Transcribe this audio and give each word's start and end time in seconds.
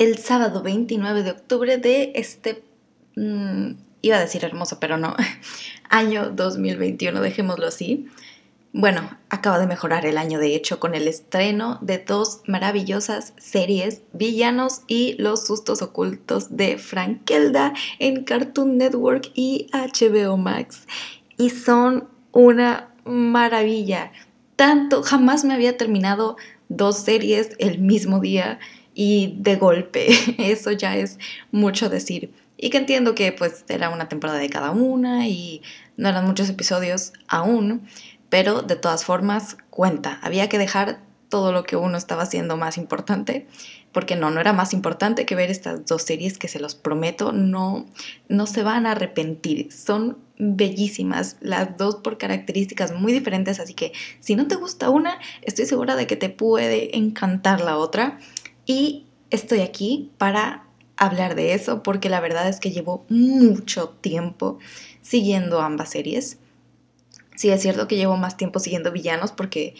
el 0.00 0.16
sábado 0.16 0.62
29 0.62 1.22
de 1.22 1.30
octubre 1.30 1.76
de 1.76 2.12
este, 2.14 2.64
mm, 3.16 3.72
iba 4.00 4.16
a 4.16 4.20
decir 4.20 4.42
hermoso, 4.46 4.80
pero 4.80 4.96
no, 4.96 5.14
año 5.90 6.30
2021, 6.30 7.20
dejémoslo 7.20 7.66
así. 7.66 8.08
Bueno, 8.72 9.18
acaba 9.28 9.58
de 9.58 9.66
mejorar 9.66 10.06
el 10.06 10.16
año 10.16 10.38
de 10.38 10.54
hecho 10.54 10.80
con 10.80 10.94
el 10.94 11.06
estreno 11.06 11.78
de 11.82 11.98
dos 11.98 12.40
maravillosas 12.46 13.34
series, 13.36 14.00
Villanos 14.14 14.82
y 14.86 15.16
Los 15.18 15.46
sustos 15.46 15.82
ocultos 15.82 16.56
de 16.56 16.78
Frankelda 16.78 17.74
en 17.98 18.24
Cartoon 18.24 18.78
Network 18.78 19.30
y 19.34 19.66
HBO 19.72 20.38
Max. 20.38 20.86
Y 21.36 21.50
son 21.50 22.08
una 22.32 22.94
maravilla. 23.04 24.12
Tanto, 24.56 25.02
jamás 25.02 25.44
me 25.44 25.52
había 25.52 25.76
terminado 25.76 26.36
dos 26.70 26.96
series 26.96 27.50
el 27.58 27.80
mismo 27.80 28.20
día 28.20 28.60
y 29.02 29.34
de 29.38 29.56
golpe. 29.56 30.08
Eso 30.38 30.72
ya 30.72 30.94
es 30.94 31.18
mucho 31.52 31.88
decir. 31.88 32.34
Y 32.58 32.68
que 32.68 32.76
entiendo 32.76 33.14
que 33.14 33.32
pues 33.32 33.64
era 33.68 33.88
una 33.88 34.10
temporada 34.10 34.38
de 34.38 34.50
cada 34.50 34.72
una 34.72 35.26
y 35.26 35.62
no 35.96 36.10
eran 36.10 36.26
muchos 36.26 36.50
episodios 36.50 37.14
aún 37.26 37.88
pero 38.30 38.62
de 38.62 38.76
todas 38.76 39.04
formas 39.04 39.58
cuenta. 39.68 40.18
Había 40.22 40.48
que 40.48 40.56
dejar 40.56 41.00
todo 41.28 41.52
lo 41.52 41.64
que 41.64 41.76
uno 41.76 41.98
estaba 41.98 42.22
haciendo 42.22 42.56
más 42.56 42.78
importante, 42.78 43.46
porque 43.92 44.16
no, 44.16 44.30
no 44.30 44.40
era 44.40 44.52
más 44.52 44.72
importante 44.72 45.26
que 45.26 45.34
ver 45.34 45.50
estas 45.50 45.84
dos 45.86 46.02
series 46.02 46.38
que 46.38 46.48
se 46.48 46.58
los 46.58 46.74
prometo, 46.74 47.32
no, 47.32 47.86
no 48.28 48.46
se 48.46 48.62
van 48.62 48.86
a 48.86 48.92
arrepentir, 48.92 49.72
son 49.72 50.18
bellísimas, 50.38 51.36
las 51.40 51.76
dos 51.76 51.96
por 51.96 52.18
características 52.18 52.92
muy 52.92 53.12
diferentes, 53.12 53.60
así 53.60 53.74
que 53.74 53.92
si 54.20 54.34
no 54.34 54.48
te 54.48 54.56
gusta 54.56 54.90
una, 54.90 55.18
estoy 55.42 55.66
segura 55.66 55.96
de 55.96 56.06
que 56.06 56.16
te 56.16 56.30
puede 56.30 56.96
encantar 56.96 57.60
la 57.60 57.76
otra 57.76 58.18
y 58.70 59.06
estoy 59.30 59.60
aquí 59.60 60.12
para 60.18 60.64
hablar 60.96 61.34
de 61.34 61.54
eso 61.54 61.82
porque 61.82 62.08
la 62.08 62.20
verdad 62.20 62.48
es 62.48 62.60
que 62.60 62.70
llevo 62.70 63.04
mucho 63.08 63.88
tiempo 64.00 64.58
siguiendo 65.02 65.60
ambas 65.60 65.90
series 65.90 66.38
sí 67.40 67.48
es 67.48 67.62
cierto 67.62 67.88
que 67.88 67.96
llevo 67.96 68.18
más 68.18 68.36
tiempo 68.36 68.58
siguiendo 68.58 68.92
villanos 68.92 69.32
porque 69.32 69.74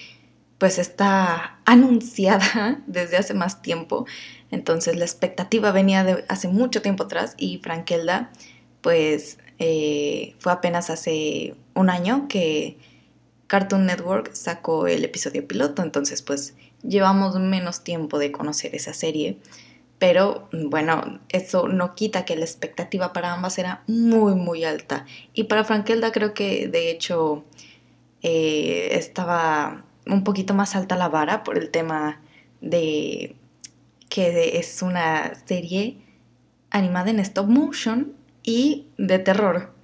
pues 0.56 0.78
está 0.78 1.58
anunciada 1.66 2.82
desde 2.86 3.18
hace 3.18 3.34
más 3.34 3.60
tiempo. 3.60 4.06
Entonces 4.50 4.96
la 4.96 5.04
expectativa 5.04 5.70
venía 5.70 6.02
de 6.02 6.24
hace 6.28 6.48
mucho 6.48 6.80
tiempo 6.80 7.04
atrás 7.04 7.34
y 7.36 7.58
Frankelda 7.58 8.30
pues 8.80 9.38
eh, 9.58 10.34
fue 10.38 10.52
apenas 10.52 10.88
hace 10.88 11.54
un 11.74 11.90
año 11.90 12.28
que 12.28 12.78
Cartoon 13.46 13.84
Network 13.84 14.32
sacó 14.34 14.86
el 14.86 15.04
episodio 15.04 15.46
piloto. 15.46 15.82
Entonces 15.82 16.22
pues 16.22 16.54
llevamos 16.82 17.38
menos 17.38 17.84
tiempo 17.84 18.18
de 18.18 18.32
conocer 18.32 18.74
esa 18.74 18.94
serie. 18.94 19.38
Pero 19.98 20.48
bueno, 20.52 21.20
eso 21.28 21.68
no 21.68 21.94
quita 21.94 22.24
que 22.24 22.34
la 22.34 22.44
expectativa 22.44 23.12
para 23.12 23.34
ambas 23.34 23.58
era 23.58 23.82
muy, 23.86 24.34
muy 24.34 24.64
alta. 24.64 25.04
Y 25.34 25.44
para 25.44 25.64
Frankelda 25.64 26.10
creo 26.10 26.32
que 26.32 26.68
de 26.68 26.90
hecho 26.90 27.44
eh, 28.22 28.88
estaba 28.92 29.84
un 30.06 30.24
poquito 30.24 30.54
más 30.54 30.74
alta 30.74 30.96
la 30.96 31.08
vara 31.08 31.44
por 31.44 31.58
el 31.58 31.70
tema 31.70 32.22
de 32.60 33.36
que 34.08 34.58
es 34.58 34.82
una 34.82 35.34
serie 35.46 35.98
animada 36.70 37.10
en 37.10 37.20
stop 37.20 37.48
motion 37.48 38.14
y 38.42 38.86
de 38.96 39.18
terror. 39.18 39.74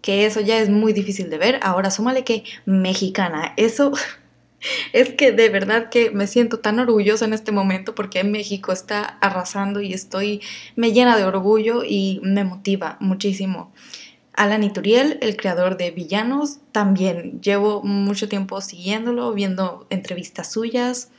Que 0.00 0.26
eso 0.26 0.40
ya 0.40 0.58
es 0.58 0.70
muy 0.70 0.92
difícil 0.92 1.28
de 1.28 1.38
ver. 1.38 1.60
Ahora 1.62 1.90
súmale 1.90 2.24
que 2.24 2.44
mexicana. 2.64 3.52
Eso 3.56 3.92
es 4.92 5.10
que 5.10 5.32
de 5.32 5.48
verdad 5.48 5.88
que 5.90 6.10
me 6.10 6.26
siento 6.26 6.58
tan 6.58 6.78
orgullosa 6.78 7.24
en 7.24 7.32
este 7.32 7.52
momento 7.52 7.94
porque 7.94 8.24
México 8.24 8.72
está 8.72 9.02
arrasando 9.20 9.80
y 9.80 9.92
estoy, 9.92 10.40
me 10.76 10.92
llena 10.92 11.16
de 11.16 11.24
orgullo 11.24 11.82
y 11.84 12.20
me 12.22 12.44
motiva 12.44 12.96
muchísimo. 13.00 13.72
Alan 14.34 14.62
Ituriel, 14.62 15.18
el 15.20 15.36
creador 15.36 15.76
de 15.76 15.90
Villanos, 15.90 16.58
también 16.70 17.40
llevo 17.40 17.82
mucho 17.82 18.28
tiempo 18.28 18.60
siguiéndolo, 18.60 19.32
viendo 19.34 19.86
entrevistas 19.90 20.52
suyas. 20.52 21.10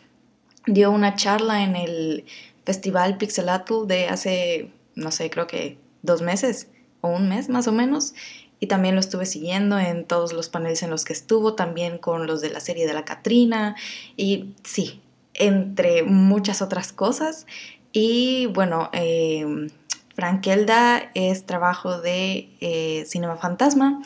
Dio 0.66 0.89
una 0.91 1.16
charla 1.16 1.63
en 1.63 1.75
el 1.75 2.25
Festival 2.66 3.17
Pixelatl 3.17 3.88
de 3.88 4.07
hace, 4.07 4.72
no 4.95 5.11
sé, 5.11 5.29
creo 5.29 5.47
que 5.47 5.78
dos 6.01 6.22
meses 6.22 6.69
o 7.01 7.09
un 7.09 7.28
mes 7.28 7.49
más 7.49 7.67
o 7.67 7.72
menos 7.72 8.13
y 8.59 8.68
también 8.68 8.96
lo 8.96 9.02
estuve 9.02 9.25
siguiendo 9.25 9.80
en 9.80 10.06
todos 10.06 10.34
los 10.34 10.50
paneles 10.50 10.84
en 10.84 10.90
los 10.90 11.06
que 11.06 11.14
estuvo, 11.14 11.56
también 11.56 11.97
con 11.97 12.28
los 12.28 12.42
de 12.42 12.50
la 12.50 12.59
serie 12.59 12.86
de 12.88 12.94
la 12.94 13.06
Catrina 13.06 13.75
y 14.18 14.53
sí, 14.64 15.02
entre 15.34 16.03
muchas 16.03 16.62
otras 16.62 16.92
cosas. 16.92 17.47
Y 17.92 18.47
bueno, 18.47 18.90
eh, 18.94 19.70
Frankelda 20.16 21.12
es 21.14 21.46
trabajo 21.46 22.02
de 22.02 22.50
eh, 22.59 23.06
Cinema 23.08 23.38
Fantasma, 23.38 24.02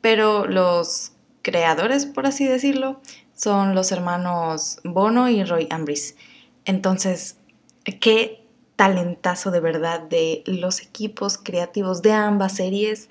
pero 0.00 0.46
los 0.46 1.12
creadores, 1.42 2.06
por 2.06 2.26
así 2.26 2.44
decirlo, 2.44 3.00
son 3.34 3.74
los 3.74 3.92
hermanos 3.92 4.80
Bono 4.82 5.28
y 5.28 5.44
Roy 5.44 5.68
Ambris. 5.70 6.16
Entonces, 6.64 7.36
qué 8.00 8.44
talentazo 8.74 9.50
de 9.50 9.60
verdad 9.60 10.00
de 10.00 10.42
los 10.46 10.82
equipos 10.82 11.38
creativos 11.38 12.02
de 12.02 12.12
ambas 12.12 12.56
series 12.56 13.08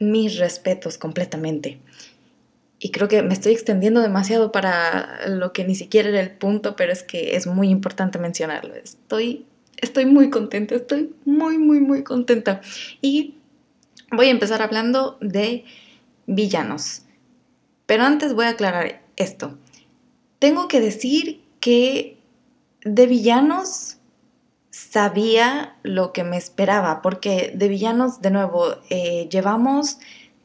mis 0.00 0.38
respetos 0.38 0.98
completamente. 0.98 1.78
Y 2.80 2.90
creo 2.90 3.08
que 3.08 3.22
me 3.22 3.34
estoy 3.34 3.52
extendiendo 3.52 4.00
demasiado 4.00 4.52
para 4.52 5.26
lo 5.28 5.52
que 5.52 5.64
ni 5.64 5.74
siquiera 5.74 6.08
era 6.10 6.20
el 6.20 6.30
punto, 6.30 6.76
pero 6.76 6.92
es 6.92 7.02
que 7.02 7.36
es 7.36 7.46
muy 7.46 7.68
importante 7.68 8.18
mencionarlo. 8.18 8.74
Estoy, 8.74 9.46
estoy 9.76 10.06
muy 10.06 10.30
contenta, 10.30 10.76
estoy 10.76 11.12
muy, 11.24 11.58
muy, 11.58 11.80
muy 11.80 12.04
contenta. 12.04 12.60
Y 13.02 13.34
voy 14.12 14.28
a 14.28 14.30
empezar 14.30 14.62
hablando 14.62 15.18
de 15.20 15.64
villanos. 16.26 17.02
Pero 17.86 18.04
antes 18.04 18.34
voy 18.34 18.46
a 18.46 18.50
aclarar 18.50 19.02
esto. 19.16 19.58
Tengo 20.38 20.68
que 20.68 20.80
decir 20.80 21.42
que 21.58 22.16
de 22.84 23.06
villanos 23.06 23.97
sabía 24.78 25.76
lo 25.82 26.12
que 26.12 26.24
me 26.24 26.36
esperaba, 26.36 27.02
porque 27.02 27.52
de 27.54 27.68
villanos, 27.68 28.22
de 28.22 28.30
nuevo, 28.30 28.76
eh, 28.90 29.28
llevamos 29.30 29.98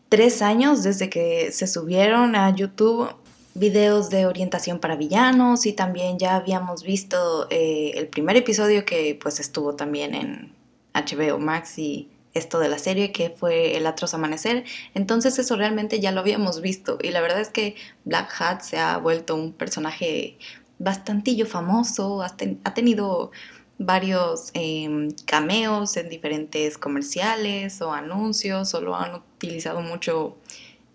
tres 0.09 0.41
años 0.41 0.83
desde 0.83 1.09
que 1.09 1.51
se 1.51 1.67
subieron 1.67 2.35
a 2.35 2.53
YouTube 2.53 3.09
videos 3.53 4.09
de 4.09 4.25
orientación 4.25 4.79
para 4.79 4.95
villanos 4.95 5.67
y 5.67 5.73
también 5.73 6.17
ya 6.17 6.35
habíamos 6.35 6.83
visto 6.83 7.47
eh, 7.51 7.91
el 7.95 8.07
primer 8.07 8.35
episodio 8.35 8.83
que 8.83 9.17
pues 9.21 9.39
estuvo 9.39 9.75
también 9.75 10.15
en 10.15 10.51
HBO 10.95 11.37
Max 11.37 11.77
y 11.77 12.09
esto 12.33 12.57
de 12.57 12.67
la 12.67 12.79
serie 12.79 13.11
que 13.11 13.29
fue 13.29 13.77
El 13.77 13.85
Atroz 13.85 14.15
Amanecer. 14.15 14.63
Entonces 14.95 15.37
eso 15.37 15.55
realmente 15.55 15.99
ya 15.99 16.11
lo 16.11 16.21
habíamos 16.21 16.61
visto 16.61 16.97
y 17.01 17.11
la 17.11 17.21
verdad 17.21 17.39
es 17.39 17.49
que 17.49 17.75
Black 18.05 18.33
Hat 18.41 18.61
se 18.61 18.79
ha 18.79 18.97
vuelto 18.97 19.35
un 19.35 19.53
personaje 19.53 20.39
bastantillo 20.79 21.45
famoso, 21.45 22.23
ha 22.23 22.73
tenido 22.73 23.31
varios 23.77 24.51
em, 24.53 25.11
cameos 25.25 25.97
en 25.97 26.09
diferentes 26.09 26.77
comerciales 26.77 27.81
o 27.81 27.91
anuncios 27.91 28.73
o 28.73 28.81
lo 28.81 28.95
han 28.95 29.15
utilizado 29.15 29.81
mucho 29.81 30.37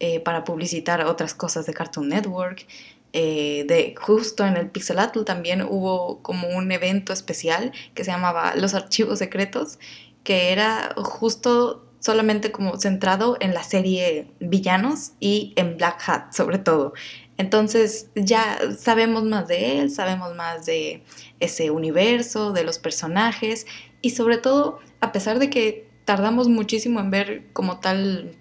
eh, 0.01 0.21
para 0.21 0.45
publicitar 0.45 1.05
otras 1.05 1.35
cosas 1.35 1.67
de 1.67 1.75
Cartoon 1.75 2.09
Network. 2.09 2.67
Eh, 3.13 3.65
de 3.67 3.95
justo 3.99 4.47
en 4.47 4.57
el 4.57 4.71
Pixelatl 4.71 5.25
también 5.25 5.63
hubo 5.63 6.21
como 6.23 6.49
un 6.49 6.71
evento 6.71 7.13
especial 7.13 7.73
que 7.95 8.05
se 8.05 8.11
llamaba 8.11 8.55
Los 8.55 8.75
Archivos 8.75 9.19
Secretos, 9.19 9.79
que 10.25 10.53
era 10.53 10.95
justo 10.97 11.87
solamente 12.01 12.53
como 12.53 12.79
centrado 12.79 13.37
en 13.41 13.55
la 13.55 13.63
serie 13.63 14.31
Villanos 14.41 15.13
y 15.21 15.53
en 15.57 15.77
Black 15.77 16.03
Hat 16.07 16.33
sobre 16.33 16.59
todo. 16.59 16.93
Entonces 17.39 18.09
ya 18.17 18.59
sabemos 18.77 19.25
más 19.25 19.49
de 19.49 19.81
él, 19.81 19.91
sabemos 19.91 20.35
más 20.35 20.67
de 20.67 21.03
ese 21.41 21.71
universo, 21.71 22.53
de 22.53 22.65
los 22.65 22.79
personajes 22.79 23.67
y 24.03 24.11
sobre 24.11 24.39
todo, 24.39 24.81
a 25.01 25.13
pesar 25.13 25.39
de 25.39 25.49
que 25.49 25.87
tardamos 26.05 26.49
muchísimo 26.49 27.01
en 27.01 27.11
ver 27.11 27.45
como 27.53 27.79
tal 27.79 28.35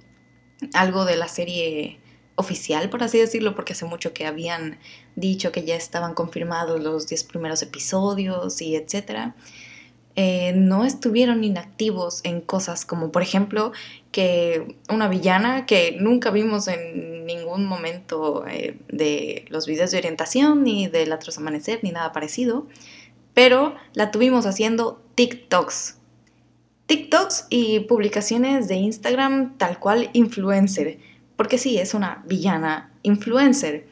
algo 0.74 1.06
de 1.06 1.16
la 1.16 1.27
serie 1.27 2.00
oficial, 2.36 2.89
por 2.89 3.04
así 3.04 3.19
decirlo, 3.19 3.56
porque 3.56 3.74
hace 3.74 3.86
mucho 3.86 4.13
que 4.13 4.25
habían 4.25 4.80
dicho 5.16 5.51
que 5.51 5.63
ya 5.63 5.75
estaban 5.75 6.13
confirmados 6.13 6.81
los 6.81 7.07
10 7.07 7.24
primeros 7.25 7.62
episodios 7.62 8.62
y 8.62 8.75
etcétera. 8.75 9.36
Eh, 10.19 10.52
no 10.56 10.84
estuvieron 10.84 11.44
inactivos 11.44 12.22
en 12.24 12.42
cosas 12.42 12.86
como, 12.88 13.12
por 13.12 13.22
ejemplo, 13.22 13.72
que 14.12 14.75
una 14.90 15.08
villana 15.08 15.68
que 15.68 15.96
nunca 16.00 16.31
vimos 16.31 16.68
en 16.68 17.28
ningún 17.28 17.66
momento 17.68 18.44
eh, 18.48 18.80
de 18.88 19.46
los 19.50 19.68
videos 19.68 19.92
de 19.92 20.00
orientación, 20.00 20.64
ni 20.64 20.88
del 20.88 21.14
Atroz 21.14 21.38
Amanecer, 21.38 21.81
ni 21.84 21.92
nada 21.92 22.14
parecido, 22.14 22.66
pero 23.36 23.75
la 23.94 24.10
tuvimos 24.10 24.48
haciendo 24.48 25.00
TikToks. 25.14 25.98
TikToks 26.88 27.46
y 27.52 27.81
publicaciones 27.81 28.68
de 28.68 28.78
Instagram 28.78 29.56
tal 29.60 29.78
cual 29.78 30.10
influencer, 30.14 30.98
porque 31.36 31.60
sí, 31.60 31.78
es 31.78 31.94
una 31.94 32.24
villana 32.25 32.92
influencer. 33.04 33.86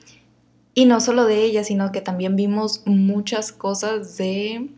Y 0.73 0.85
no 0.85 1.01
solo 1.01 1.25
de 1.25 1.43
ella, 1.43 1.63
sino 1.63 1.91
que 1.91 2.01
también 2.01 2.35
vimos 2.35 2.81
muchas 2.87 3.51
cosas 3.51 4.17
de 4.17 4.69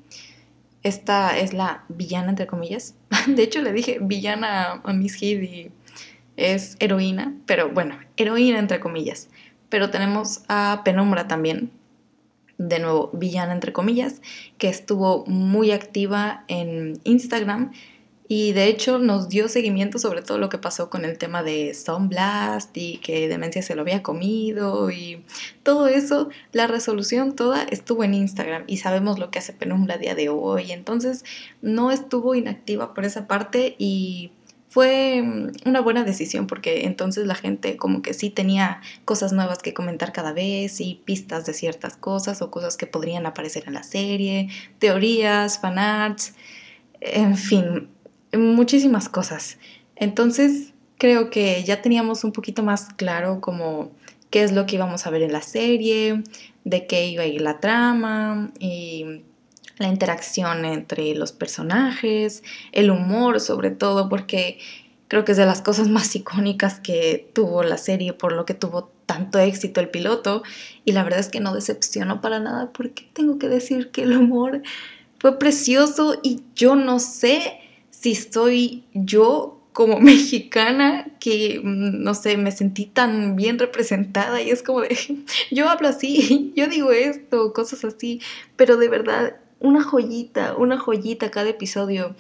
esta 0.83 1.38
es 1.38 1.53
la 1.53 1.83
villana, 1.89 2.29
entre 2.29 2.47
comillas. 2.47 2.95
De 3.27 3.44
hecho, 3.44 3.62
le 3.62 3.74
dije 3.74 4.00
villana 4.01 4.81
a 4.83 4.94
Miss 4.94 5.21
Heath 5.21 5.44
y 5.44 5.71
es 6.35 6.77
heroína, 6.79 7.33
pero 7.45 7.69
bueno, 7.69 7.97
heroína, 8.15 8.59
entre 8.59 8.79
comillas. 8.79 9.29
Pero 9.69 9.89
tenemos 9.89 10.44
a 10.47 10.81
Penumbra 10.85 11.27
también, 11.27 11.71
de 12.57 12.79
nuevo, 12.79 13.09
villana, 13.13 13.53
entre 13.53 13.74
comillas, 13.74 14.21
que 14.57 14.69
estuvo 14.69 15.25
muy 15.25 15.71
activa 15.71 16.45
en 16.47 17.00
Instagram 17.03 17.71
y 18.27 18.51
de 18.51 18.65
hecho 18.65 19.00
nos 19.00 19.29
dio 19.29 19.47
seguimiento 19.47 20.00
sobre 20.00 20.21
todo 20.21 20.38
lo 20.38 20.50
que 20.50 20.57
pasó 20.57 20.89
con 20.89 21.06
el 21.06 21.18
tema 21.18 21.44
de 21.44 21.69
Stone 21.69 22.09
Blast 22.09 22.75
y 22.75 22.97
que 22.97 23.27
Demencia 23.27 23.62
se 23.62 23.75
lo 23.75 23.81
había 23.81 24.03
comido 24.03 24.91
y 24.91 25.24
todo 25.63 25.88
eso, 25.88 26.29
la 26.51 26.68
resolución 26.68 27.35
toda 27.35 27.63
estuvo 27.63 28.03
en 28.03 28.13
Instagram 28.13 28.63
y 28.68 28.77
sabemos 28.77 29.18
lo 29.18 29.31
que 29.31 29.39
hace 29.39 29.53
Penumbra 29.53 29.95
a 29.95 29.97
día 29.97 30.15
de 30.15 30.29
hoy. 30.29 30.71
Entonces 30.71 31.24
no 31.62 31.91
estuvo 31.91 32.35
inactiva 32.35 32.94
por 32.94 33.06
esa 33.06 33.27
parte 33.27 33.75
y 33.77 34.31
fue 34.69 35.24
una 35.65 35.79
buena 35.79 36.03
decisión 36.03 36.45
porque 36.45 36.85
entonces 36.85 37.25
la 37.25 37.35
gente 37.35 37.77
como 37.77 38.01
que 38.01 38.13
sí 38.13 38.29
tenía 38.29 38.81
cosas 39.06 39.31
nuevas 39.31 39.59
que 39.59 39.74
comentar 39.74 40.12
cada 40.12 40.33
vez 40.33 40.81
y 40.81 41.01
pistas 41.06 41.45
de 41.45 41.53
ciertas 41.53 41.95
cosas 41.95 42.41
o 42.41 42.51
cosas 42.51 42.75
que 42.75 42.88
podrían 42.88 43.25
aparecer 43.25 43.63
en 43.68 43.74
la 43.74 43.83
serie, 43.83 44.50
teorías, 44.79 45.59
fanarts, 45.59 46.35
en 47.00 47.38
fin, 47.38 47.89
muchísimas 48.38 49.10
cosas. 49.10 49.57
Entonces 49.95 50.74
creo 50.98 51.30
que 51.30 51.63
ya 51.63 51.81
teníamos 51.81 52.24
un 52.24 52.31
poquito 52.31 52.63
más 52.63 52.89
claro 52.95 53.42
como 53.42 53.92
qué 54.30 54.44
es 54.44 54.51
lo 54.51 54.66
que 54.66 54.75
íbamos 54.75 55.06
a 55.06 55.10
ver 55.10 55.22
en 55.22 55.31
la 55.31 55.42
serie, 55.42 56.24
de 56.63 56.88
qué 56.88 57.07
iba 57.07 57.24
a 57.24 57.28
ir 57.28 57.42
la 57.42 57.60
trama 57.60 58.51
y 58.60 59.22
la 59.78 59.88
interacción 59.88 60.66
entre 60.66 61.13
los 61.16 61.31
personajes, 61.31 62.44
el 62.72 62.89
humor 62.89 63.39
sobre 63.39 63.72
todo, 63.72 64.10
porque 64.10 64.60
creo 65.07 65.24
que 65.24 65.34
es 65.34 65.38
de 65.38 65.45
las 65.45 65.62
cosas 65.62 65.88
más 65.89 66.16
icónicas 66.16 66.80
que 66.80 67.30
tuvo 67.34 67.63
la 67.63 67.78
serie, 67.78 68.13
por 68.13 68.34
lo 68.34 68.45
que 68.45 68.54
tuvo 68.54 68.92
tanto 69.06 69.39
éxito 69.39 69.80
el 69.80 69.89
piloto, 69.89 70.44
y 70.84 70.92
la 70.92 71.04
verdad 71.04 71.19
es 71.19 71.30
que 71.30 71.39
no 71.39 71.54
decepcionó 71.54 72.22
para 72.22 72.39
nada, 72.39 72.72
porque 72.74 73.07
tengo 73.13 73.39
que 73.39 73.48
decir 73.48 73.92
que 73.92 74.04
el 74.04 74.18
humor 74.18 74.62
fue 75.19 75.39
precioso 75.39 76.19
y 76.22 76.42
yo 76.56 76.75
no 76.75 77.00
sé 77.00 77.60
si 78.07 78.31
soy 78.31 78.83
yo 78.94 79.59
como 79.74 80.00
mexicana 80.00 81.07
que, 81.19 81.59
mm, 81.62 82.04
no 82.04 82.13
sé, 82.13 82.38
me 82.38 82.51
sentí 82.51 82.86
tan 82.86 83.36
bien 83.36 83.59
representada 83.59 84.42
y 84.42 84.50
es 84.50 84.63
como 84.63 84.81
de, 84.81 84.98
yo 85.51 85.69
hablo 85.69 85.89
así, 85.89 86.54
yo 86.56 86.68
digo 86.68 86.92
esto, 86.92 87.54
cosas 87.54 87.83
así, 87.83 88.21
pero 88.56 88.77
de 88.77 88.89
verdad, 88.89 89.38
una 89.59 89.83
joyita, 89.83 90.56
una 90.56 90.77
joyita 90.77 91.31
cada 91.31 91.50
episodio, 91.50 92.15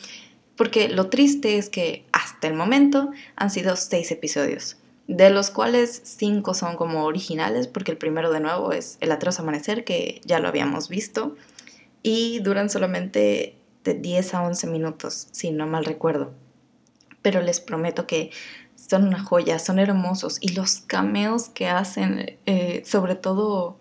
porque 0.55 0.89
lo 0.89 1.07
triste 1.09 1.57
es 1.57 1.69
que 1.69 2.03
hasta 2.11 2.47
el 2.47 2.55
momento 2.55 3.11
han 3.35 3.51
sido 3.51 3.75
seis 3.75 4.11
episodios, 4.11 4.77
de 5.07 5.29
los 5.29 5.51
cuales 5.51 6.01
cinco 6.03 6.55
son 6.55 6.75
como 6.75 7.05
originales, 7.05 7.67
porque 7.67 7.91
el 7.91 7.97
primero 7.97 8.31
de 8.31 8.39
nuevo 8.39 8.71
es 8.71 8.97
El 9.01 9.11
atroz 9.11 9.39
amanecer, 9.39 9.83
que 9.83 10.19
ya 10.25 10.39
lo 10.39 10.47
habíamos 10.47 10.89
visto, 10.89 11.35
y 12.01 12.39
duran 12.39 12.71
solamente 12.71 13.55
de 13.87 13.93
10 13.93 14.33
a 14.33 14.43
11 14.43 14.67
minutos, 14.67 15.27
si 15.31 15.51
no 15.51 15.65
mal 15.65 15.85
recuerdo. 15.85 16.33
Pero 17.21 17.41
les 17.41 17.59
prometo 17.61 18.05
que 18.05 18.31
son 18.75 19.07
una 19.07 19.23
joya, 19.23 19.59
son 19.59 19.79
hermosos 19.79 20.37
y 20.41 20.49
los 20.49 20.81
cameos 20.81 21.49
que 21.49 21.67
hacen, 21.67 22.37
eh, 22.45 22.83
sobre 22.85 23.15
todo, 23.15 23.77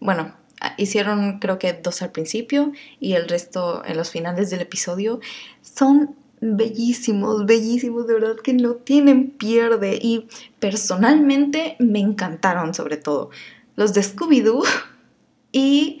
bueno, 0.00 0.34
hicieron 0.76 1.38
creo 1.38 1.58
que 1.58 1.72
dos 1.72 2.02
al 2.02 2.12
principio 2.12 2.72
y 3.00 3.14
el 3.14 3.28
resto 3.28 3.82
en 3.84 3.96
los 3.96 4.10
finales 4.10 4.50
del 4.50 4.60
episodio, 4.60 5.20
son 5.62 6.14
bellísimos, 6.40 7.46
bellísimos, 7.46 8.06
de 8.06 8.14
verdad 8.14 8.36
que 8.36 8.52
no 8.52 8.74
tienen 8.74 9.30
pierde 9.30 9.98
y 10.00 10.28
personalmente 10.60 11.76
me 11.78 12.00
encantaron 12.00 12.74
sobre 12.74 12.96
todo 12.96 13.30
los 13.76 13.94
de 13.94 14.02
Scooby-Doo 14.02 14.62
y 15.52 16.00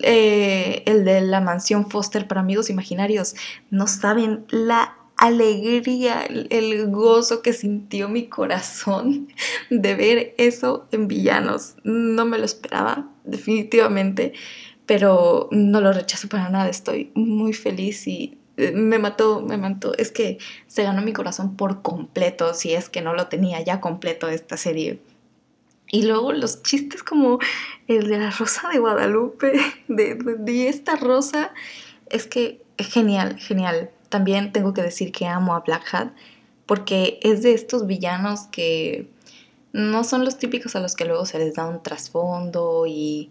eh, 0.00 0.82
el 0.86 1.04
de 1.04 1.20
la 1.20 1.40
mansión 1.40 1.88
Foster 1.88 2.26
para 2.26 2.40
amigos 2.40 2.70
imaginarios, 2.70 3.34
no 3.70 3.86
saben 3.86 4.44
la 4.50 4.96
alegría, 5.16 6.22
el, 6.22 6.90
gozo 6.90 7.42
que 7.42 7.52
sintió 7.52 8.08
mi 8.08 8.26
corazón 8.26 9.28
de 9.70 9.94
ver 9.94 10.34
eso 10.38 10.86
en 10.92 11.08
villanos. 11.08 11.76
No 11.84 12.24
me 12.24 12.38
lo 12.38 12.44
esperaba, 12.44 13.08
definitivamente, 13.24 14.32
pero 14.86 15.48
no 15.50 15.80
lo 15.80 15.92
rechazo 15.92 16.28
para 16.28 16.48
nada. 16.48 16.68
Estoy 16.68 17.12
muy 17.14 17.52
feliz 17.52 18.06
y 18.06 18.38
eh, 18.56 18.72
me 18.72 18.98
mató, 18.98 19.40
me 19.40 19.56
mató. 19.56 19.96
Es 19.96 20.10
que 20.10 20.38
se 20.66 20.82
ganó 20.82 21.02
mi 21.02 21.12
corazón 21.12 21.56
por 21.56 21.82
completo, 21.82 22.54
si 22.54 22.74
es 22.74 22.88
que 22.88 23.00
no 23.00 23.14
lo 23.14 23.28
tenía 23.28 23.62
ya 23.62 23.80
completo 23.80 24.28
esta 24.28 24.56
serie. 24.56 25.00
Y 25.88 26.02
luego 26.02 26.32
los 26.32 26.62
chistes 26.62 27.02
como 27.02 27.38
el 27.88 28.08
de 28.08 28.18
la 28.18 28.30
rosa 28.30 28.68
de 28.70 28.78
Guadalupe, 28.78 29.52
de, 29.88 30.68
esta 30.68 30.96
rosa, 30.96 31.52
es 32.10 32.26
que 32.26 32.62
es 32.76 32.88
genial, 32.92 33.38
genial. 33.38 33.90
También 34.08 34.52
tengo 34.52 34.74
que 34.74 34.82
decir 34.82 35.12
que 35.12 35.26
amo 35.26 35.54
a 35.54 35.60
Black 35.60 35.94
Hat 35.94 36.08
porque 36.66 37.18
es 37.22 37.42
de 37.42 37.52
estos 37.52 37.86
villanos 37.86 38.42
que 38.50 39.08
no 39.72 40.04
son 40.04 40.24
los 40.24 40.38
típicos 40.38 40.76
a 40.76 40.80
los 40.80 40.94
que 40.94 41.04
luego 41.04 41.26
se 41.26 41.38
les 41.38 41.54
da 41.54 41.66
un 41.66 41.82
trasfondo 41.82 42.86
y 42.86 43.30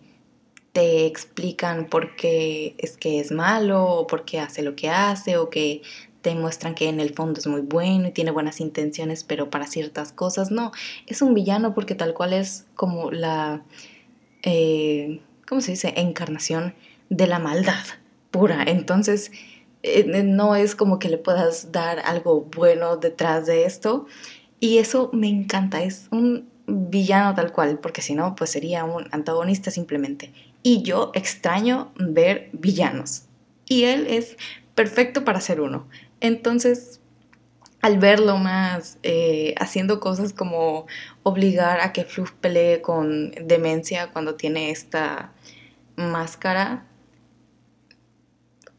te 0.73 1.05
explican 1.05 1.87
por 1.87 2.15
qué 2.15 2.75
es 2.77 2.97
que 2.97 3.19
es 3.19 3.31
malo 3.31 3.83
o 3.83 4.07
por 4.07 4.25
qué 4.25 4.39
hace 4.39 4.61
lo 4.61 4.75
que 4.75 4.89
hace 4.89 5.37
o 5.37 5.49
que 5.49 5.81
te 6.23 6.33
muestran 6.35 6.73
que 6.73 6.87
en 6.87 7.01
el 7.01 7.13
fondo 7.13 7.39
es 7.39 7.47
muy 7.47 7.61
bueno 7.61 8.07
y 8.07 8.11
tiene 8.11 8.31
buenas 8.31 8.61
intenciones, 8.61 9.25
pero 9.25 9.49
para 9.49 9.67
ciertas 9.67 10.13
cosas 10.13 10.51
no. 10.51 10.71
Es 11.05 11.21
un 11.21 11.33
villano 11.33 11.75
porque 11.75 11.95
tal 11.95 12.13
cual 12.13 12.31
es 12.31 12.65
como 12.75 13.11
la, 13.11 13.61
eh, 14.41 15.19
¿cómo 15.45 15.59
se 15.59 15.71
dice? 15.71 15.93
Encarnación 15.97 16.73
de 17.09 17.27
la 17.27 17.39
maldad 17.39 17.83
pura. 18.31 18.63
Entonces, 18.65 19.31
eh, 19.83 20.23
no 20.23 20.55
es 20.55 20.75
como 20.75 20.97
que 20.97 21.09
le 21.09 21.17
puedas 21.17 21.73
dar 21.73 21.99
algo 22.05 22.47
bueno 22.55 22.95
detrás 22.95 23.45
de 23.45 23.65
esto. 23.65 24.07
Y 24.61 24.77
eso 24.77 25.09
me 25.11 25.27
encanta, 25.27 25.83
es 25.83 26.07
un 26.09 26.47
villano 26.67 27.35
tal 27.35 27.51
cual, 27.51 27.79
porque 27.79 28.01
si 28.01 28.15
no, 28.15 28.33
pues 28.35 28.49
sería 28.49 28.85
un 28.85 29.09
antagonista 29.11 29.71
simplemente. 29.71 30.31
Y 30.63 30.83
yo 30.83 31.11
extraño 31.13 31.91
ver 31.97 32.49
villanos. 32.53 33.23
Y 33.67 33.83
él 33.83 34.07
es 34.07 34.37
perfecto 34.75 35.25
para 35.25 35.41
ser 35.41 35.61
uno. 35.61 35.87
Entonces, 36.23 37.01
al 37.81 37.99
verlo 37.99 38.37
más 38.37 38.97
eh, 39.03 39.53
haciendo 39.59 39.99
cosas 39.99 40.31
como 40.31 40.87
obligar 41.21 41.81
a 41.81 41.91
que 41.91 42.05
Fluff 42.05 42.31
pelee 42.31 42.81
con 42.81 43.31
demencia 43.31 44.09
cuando 44.13 44.35
tiene 44.35 44.71
esta 44.71 45.33
máscara, 45.97 46.85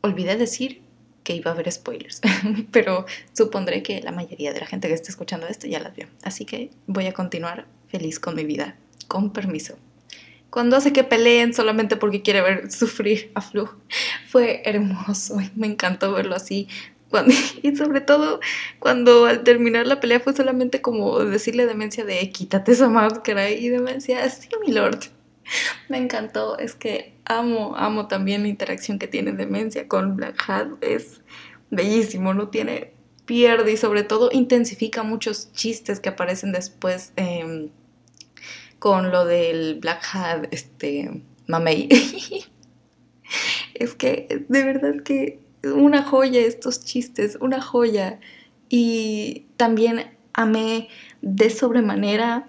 olvidé 0.01 0.37
decir 0.37 0.81
que 1.23 1.35
iba 1.35 1.51
a 1.51 1.55
haber 1.55 1.71
spoilers, 1.71 2.23
pero 2.73 3.05
supondré 3.35 3.83
que 3.83 4.01
la 4.01 4.11
mayoría 4.11 4.55
de 4.55 4.61
la 4.61 4.67
gente 4.67 4.89
que 4.89 4.95
está 4.95 5.11
escuchando 5.11 5.47
esto 5.49 5.67
ya 5.67 5.81
las 5.81 5.95
vio. 5.95 6.07
Así 6.23 6.47
que 6.47 6.71
voy 6.87 7.07
a 7.07 7.13
continuar 7.13 7.67
feliz 7.89 8.19
con 8.19 8.35
mi 8.35 8.45
vida, 8.45 8.79
con 9.07 9.35
permiso. 9.35 9.77
Cuando 10.49 10.77
hace 10.77 10.95
que 10.95 11.05
peleen 11.05 11.53
solamente 11.53 11.97
porque 11.97 12.23
quiere 12.23 12.41
ver 12.41 12.71
sufrir 12.71 13.33
a 13.35 13.43
Flu, 13.43 13.69
fue 14.29 14.63
hermoso, 14.65 15.37
me 15.57 15.67
encantó 15.67 16.13
verlo 16.13 16.37
así, 16.37 16.69
y 17.63 17.77
sobre 17.77 18.01
todo 18.01 18.41
cuando 18.79 19.27
al 19.27 19.45
terminar 19.45 19.87
la 19.87 20.01
pelea 20.01 20.21
fue 20.21 20.35
solamente 20.35 20.81
como 20.81 21.19
decirle 21.21 21.65
a 21.65 21.67
Demencia 21.67 22.05
de 22.05 22.31
quítate 22.31 22.73
esa 22.73 22.89
máscara 22.89 23.51
y 23.51 23.69
Demencia, 23.69 24.29
sí, 24.31 24.49
mi 24.65 24.73
lord. 24.73 25.01
Me 25.89 25.99
encantó, 25.99 26.59
es 26.59 26.75
que 26.75 27.15
amo, 27.25 27.75
amo 27.77 28.09
también 28.09 28.43
la 28.43 28.49
interacción 28.49 28.99
que 28.99 29.07
tiene 29.07 29.33
Demencia 29.33 29.89
con 29.89 30.17
Black 30.17 30.43
Hat, 30.49 30.69
es 30.81 31.21
bellísimo, 31.71 32.35
no 32.35 32.49
tiene 32.49 32.95
pierde 33.25 33.73
y 33.73 33.77
sobre 33.77 34.03
todo 34.03 34.29
intensifica 34.33 35.03
muchos 35.03 35.53
chistes 35.53 36.01
que 36.01 36.11
aparecen 36.11 36.53
después 36.53 37.13
em, 37.17 37.71
con 38.79 39.11
lo 39.11 39.25
del 39.25 39.79
Black 39.81 40.03
Hat, 40.13 40.47
este, 40.51 41.23
Mamey. 41.47 41.89
es 43.75 43.95
que 43.95 44.45
de 44.49 44.63
verdad 44.63 45.03
que 45.03 45.44
una 45.65 46.03
joya 46.03 46.41
estos 46.41 46.85
chistes, 46.85 47.39
una 47.41 47.61
joya. 47.61 48.21
Y 48.69 49.47
también 49.57 50.11
amé 50.33 50.89
de 51.23 51.51
sobremanera 51.51 52.47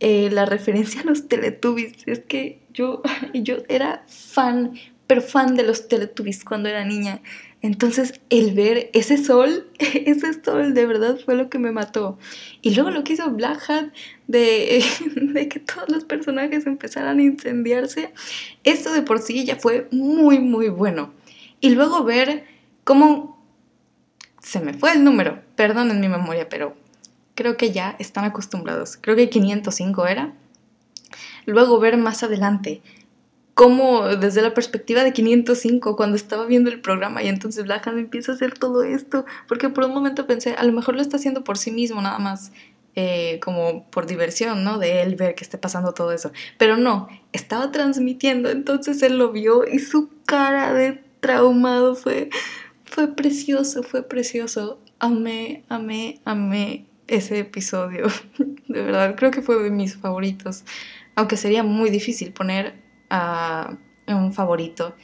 eh, 0.00 0.30
la 0.30 0.44
referencia 0.44 1.00
a 1.00 1.04
los 1.04 1.28
Teletubbies. 1.28 1.94
Es 2.06 2.20
que 2.20 2.60
yo, 2.72 3.02
yo 3.34 3.58
era 3.68 4.04
fan, 4.08 4.74
pero 5.06 5.22
fan 5.22 5.56
de 5.56 5.62
los 5.62 5.88
Teletubbies 5.88 6.44
cuando 6.44 6.68
era 6.68 6.84
niña. 6.84 7.20
Entonces 7.60 8.20
el 8.30 8.52
ver 8.54 8.90
ese 8.92 9.18
sol, 9.18 9.66
ese 9.78 10.32
sol 10.42 10.74
de 10.74 10.86
verdad 10.86 11.18
fue 11.24 11.34
lo 11.34 11.50
que 11.50 11.58
me 11.58 11.72
mató. 11.72 12.18
Y 12.62 12.74
luego 12.74 12.90
lo 12.90 13.02
que 13.02 13.14
hizo 13.14 13.30
Black 13.30 13.68
Hat 13.68 13.86
de, 14.28 14.84
de 15.16 15.48
que 15.48 15.58
todos 15.58 15.88
los 15.88 16.04
personajes 16.04 16.66
empezaran 16.66 17.18
a 17.18 17.22
incendiarse, 17.22 18.12
eso 18.62 18.92
de 18.92 19.02
por 19.02 19.20
sí 19.20 19.44
ya 19.44 19.56
fue 19.56 19.88
muy, 19.90 20.38
muy 20.38 20.68
bueno. 20.68 21.12
Y 21.60 21.70
luego 21.70 22.04
ver 22.04 22.44
cómo 22.88 23.38
se 24.40 24.60
me 24.60 24.72
fue 24.72 24.92
el 24.92 25.04
número, 25.04 25.42
perdón 25.56 26.00
mi 26.00 26.08
memoria, 26.08 26.48
pero 26.48 26.74
creo 27.34 27.58
que 27.58 27.70
ya 27.70 27.96
están 27.98 28.24
acostumbrados. 28.24 28.96
Creo 28.98 29.14
que 29.14 29.28
505 29.28 30.06
era. 30.06 30.32
Luego 31.44 31.78
ver 31.80 31.98
más 31.98 32.22
adelante 32.22 32.80
cómo 33.52 34.06
desde 34.16 34.40
la 34.40 34.54
perspectiva 34.54 35.04
de 35.04 35.12
505 35.12 35.96
cuando 35.96 36.16
estaba 36.16 36.46
viendo 36.46 36.70
el 36.70 36.80
programa 36.80 37.22
y 37.22 37.28
entonces 37.28 37.64
Blahan 37.64 37.98
empieza 37.98 38.32
a 38.32 38.36
hacer 38.36 38.54
todo 38.54 38.82
esto, 38.82 39.26
porque 39.48 39.68
por 39.68 39.84
un 39.84 39.92
momento 39.92 40.26
pensé, 40.26 40.54
a 40.54 40.64
lo 40.64 40.72
mejor 40.72 40.94
lo 40.94 41.02
está 41.02 41.18
haciendo 41.18 41.44
por 41.44 41.58
sí 41.58 41.70
mismo 41.70 42.00
nada 42.00 42.18
más. 42.18 42.52
Eh, 42.96 43.38
como 43.44 43.88
por 43.90 44.06
diversión, 44.06 44.64
¿no? 44.64 44.78
De 44.78 45.02
él 45.02 45.14
ver 45.14 45.36
que 45.36 45.44
esté 45.44 45.56
pasando 45.56 45.92
todo 45.92 46.10
eso. 46.10 46.32
Pero 46.56 46.76
no, 46.76 47.06
estaba 47.32 47.70
transmitiendo, 47.70 48.48
entonces 48.50 49.02
él 49.02 49.18
lo 49.18 49.30
vio 49.30 49.68
y 49.68 49.78
su 49.78 50.08
cara 50.24 50.72
de 50.72 51.04
traumado 51.20 51.94
fue, 51.94 52.30
fue 52.90 53.14
precioso, 53.14 53.82
fue 53.82 54.02
precioso. 54.02 54.80
Amé, 54.98 55.64
amé, 55.68 56.20
amé 56.24 56.86
ese 57.06 57.40
episodio. 57.40 58.06
De 58.68 58.82
verdad, 58.82 59.14
creo 59.16 59.30
que 59.30 59.42
fue 59.42 59.62
de 59.62 59.70
mis 59.70 59.96
favoritos. 59.96 60.64
Aunque 61.14 61.36
sería 61.36 61.62
muy 61.62 61.90
difícil 61.90 62.32
poner 62.32 62.74
a 63.10 63.76
un 64.06 64.32
favorito 64.32 64.94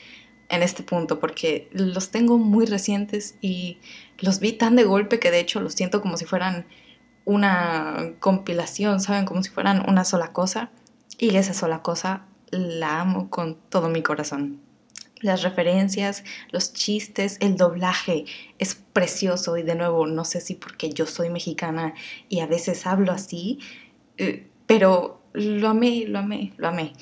en 0.49 0.63
este 0.63 0.83
punto 0.83 1.19
porque 1.19 1.69
los 1.73 2.11
tengo 2.11 2.39
muy 2.39 2.67
recientes 2.67 3.37
y 3.41 3.79
los 4.19 4.41
vi 4.41 4.53
tan 4.53 4.77
de 4.77 4.85
golpe 4.85 5.19
que 5.19 5.31
de 5.31 5.41
hecho 5.41 5.61
los 5.61 5.75
siento 5.75 6.01
como 6.03 6.17
si 6.17 6.27
fueran 6.27 6.67
una 7.25 8.13
compilación, 8.21 9.01
¿saben? 9.01 9.25
Como 9.25 9.43
si 9.43 9.51
fueran 9.51 9.89
una 9.89 10.05
sola 10.05 10.33
cosa. 10.33 10.71
Y 11.19 11.35
esa 11.37 11.55
sola 11.55 11.83
cosa 11.83 12.27
la 12.51 13.01
amo 13.01 13.31
con 13.31 13.57
todo 13.71 13.89
mi 13.89 14.03
corazón 14.03 14.61
las 15.25 15.43
referencias, 15.43 16.23
los 16.53 16.73
chistes, 16.73 17.39
el 17.41 17.57
doblaje 17.57 18.25
es 18.59 18.75
precioso 18.93 19.57
y 19.57 19.63
de 19.63 19.75
nuevo 19.75 20.07
no 20.07 20.25
sé 20.25 20.41
si 20.41 20.55
porque 20.55 20.91
yo 20.91 21.07
soy 21.07 21.31
mexicana 21.31 21.95
y 22.29 22.41
a 22.41 22.47
veces 22.47 22.87
hablo 22.87 23.13
así, 23.13 23.59
eh, 24.19 24.47
pero 24.67 25.21
lo 25.33 25.69
amé, 25.69 26.05
lo 26.07 26.21
amé, 26.21 26.53
lo 26.57 26.69
amé. 26.69 26.93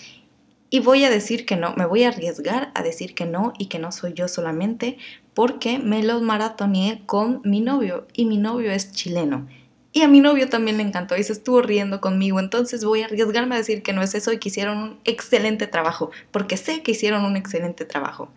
Y 0.70 0.80
voy 0.80 1.04
a 1.04 1.10
decir 1.10 1.44
que 1.44 1.56
no, 1.56 1.74
me 1.76 1.84
voy 1.84 2.04
a 2.04 2.08
arriesgar 2.08 2.72
a 2.74 2.82
decir 2.82 3.14
que 3.14 3.26
no 3.26 3.52
y 3.58 3.66
que 3.66 3.78
no 3.78 3.92
soy 3.92 4.14
yo 4.14 4.26
solamente 4.26 4.96
porque 5.34 5.78
me 5.78 6.02
los 6.02 6.22
maratoneé 6.22 7.02
con 7.04 7.42
mi 7.44 7.60
novio 7.60 8.06
y 8.14 8.24
mi 8.24 8.38
novio 8.38 8.70
es 8.70 8.92
chileno. 8.92 9.48
Y 9.92 10.02
a 10.02 10.08
mi 10.08 10.20
novio 10.20 10.48
también 10.48 10.78
le 10.78 10.82
encantó 10.82 11.16
y 11.16 11.22
se 11.22 11.34
estuvo 11.34 11.60
riendo 11.60 12.00
conmigo, 12.00 12.40
entonces 12.40 12.82
voy 12.84 13.02
a 13.02 13.04
arriesgarme 13.04 13.54
a 13.54 13.58
decir 13.58 13.82
que 13.82 13.92
no 13.92 14.02
es 14.02 14.14
eso 14.14 14.32
y 14.32 14.38
que 14.38 14.48
hicieron 14.48 14.78
un 14.78 15.00
excelente 15.04 15.66
trabajo, 15.66 16.10
porque 16.30 16.56
sé 16.56 16.82
que 16.82 16.92
hicieron 16.92 17.24
un 17.26 17.36
excelente 17.36 17.84
trabajo. 17.84 18.30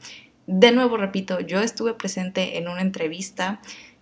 De 0.48 0.74
nuevo, 0.74 0.98
repito, 0.98 1.40
yo 1.40 1.62
estuve 1.62 1.94
presente 1.94 2.58
en 2.58 2.68
una 2.68 2.82
entrevista 2.82 3.62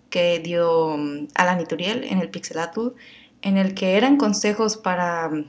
que 0.09 0.39
dio 0.39 0.97
mm, 0.97 1.27
Alan 1.35 1.61
Ituriel 1.61 2.03
en 2.03 2.19
el 2.19 2.29
Pixelatul, 2.29 2.95
en 3.43 3.57
el 3.57 3.75
que 3.75 3.97
eran 3.97 4.17
consejos 4.17 4.77
para 4.77 5.29
mm, 5.29 5.45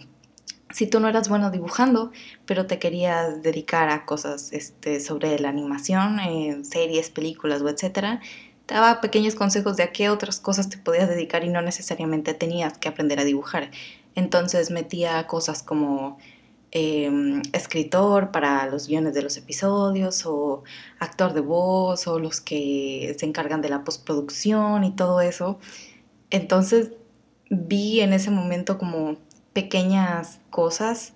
si 0.75 0.87
tú 0.87 1.01
no 1.01 1.09
eras 1.09 1.29
bueno 1.29 1.51
dibujando, 1.51 2.13
pero 2.47 2.67
te 2.67 2.79
querías 2.79 3.43
dedicar 3.43 3.89
a 3.91 4.05
cosas 4.05 4.53
este, 4.53 5.01
sobre 5.01 5.39
la 5.39 5.49
animación, 5.49 6.19
series, 6.65 7.11
películas 7.11 7.63
o 7.63 7.69
etcétera, 7.69 8.21
daba 8.67 9.01
pequeños 9.01 9.35
consejos 9.35 9.77
de 9.77 9.83
a 9.83 9.93
qué 9.93 10.09
otras 10.09 10.41
cosas 10.41 10.69
te 10.69 10.79
podías 10.79 11.09
dedicar 11.09 11.45
y 11.45 11.49
no 11.49 11.61
necesariamente 11.63 12.35
tenías 12.35 12.79
que 12.79 12.89
aprender 12.89 13.21
a 13.21 13.25
dibujar. 13.25 13.71
Entonces 14.15 14.71
metía 14.71 15.27
cosas 15.27 15.63
como 15.63 16.19
em, 16.71 17.43
escritor 17.53 18.31
para 18.33 18.67
los 18.67 18.89
guiones 18.89 19.15
de 19.15 19.23
los 19.23 19.37
episodios 19.37 20.25
o 20.27 20.65
actor 20.99 21.33
de 21.35 21.41
voz 21.41 22.07
o 22.07 22.19
los 22.19 22.41
que 22.41 23.15
se 23.19 23.27
encargan 23.27 23.61
de 23.61 23.69
la 23.69 23.85
postproducción 23.85 24.85
y 24.85 24.93
todo 24.93 25.21
eso. 25.21 25.59
Entonces 26.31 26.93
vi 27.51 28.01
en 28.01 28.13
ese 28.13 28.31
momento 28.31 28.79
como 28.79 29.17
pequeñas 29.53 30.41
cosas 30.51 31.15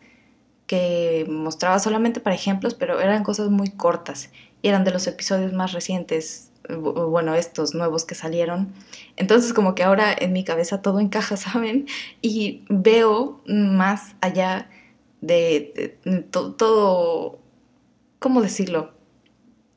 que 0.67 1.27
mostraba 1.29 1.79
solamente 1.81 2.21
para 2.21 2.37
ejemplos, 2.37 2.75
pero 2.75 3.01
eran 3.01 3.25
cosas 3.25 3.49
muy 3.49 3.71
cortas 3.71 4.31
y 4.63 4.69
eran 4.69 4.85
de 4.85 4.93
los 4.93 5.07
episodios 5.07 5.53
más 5.55 5.73
recientes 5.73 6.48
bueno, 6.77 7.35
estos 7.35 7.75
nuevos 7.75 8.05
que 8.05 8.15
salieron. 8.15 8.73
Entonces 9.17 9.53
como 9.53 9.75
que 9.75 9.83
ahora 9.83 10.15
en 10.17 10.33
mi 10.33 10.45
cabeza 10.45 10.83
todo 10.83 11.01
encaja, 11.01 11.37
¿saben? 11.39 11.87
Y 12.23 12.65
veo 12.69 13.43
más 13.47 14.15
allá 14.21 14.69
de, 15.21 15.99
todo, 16.31 17.39
¿cómo 18.19 18.43
decirlo? 18.43 18.93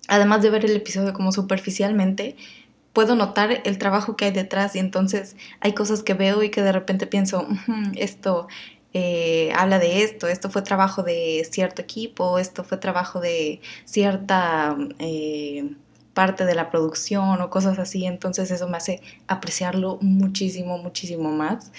Además 0.07 0.41
de 0.41 0.49
ver 0.49 0.65
el 0.65 0.75
episodio 0.75 1.13
como 1.13 1.31
superficialmente, 1.31 2.35
puedo 2.93 3.15
notar 3.15 3.61
el 3.63 3.77
trabajo 3.77 4.15
que 4.15 4.25
hay 4.25 4.31
detrás 4.31 4.75
y 4.75 4.79
entonces 4.79 5.37
hay 5.61 5.73
cosas 5.73 6.03
que 6.03 6.13
veo 6.13 6.43
y 6.43 6.49
que 6.49 6.61
de 6.61 6.73
repente 6.73 7.07
pienso, 7.07 7.47
esto 7.95 8.47
eh, 8.93 9.53
habla 9.55 9.79
de 9.79 10.03
esto, 10.03 10.27
esto 10.27 10.49
fue 10.49 10.61
trabajo 10.63 11.01
de 11.01 11.47
cierto 11.49 11.81
equipo, 11.81 12.39
esto 12.39 12.63
fue 12.63 12.77
trabajo 12.77 13.19
de 13.19 13.61
cierta... 13.85 14.75
Eh, 14.99 15.75
parte 16.13 16.45
de 16.45 16.55
la 16.55 16.69
producción 16.69 17.41
o 17.41 17.49
cosas 17.49 17.79
así, 17.79 18.05
entonces 18.05 18.51
eso 18.51 18.67
me 18.67 18.77
hace 18.77 19.01
apreciarlo 19.27 19.97
muchísimo, 20.01 20.77
muchísimo 20.77 21.31
más. 21.31 21.71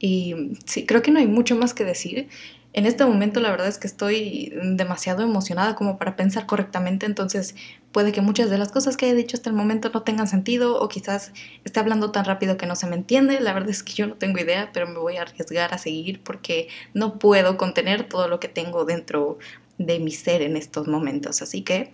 Y 0.00 0.52
sí, 0.64 0.86
creo 0.86 1.02
que 1.02 1.10
no 1.10 1.18
hay 1.18 1.26
mucho 1.26 1.56
más 1.56 1.74
que 1.74 1.84
decir. 1.84 2.28
En 2.74 2.86
este 2.86 3.04
momento 3.04 3.40
la 3.40 3.50
verdad 3.50 3.66
es 3.66 3.78
que 3.78 3.86
estoy 3.86 4.52
demasiado 4.62 5.22
emocionada 5.22 5.74
como 5.74 5.98
para 5.98 6.16
pensar 6.16 6.46
correctamente, 6.46 7.06
entonces 7.06 7.56
puede 7.92 8.12
que 8.12 8.20
muchas 8.20 8.50
de 8.50 8.58
las 8.58 8.70
cosas 8.70 8.96
que 8.96 9.08
he 9.08 9.14
dicho 9.14 9.36
hasta 9.36 9.50
el 9.50 9.56
momento 9.56 9.90
no 9.92 10.02
tengan 10.02 10.28
sentido 10.28 10.78
o 10.80 10.88
quizás 10.88 11.32
esté 11.64 11.80
hablando 11.80 12.12
tan 12.12 12.24
rápido 12.26 12.56
que 12.56 12.66
no 12.66 12.76
se 12.76 12.86
me 12.86 12.96
entiende. 12.96 13.40
La 13.40 13.54
verdad 13.54 13.70
es 13.70 13.82
que 13.82 13.94
yo 13.94 14.06
no 14.06 14.14
tengo 14.14 14.38
idea, 14.38 14.70
pero 14.72 14.86
me 14.86 14.98
voy 14.98 15.16
a 15.16 15.22
arriesgar 15.22 15.72
a 15.72 15.78
seguir 15.78 16.22
porque 16.22 16.68
no 16.94 17.18
puedo 17.18 17.56
contener 17.56 18.04
todo 18.04 18.28
lo 18.28 18.38
que 18.38 18.48
tengo 18.48 18.84
dentro 18.84 19.38
de 19.78 19.98
mi 19.98 20.10
ser 20.10 20.42
en 20.42 20.56
estos 20.56 20.88
momentos. 20.88 21.40
Así 21.40 21.62
que 21.62 21.92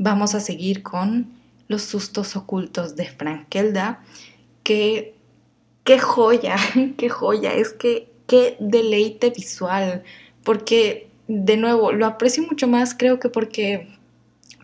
vamos 0.00 0.34
a 0.34 0.40
seguir 0.40 0.82
con 0.82 1.38
Los 1.68 1.82
sustos 1.82 2.34
ocultos 2.34 2.96
de 2.96 3.06
Frankelda, 3.06 4.02
que 4.64 5.14
qué 5.84 5.98
joya, 6.00 6.56
qué 6.96 7.08
joya, 7.08 7.52
es 7.52 7.72
que 7.72 8.10
qué 8.26 8.56
deleite 8.58 9.30
visual, 9.30 10.02
porque 10.42 11.08
de 11.28 11.56
nuevo 11.56 11.92
lo 11.92 12.06
aprecio 12.06 12.42
mucho 12.42 12.66
más 12.66 12.94
creo 12.94 13.20
que 13.20 13.28
porque, 13.28 13.88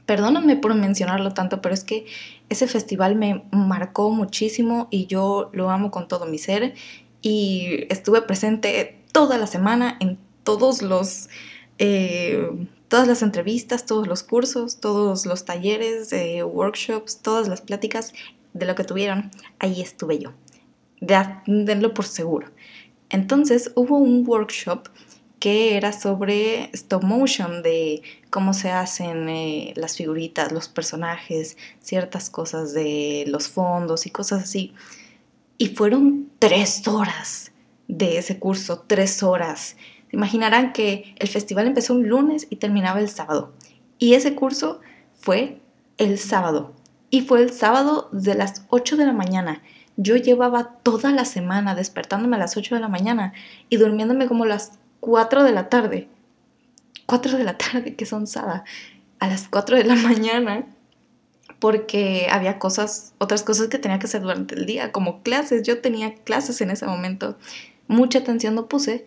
perdóname 0.07 0.57
por 0.57 0.75
mencionarlo 0.75 1.33
tanto, 1.33 1.61
pero 1.61 1.75
es 1.75 1.85
que 1.85 2.07
ese 2.49 2.66
festival 2.66 3.14
me 3.14 3.45
marcó 3.52 4.11
muchísimo 4.11 4.88
y 4.90 5.07
yo 5.07 5.50
lo 5.52 5.71
amo 5.71 5.90
con 5.90 6.09
todo 6.09 6.26
mi 6.26 6.38
ser. 6.38 6.75
Y 7.23 7.87
estuve 7.90 8.23
presente 8.23 9.00
toda 9.12 9.37
la 9.37 9.47
semana 9.47 9.97
en 10.00 10.19
todos 10.45 10.81
los... 10.81 11.28
Eh, 11.78 12.49
todas 12.88 13.09
las 13.09 13.23
entrevistas, 13.23 13.87
todos 13.87 14.07
los 14.07 14.23
cursos, 14.23 14.81
todos 14.81 15.26
los 15.26 15.45
talleres, 15.45 16.14
workshops, 16.45 17.19
todas 17.19 17.49
las 17.49 17.61
pláticas 17.61 18.12
de 18.52 18.66
lo 18.66 18.75
que 18.75 18.85
tuvieron, 18.85 19.31
ahí 19.59 19.81
estuve 19.81 20.19
yo. 20.19 20.33
Denlo 21.00 21.95
por 21.95 22.07
seguro. 22.07 22.49
Entonces 23.11 23.73
hubo 23.75 23.99
un 23.99 24.25
workshop 24.26 24.88
que 25.38 25.76
era 25.76 25.93
sobre 25.93 26.71
stop 26.73 27.05
motion, 27.05 27.62
de 27.62 28.02
cómo 28.31 28.55
se 28.55 28.71
hacen 28.71 29.28
eh, 29.28 29.75
las 29.76 29.97
figuritas, 29.97 30.50
los 30.50 30.69
personajes, 30.69 31.57
ciertas 31.81 32.31
cosas 32.31 32.73
de 32.73 33.25
los 33.28 33.49
fondos 33.49 34.07
y 34.07 34.11
cosas 34.11 34.45
así. 34.45 34.73
Y 35.59 35.69
fueron 35.69 36.31
tres 36.38 36.87
horas 36.88 37.52
de 37.87 38.19
ese 38.19 38.38
curso, 38.38 38.85
tres 38.87 39.23
horas 39.23 39.76
imaginarán 40.12 40.72
que 40.72 41.14
el 41.18 41.28
festival 41.28 41.66
empezó 41.66 41.94
un 41.94 42.08
lunes 42.08 42.46
y 42.50 42.56
terminaba 42.56 43.00
el 43.00 43.08
sábado. 43.08 43.52
Y 43.98 44.14
ese 44.14 44.34
curso 44.34 44.80
fue 45.14 45.60
el 45.98 46.18
sábado. 46.18 46.75
Y 47.10 47.22
fue 47.22 47.42
el 47.42 47.50
sábado 47.50 48.08
de 48.12 48.34
las 48.34 48.64
8 48.68 48.96
de 48.96 49.06
la 49.06 49.12
mañana. 49.12 49.62
Yo 49.96 50.16
llevaba 50.16 50.78
toda 50.82 51.12
la 51.12 51.25
semana 51.25 51.75
despertándome 51.75 52.36
a 52.36 52.40
las 52.40 52.56
8 52.56 52.75
de 52.75 52.80
la 52.80 52.88
mañana 52.88 53.32
y 53.70 53.76
durmiéndome 53.76 54.26
como 54.26 54.44
las 54.44 54.78
4 55.00 55.44
de 55.44 55.52
la 55.52 55.68
tarde. 55.68 56.08
4 57.06 57.38
de 57.38 57.44
la 57.44 57.56
tarde, 57.56 57.94
que 57.94 58.06
son 58.06 58.26
sada. 58.26 58.64
A 59.18 59.28
las 59.28 59.48
4 59.48 59.76
de 59.76 59.84
la 59.84 59.94
mañana 59.96 60.66
porque 61.58 62.26
había 62.30 62.58
cosas, 62.58 63.14
otras 63.18 63.42
cosas 63.42 63.68
que 63.68 63.78
tenía 63.78 63.98
que 63.98 64.06
hacer 64.06 64.20
durante 64.20 64.54
el 64.54 64.66
día, 64.66 64.92
como 64.92 65.22
clases. 65.22 65.62
Yo 65.62 65.80
tenía 65.80 66.14
clases 66.14 66.60
en 66.60 66.70
ese 66.70 66.86
momento. 66.86 67.38
Mucha 67.88 68.18
atención 68.18 68.54
no 68.54 68.68
puse 68.68 69.06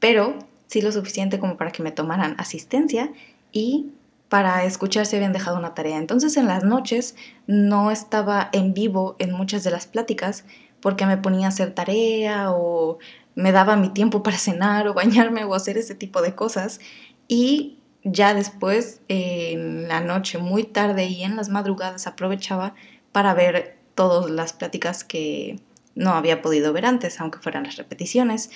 pero 0.00 0.38
sí 0.66 0.80
lo 0.80 0.92
suficiente 0.92 1.38
como 1.38 1.56
para 1.56 1.70
que 1.70 1.82
me 1.82 1.92
tomaran 1.92 2.34
asistencia 2.38 3.12
y 3.52 3.92
para 4.28 4.64
escuchar 4.64 5.06
si 5.06 5.16
habían 5.16 5.32
dejado 5.32 5.58
una 5.58 5.74
tarea. 5.74 5.96
Entonces 5.96 6.36
en 6.36 6.46
las 6.46 6.64
noches 6.64 7.16
no 7.46 7.90
estaba 7.90 8.50
en 8.52 8.74
vivo 8.74 9.16
en 9.18 9.32
muchas 9.32 9.64
de 9.64 9.70
las 9.70 9.86
pláticas 9.86 10.44
porque 10.80 11.06
me 11.06 11.16
ponía 11.16 11.46
a 11.46 11.48
hacer 11.48 11.74
tarea 11.74 12.52
o 12.52 12.98
me 13.34 13.52
daba 13.52 13.76
mi 13.76 13.88
tiempo 13.88 14.22
para 14.22 14.38
cenar 14.38 14.88
o 14.88 14.94
bañarme 14.94 15.44
o 15.44 15.54
hacer 15.54 15.78
ese 15.78 15.94
tipo 15.94 16.22
de 16.22 16.34
cosas 16.34 16.80
y 17.26 17.78
ya 18.04 18.34
después, 18.34 19.00
en 19.08 19.88
la 19.88 20.00
noche, 20.00 20.38
muy 20.38 20.64
tarde 20.64 21.06
y 21.06 21.24
en 21.24 21.36
las 21.36 21.48
madrugadas, 21.48 22.06
aprovechaba 22.06 22.74
para 23.12 23.34
ver 23.34 23.76
todas 23.94 24.30
las 24.30 24.52
pláticas 24.52 25.04
que 25.04 25.60
no 25.94 26.12
había 26.12 26.40
podido 26.40 26.72
ver 26.72 26.86
antes, 26.86 27.20
aunque 27.20 27.40
fueran 27.40 27.64
las 27.64 27.76
repeticiones, 27.76 28.50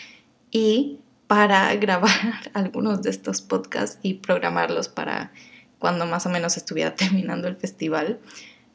y 0.50 1.00
para 1.32 1.74
grabar 1.76 2.50
algunos 2.52 3.00
de 3.00 3.08
estos 3.08 3.40
podcasts 3.40 3.98
y 4.02 4.14
programarlos 4.14 4.88
para 4.88 5.32
cuando 5.78 6.04
más 6.04 6.26
o 6.26 6.28
menos 6.28 6.58
estuviera 6.58 6.94
terminando 6.94 7.48
el 7.48 7.56
festival. 7.56 8.20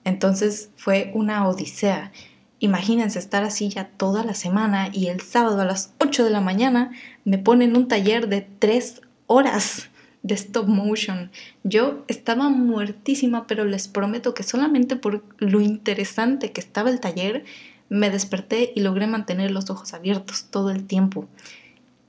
Entonces 0.04 0.72
fue 0.76 1.12
una 1.14 1.48
odisea. 1.48 2.12
Imagínense 2.58 3.20
estar 3.20 3.44
así 3.44 3.70
ya 3.70 3.90
toda 3.90 4.24
la 4.24 4.34
semana 4.34 4.90
y 4.92 5.06
el 5.06 5.22
sábado 5.22 5.62
a 5.62 5.66
las 5.66 5.94
8 6.00 6.24
de 6.24 6.32
la 6.32 6.42
mañana 6.42 6.94
me 7.26 7.38
ponen 7.38 7.78
un 7.78 7.88
taller 7.88 8.28
de 8.28 8.42
3 8.42 9.02
horas 9.28 9.90
de 10.24 10.34
stop 10.34 10.68
motion. 10.68 11.30
Yo 11.64 12.06
estaba 12.08 12.50
muertísima, 12.50 13.46
pero 13.46 13.66
les 13.66 13.88
prometo 13.88 14.34
que 14.34 14.42
solamente 14.42 14.96
por 14.96 15.24
lo 15.38 15.62
interesante 15.62 16.52
que 16.52 16.62
estaba 16.62 16.90
el 16.90 17.02
taller, 17.02 17.46
me 17.90 18.10
desperté 18.10 18.74
y 18.76 18.80
logré 18.80 19.06
mantener 19.06 19.52
los 19.52 19.70
ojos 19.70 19.94
abiertos 19.94 20.48
todo 20.50 20.72
el 20.72 20.88
tiempo. 20.88 21.28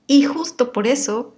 Y 0.08 0.24
justo 0.24 0.72
por 0.72 0.88
eso 0.88 1.34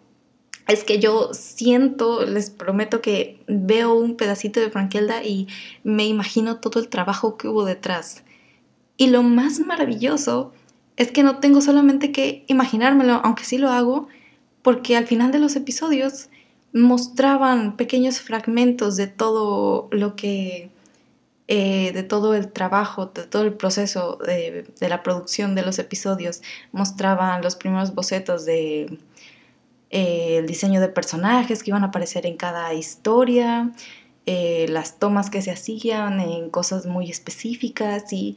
es 0.69 0.85
que 0.85 1.01
yo 1.01 1.35
siento, 1.35 2.25
les 2.25 2.49
prometo 2.49 3.03
que 3.03 3.43
veo 3.49 3.93
un 3.93 4.17
pedacito 4.17 4.61
de 4.61 4.71
Frankelda 4.71 5.25
y 5.25 5.49
me 5.83 6.07
imagino 6.07 6.61
todo 6.61 6.81
el 6.81 6.89
trabajo 6.89 7.37
que 7.37 7.49
hubo 7.49 7.65
detrás. 7.65 8.23
Y 8.97 9.09
lo 9.09 9.23
más 9.23 9.59
maravilloso 9.59 10.53
es 10.97 11.11
que 11.11 11.25
no 11.25 11.39
tengo 11.41 11.61
solamente 11.61 12.13
que 12.13 12.45
imaginármelo, 12.47 13.21
aunque 13.25 13.45
sí 13.45 13.59
lo 13.59 13.71
hago, 13.71 14.07
porque 14.63 14.97
al 14.97 15.07
final 15.07 15.33
de 15.33 15.41
los 15.41 15.57
episodios 15.57 16.29
mostraban 16.73 17.77
pequeños 17.77 18.21
fragmentos 18.21 18.97
de 18.97 19.09
todo 19.09 19.89
lo 19.91 20.15
que, 20.15 20.70
eh, 21.53 21.91
de 21.91 22.05
todo 22.05 22.37
el 22.37 22.53
trabajo, 22.53 23.07
de 23.07 23.25
todo 23.27 23.43
el 23.43 23.55
proceso 23.55 24.21
de, 24.25 24.73
la 24.79 25.03
producción 25.03 25.57
de 25.57 25.63
los 25.63 25.81
episodios. 25.81 26.43
Mostraban 26.71 27.43
los 27.43 27.57
primeros 27.57 27.93
bocetos 27.93 28.45
de 28.45 29.01
eh, 29.91 30.37
el 30.39 30.47
diseño 30.47 30.81
de 30.81 30.87
personajes 30.87 31.65
que 31.65 31.71
iban 31.73 31.83
a 31.83 31.89
aparecer 31.89 32.25
en 32.25 32.37
cada 32.37 32.73
historia, 32.73 33.73
eh, 34.27 34.67
las 34.69 35.01
tomas 35.01 35.29
que 35.29 35.43
se 35.43 35.51
hacían 35.51 36.21
en 36.21 36.51
cosas 36.51 36.87
muy 36.87 37.11
específicas 37.11 38.13
y 38.13 38.37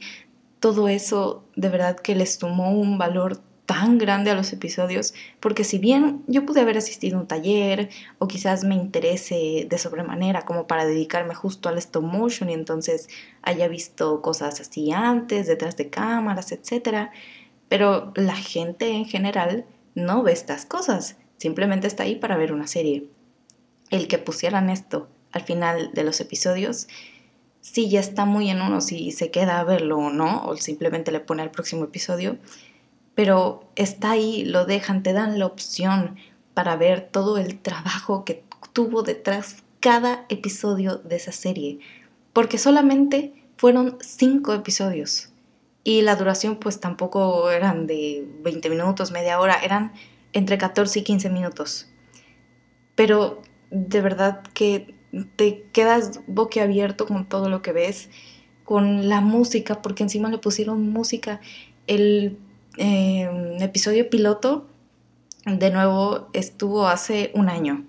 todo 0.58 0.88
eso 0.88 1.44
de 1.54 1.68
verdad 1.68 1.94
que 1.94 2.16
les 2.16 2.38
tomó 2.38 2.72
un 2.72 2.98
valor 2.98 3.40
tan 3.66 3.98
grande 3.98 4.30
a 4.30 4.34
los 4.34 4.52
episodios, 4.52 5.14
porque 5.40 5.64
si 5.64 5.78
bien 5.78 6.22
yo 6.26 6.44
pude 6.44 6.60
haber 6.60 6.76
asistido 6.76 7.16
a 7.16 7.20
un 7.22 7.26
taller 7.26 7.88
o 8.18 8.28
quizás 8.28 8.64
me 8.64 8.74
interese 8.74 9.66
de 9.68 9.78
sobremanera 9.78 10.42
como 10.42 10.66
para 10.66 10.84
dedicarme 10.84 11.34
justo 11.34 11.68
al 11.68 11.78
stop 11.78 12.02
motion 12.02 12.50
y 12.50 12.52
entonces 12.52 13.08
haya 13.42 13.68
visto 13.68 14.20
cosas 14.20 14.60
así 14.60 14.92
antes, 14.92 15.46
detrás 15.46 15.76
de 15.76 15.88
cámaras, 15.88 16.52
etc. 16.52 17.10
Pero 17.68 18.12
la 18.16 18.36
gente 18.36 18.90
en 18.90 19.06
general 19.06 19.64
no 19.94 20.22
ve 20.22 20.32
estas 20.32 20.66
cosas, 20.66 21.16
simplemente 21.38 21.86
está 21.86 22.02
ahí 22.02 22.16
para 22.16 22.36
ver 22.36 22.52
una 22.52 22.66
serie. 22.66 23.08
El 23.90 24.08
que 24.08 24.18
pusieran 24.18 24.68
esto 24.68 25.08
al 25.32 25.42
final 25.42 25.90
de 25.94 26.04
los 26.04 26.20
episodios, 26.20 26.86
si 27.60 27.88
ya 27.88 28.00
está 28.00 28.26
muy 28.26 28.50
en 28.50 28.60
uno 28.60 28.82
si 28.82 29.10
se 29.10 29.30
queda 29.30 29.58
a 29.58 29.64
verlo 29.64 29.96
o 29.96 30.10
no, 30.10 30.44
o 30.44 30.56
simplemente 30.56 31.12
le 31.12 31.20
pone 31.20 31.42
al 31.42 31.50
próximo 31.50 31.84
episodio, 31.84 32.36
pero 33.14 33.68
está 33.76 34.12
ahí, 34.12 34.44
lo 34.44 34.64
dejan, 34.64 35.02
te 35.02 35.12
dan 35.12 35.38
la 35.38 35.46
opción 35.46 36.16
para 36.54 36.76
ver 36.76 37.08
todo 37.10 37.38
el 37.38 37.58
trabajo 37.60 38.24
que 38.24 38.44
tuvo 38.72 39.02
detrás 39.02 39.62
cada 39.80 40.24
episodio 40.28 40.96
de 40.96 41.16
esa 41.16 41.32
serie, 41.32 41.78
porque 42.32 42.58
solamente 42.58 43.44
fueron 43.56 43.98
cinco 44.00 44.52
episodios 44.54 45.34
y 45.84 46.00
la 46.00 46.16
duración 46.16 46.56
pues 46.56 46.80
tampoco 46.80 47.50
eran 47.50 47.86
de 47.86 48.26
20 48.42 48.70
minutos, 48.70 49.12
media 49.12 49.38
hora, 49.38 49.56
eran 49.62 49.92
entre 50.32 50.56
14 50.56 51.00
y 51.00 51.02
15 51.02 51.28
minutos. 51.28 51.88
Pero 52.94 53.42
de 53.70 54.00
verdad 54.00 54.42
que 54.54 54.94
te 55.36 55.68
quedas 55.72 56.20
boquiabierto 56.26 57.06
con 57.06 57.28
todo 57.28 57.50
lo 57.50 57.60
que 57.60 57.72
ves, 57.72 58.08
con 58.64 59.10
la 59.10 59.20
música, 59.20 59.82
porque 59.82 60.02
encima 60.02 60.30
le 60.30 60.38
pusieron 60.38 60.90
música. 60.90 61.40
El 61.86 62.38
eh, 62.76 63.56
episodio 63.60 64.08
piloto, 64.10 64.66
de 65.46 65.70
nuevo, 65.70 66.28
estuvo 66.32 66.86
hace 66.86 67.30
un 67.34 67.48
año. 67.48 67.84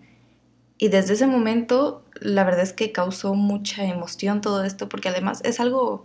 Y 0.78 0.90
desde 0.90 1.14
ese 1.14 1.28
momento, 1.28 2.04
la 2.20 2.44
verdad 2.44 2.64
es 2.64 2.74
que 2.74 2.92
causó 2.92 3.34
mucha 3.34 3.86
emoción 3.86 4.42
todo 4.42 4.64
esto, 4.64 4.90
porque 4.90 5.10
además 5.10 5.42
es 5.46 5.60
algo 5.60 6.04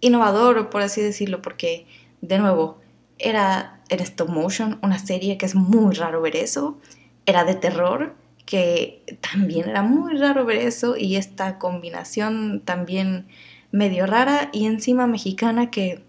innovador, 0.00 0.70
por 0.70 0.82
así 0.82 1.00
decirlo, 1.00 1.40
porque, 1.40 1.86
de 2.20 2.38
nuevo, 2.38 2.78
era 3.18 3.80
en 3.88 4.00
stop 4.00 4.28
motion, 4.28 4.78
una 4.82 4.98
serie 4.98 5.38
que 5.38 5.46
es 5.46 5.54
muy 5.54 5.94
raro 5.94 6.20
ver 6.20 6.36
eso, 6.36 6.78
era 7.26 7.44
de 7.44 7.54
terror, 7.54 8.16
que 8.44 9.04
también 9.20 9.68
era 9.68 9.82
muy 9.82 10.16
raro 10.16 10.44
ver 10.44 10.56
eso, 10.56 10.96
y 10.96 11.14
esta 11.14 11.58
combinación 11.58 12.62
también 12.64 13.28
medio 13.70 14.06
rara, 14.06 14.50
y 14.52 14.66
encima 14.66 15.06
mexicana 15.06 15.70
que 15.70 16.02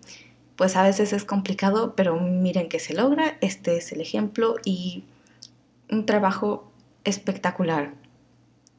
pues 0.55 0.75
a 0.75 0.83
veces 0.83 1.13
es 1.13 1.25
complicado, 1.25 1.95
pero 1.95 2.19
miren 2.19 2.69
que 2.69 2.79
se 2.79 2.93
logra, 2.93 3.37
este 3.41 3.77
es 3.77 3.91
el 3.91 4.01
ejemplo 4.01 4.55
y 4.63 5.03
un 5.89 6.05
trabajo 6.05 6.71
espectacular. 7.03 7.93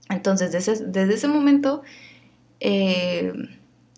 Entonces, 0.08 0.52
desde, 0.52 1.14
ese 1.14 1.28
momento, 1.28 1.82
eh, 2.60 3.32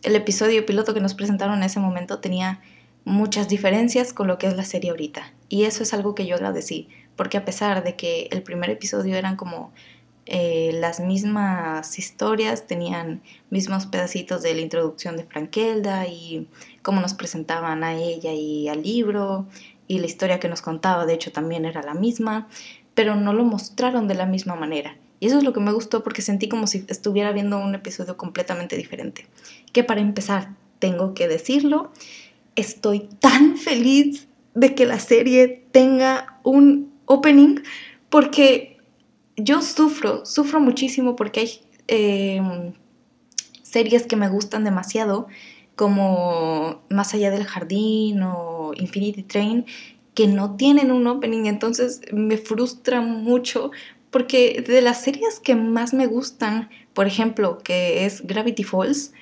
el 0.03 0.17
episodio 0.17 0.65
piloto 0.65 0.95
que 0.95 1.01
nos 1.01 1.15
presentaron 1.15 1.59
en 1.59 1.65
ese 1.65 1.81
momento 1.81 2.21
tenía 2.21 2.61
muchas 3.05 3.49
diferencias 3.49 4.13
con 4.13 4.27
lo 4.27 4.39
que 4.39 4.47
es 4.47 4.57
la 4.57 4.65
serie 4.65 4.91
ahorita. 4.91 5.33
Y 5.49 5.65
eso 5.65 5.83
es 5.83 5.95
algo 5.95 6.15
que 6.15 6.27
yo 6.27 6.37
agradecí, 6.37 6.89
porque 7.17 7.37
a 7.37 7.45
pesar 7.45 7.85
de 7.85 7.97
que 7.97 8.29
el 8.31 8.43
primer 8.43 8.71
episodio 8.71 9.17
eran 9.17 9.37
como 9.37 9.73
eh, 10.27 10.73
las 10.75 10.99
mismas 10.99 12.01
historias, 12.01 12.67
tenían 12.67 13.23
mismos 13.51 13.87
pedacitos 13.87 14.43
de 14.43 14.55
la 14.55 14.61
introducción 14.61 15.17
de 15.17 15.25
Frankelda 15.25 16.09
y 16.09 16.49
cómo 16.87 17.01
nos 17.01 17.15
presentaban 17.15 17.83
a 17.83 17.97
ella 17.97 18.33
y 18.33 18.69
al 18.69 18.85
libro 18.85 19.49
y 19.89 19.99
la 19.99 20.07
historia 20.07 20.39
que 20.39 20.49
nos 20.49 20.63
contaba, 20.63 21.05
de 21.05 21.15
hecho, 21.15 21.33
también 21.33 21.65
era 21.65 21.83
la 21.83 21.95
misma, 21.95 22.47
pero 22.95 23.17
no 23.17 23.33
lo 23.33 23.43
mostraron 23.43 24.07
de 24.07 24.15
la 24.15 24.25
misma 24.25 24.55
manera. 24.55 24.97
Y 25.19 25.27
eso 25.27 25.39
es 25.39 25.43
lo 25.43 25.53
que 25.53 25.59
me 25.59 25.73
gustó 25.73 26.05
porque 26.05 26.23
sentí 26.23 26.49
como 26.49 26.69
si 26.69 26.85
estuviera 26.87 27.33
viendo 27.33 27.59
un 27.59 27.75
episodio 27.75 28.17
completamente 28.17 28.77
diferente. 28.77 29.27
Que 29.73 29.83
para 29.83 30.01
empezar, 30.01 30.51
tengo 30.79 31.13
que 31.13 31.27
decirlo, 31.27 31.91
estoy 32.55 33.09
tan 33.19 33.57
feliz 33.57 34.29
de 34.55 34.77
que 34.77 34.87
la 34.87 35.01
serie 35.01 35.65
tenga 35.73 36.39
un 36.45 36.93
opening 37.07 37.63
porque 38.11 38.79
yo 39.37 39.61
sufro, 39.61 40.25
sufro 40.25 40.61
muchísimo 40.61 41.17
porque 41.17 41.41
hay 41.41 41.51
em, 41.89 42.75
series 43.65 44.07
que 44.07 44.15
me 44.15 44.29
gustan 44.29 44.63
demasiado, 44.63 45.27
como 45.77 46.83
Más 46.89 47.15
allá 47.15 47.31
del 47.31 47.45
jardín 47.45 48.23
o 48.23 48.73
Infinity 48.77 49.23
Train, 49.23 49.67
que 50.15 50.27
no 50.27 50.57
tienen 50.57 50.91
un 50.91 51.07
opening, 51.07 51.45
entonces 51.45 52.01
me 52.13 52.39
frustra 52.39 53.03
mucho 53.03 53.71
porque 54.11 54.65
de 54.67 54.81
las 54.81 55.03
series 55.03 55.41
que 55.41 55.55
más 55.55 55.93
me 55.93 56.07
gustan, 56.07 56.71
por 56.95 57.07
ejemplo, 57.07 57.59
que 57.59 58.07
es 58.07 58.27
Gravity 58.27 58.65
Falls, 58.65 59.13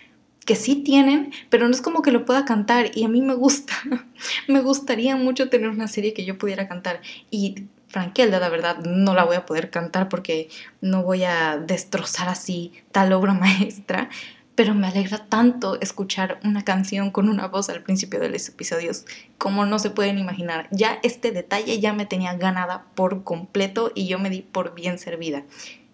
que 0.44 0.54
sí 0.54 0.76
tienen, 0.76 1.32
pero 1.48 1.66
no 1.66 1.74
es 1.74 1.80
como 1.80 2.02
que 2.02 2.12
lo 2.12 2.24
pueda 2.24 2.44
cantar 2.44 2.90
y 2.94 3.04
a 3.04 3.08
mí 3.08 3.22
me 3.22 3.34
gusta, 3.34 3.74
me 4.48 4.60
gustaría 4.60 5.16
mucho 5.16 5.48
tener 5.48 5.70
una 5.70 5.88
serie 5.88 6.14
que 6.14 6.24
yo 6.24 6.38
pudiera 6.38 6.68
cantar. 6.68 7.00
Y 7.30 7.64
Frankelda, 7.88 8.38
la 8.38 8.48
verdad, 8.48 8.78
no 8.84 9.14
la 9.14 9.24
voy 9.24 9.36
a 9.36 9.46
poder 9.46 9.70
cantar 9.70 10.08
porque 10.08 10.48
no 10.80 11.02
voy 11.02 11.24
a 11.24 11.58
destrozar 11.58 12.28
así 12.28 12.72
tal 12.92 13.12
obra 13.12 13.34
maestra, 13.34 14.10
pero 14.54 14.74
me 14.74 14.86
alegra 14.86 15.26
tanto 15.26 15.80
escuchar 15.80 16.38
una 16.44 16.62
canción 16.62 17.10
con 17.10 17.28
una 17.28 17.48
voz 17.48 17.68
al 17.70 17.82
principio 17.82 18.20
de 18.20 18.28
los 18.28 18.48
episodios, 18.48 19.04
como 19.38 19.66
no 19.66 19.78
se 19.78 19.90
pueden 19.90 20.18
imaginar. 20.18 20.68
Ya 20.70 20.98
este 21.02 21.32
detalle 21.32 21.80
ya 21.80 21.92
me 21.92 22.06
tenía 22.06 22.34
ganada 22.34 22.86
por 22.94 23.24
completo 23.24 23.90
y 23.94 24.06
yo 24.06 24.18
me 24.18 24.30
di 24.30 24.42
por 24.42 24.74
bien 24.74 24.98
servida. 24.98 25.44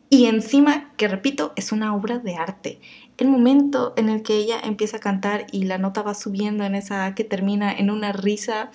Y 0.09 0.27
encima, 0.27 0.92
que 0.96 1.09
repito, 1.09 1.53
es 1.57 1.73
una 1.73 1.94
obra 1.94 2.18
de 2.18 2.37
arte. 2.37 2.81
El 3.16 3.29
momento 3.29 3.94
en 3.96 4.09
el 4.09 4.23
que 4.23 4.35
ella 4.35 4.61
empieza 4.62 4.96
a 4.96 5.01
cantar 5.01 5.46
y 5.53 5.64
la 5.64 5.79
nota 5.79 6.03
va 6.03 6.14
subiendo 6.14 6.64
en 6.64 6.75
esa 6.75 7.14
que 7.14 7.25
termina 7.25 7.73
en 7.73 7.90
una 7.90 8.12
risa, 8.12 8.70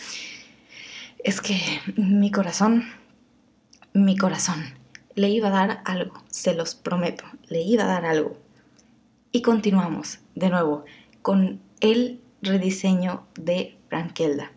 es 1.23 1.41
que 1.41 1.59
mi 1.97 2.31
corazón 2.31 2.85
mi 3.95 4.17
corazón. 4.17 4.61
Le 5.15 5.29
iba 5.29 5.47
a 5.47 5.51
dar 5.51 5.81
algo, 5.85 6.21
se 6.29 6.53
los 6.53 6.75
prometo, 6.75 7.23
le 7.47 7.61
iba 7.61 7.85
a 7.85 7.87
dar 7.87 8.05
algo. 8.05 8.37
Y 9.35 9.41
continuamos 9.41 10.19
de 10.33 10.49
nuevo 10.49 10.85
con 11.21 11.59
el 11.81 12.21
rediseño 12.41 13.27
de 13.37 13.77
Frankelda. 13.89 14.53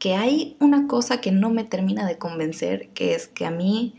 Que 0.00 0.16
hay 0.16 0.56
una 0.58 0.88
cosa 0.88 1.20
que 1.20 1.30
no 1.30 1.50
me 1.50 1.62
termina 1.62 2.04
de 2.04 2.18
convencer, 2.18 2.88
que 2.88 3.14
es 3.14 3.28
que 3.28 3.46
a 3.46 3.52
mí 3.52 3.94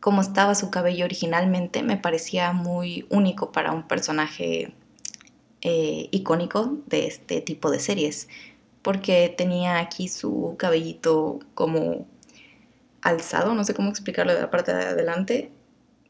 como 0.00 0.22
estaba 0.22 0.56
su 0.56 0.70
cabello 0.70 1.04
originalmente, 1.04 1.84
me 1.84 1.96
parecía 1.96 2.52
muy 2.52 3.06
único 3.08 3.52
para 3.52 3.70
un 3.70 3.86
personaje 3.86 4.74
eh, 5.60 6.08
icónico 6.10 6.76
de 6.86 7.06
este 7.06 7.40
tipo 7.40 7.70
de 7.70 7.78
series, 7.78 8.28
porque 8.82 9.32
tenía 9.38 9.78
aquí 9.78 10.08
su 10.08 10.56
cabellito 10.58 11.38
como 11.54 12.08
alzado, 13.02 13.54
no 13.54 13.62
sé 13.62 13.72
cómo 13.72 13.88
explicarlo 13.88 14.34
de 14.34 14.40
la 14.40 14.50
parte 14.50 14.74
de 14.74 14.82
adelante, 14.82 15.52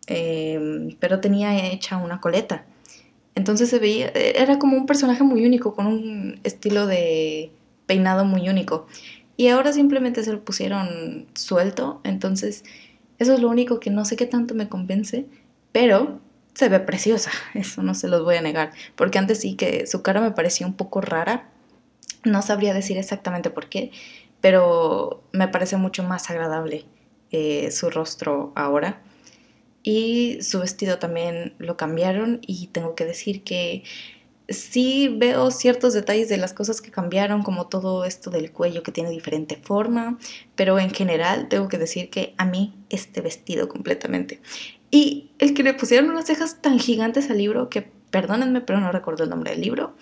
em, 0.06 0.96
pero 0.98 1.20
tenía 1.20 1.70
hecha 1.70 1.98
una 1.98 2.22
coleta. 2.22 2.64
Entonces 3.37 3.70
se 3.70 3.79
veía, 3.79 4.09
era 4.09 4.59
como 4.59 4.77
un 4.77 4.87
personaje 4.87 5.22
muy 5.22 5.46
único, 5.46 5.75
con 5.75 5.87
un 5.87 6.40
estilo 6.42 6.87
de 6.87 7.53
peinado 7.87 8.25
muy 8.25 8.49
único. 8.49 8.88
Y 9.37 9.49
ahora 9.49 9.72
simplemente 9.72 10.25
se 10.25 10.33
lo 10.33 10.44
pusieron 10.44 11.27
suelto, 11.35 12.01
entonces 12.03 12.64
eso 13.18 13.35
es 13.35 13.40
lo 13.40 13.49
único 13.49 13.79
que 13.79 13.90
no 13.90 14.05
sé 14.05 14.16
qué 14.16 14.27
tanto 14.27 14.55
me 14.55 14.68
convence, 14.68 15.27
pero 15.70 16.20
se 16.55 16.70
ve 16.70 16.81
preciosa, 16.81 17.31
eso 17.55 17.83
no 17.83 17.94
se 17.94 18.09
los 18.09 18.25
voy 18.25 18.37
a 18.37 18.42
negar, 18.42 18.72
porque 18.96 19.18
antes 19.18 19.40
sí 19.40 19.55
que 19.55 19.87
su 19.87 20.03
cara 20.03 20.20
me 20.22 20.31
parecía 20.31 20.66
un 20.66 20.75
poco 20.75 21.03
rara, 21.03 21.51
no 22.25 22.40
sabría 22.40 22.72
decir 22.72 22.96
exactamente 22.96 23.51
por 23.51 23.68
qué, 23.68 23.90
pero 24.40 25.22
me 25.33 25.49
parece 25.49 25.77
mucho 25.77 26.03
más 26.03 26.31
agradable 26.31 26.87
eh, 27.31 27.70
su 27.70 27.90
rostro 27.90 28.53
ahora. 28.55 29.03
Y 29.88 30.42
su 30.42 30.59
vestido 30.59 30.99
también 30.99 31.55
lo 31.59 31.77
cambiaron 31.77 32.40
y 32.44 32.66
tengo 32.72 32.96
que 32.96 33.05
decir 33.05 33.44
que 33.44 33.85
sí 34.49 35.14
veo 35.16 35.53
ciertos 35.53 35.94
detalles 35.94 36.29
de 36.29 36.38
las 36.38 36.53
cosas 36.53 36.81
que 36.81 36.90
cambiaron, 36.90 37.44
como 37.44 37.68
todo 37.68 38.05
esto 38.05 38.31
del 38.31 38.51
cuello 38.51 38.83
que 38.83 38.90
tiene 38.90 39.11
diferente 39.11 39.55
forma, 39.55 40.18
pero 40.57 40.81
en 40.81 40.90
general 40.90 41.46
tengo 41.49 41.68
que 41.68 41.79
decir 41.79 42.11
que 42.11 42.35
a 42.37 42.44
mí 42.44 42.75
este 42.90 43.20
vestido 43.20 43.68
completamente. 43.68 44.40
Y 44.90 45.31
el 45.38 45.55
que 45.55 45.62
le 45.62 45.72
pusieron 45.72 46.11
unas 46.11 46.27
cejas 46.27 46.61
tan 46.61 46.81
gigantes 46.81 47.31
al 47.31 47.38
libro, 47.38 47.70
que 47.70 47.88
perdónenme, 48.11 48.62
pero 48.62 48.81
no 48.81 48.90
recuerdo 48.90 49.22
el 49.22 49.31
nombre 49.31 49.53
del 49.53 49.61
libro, 49.61 49.94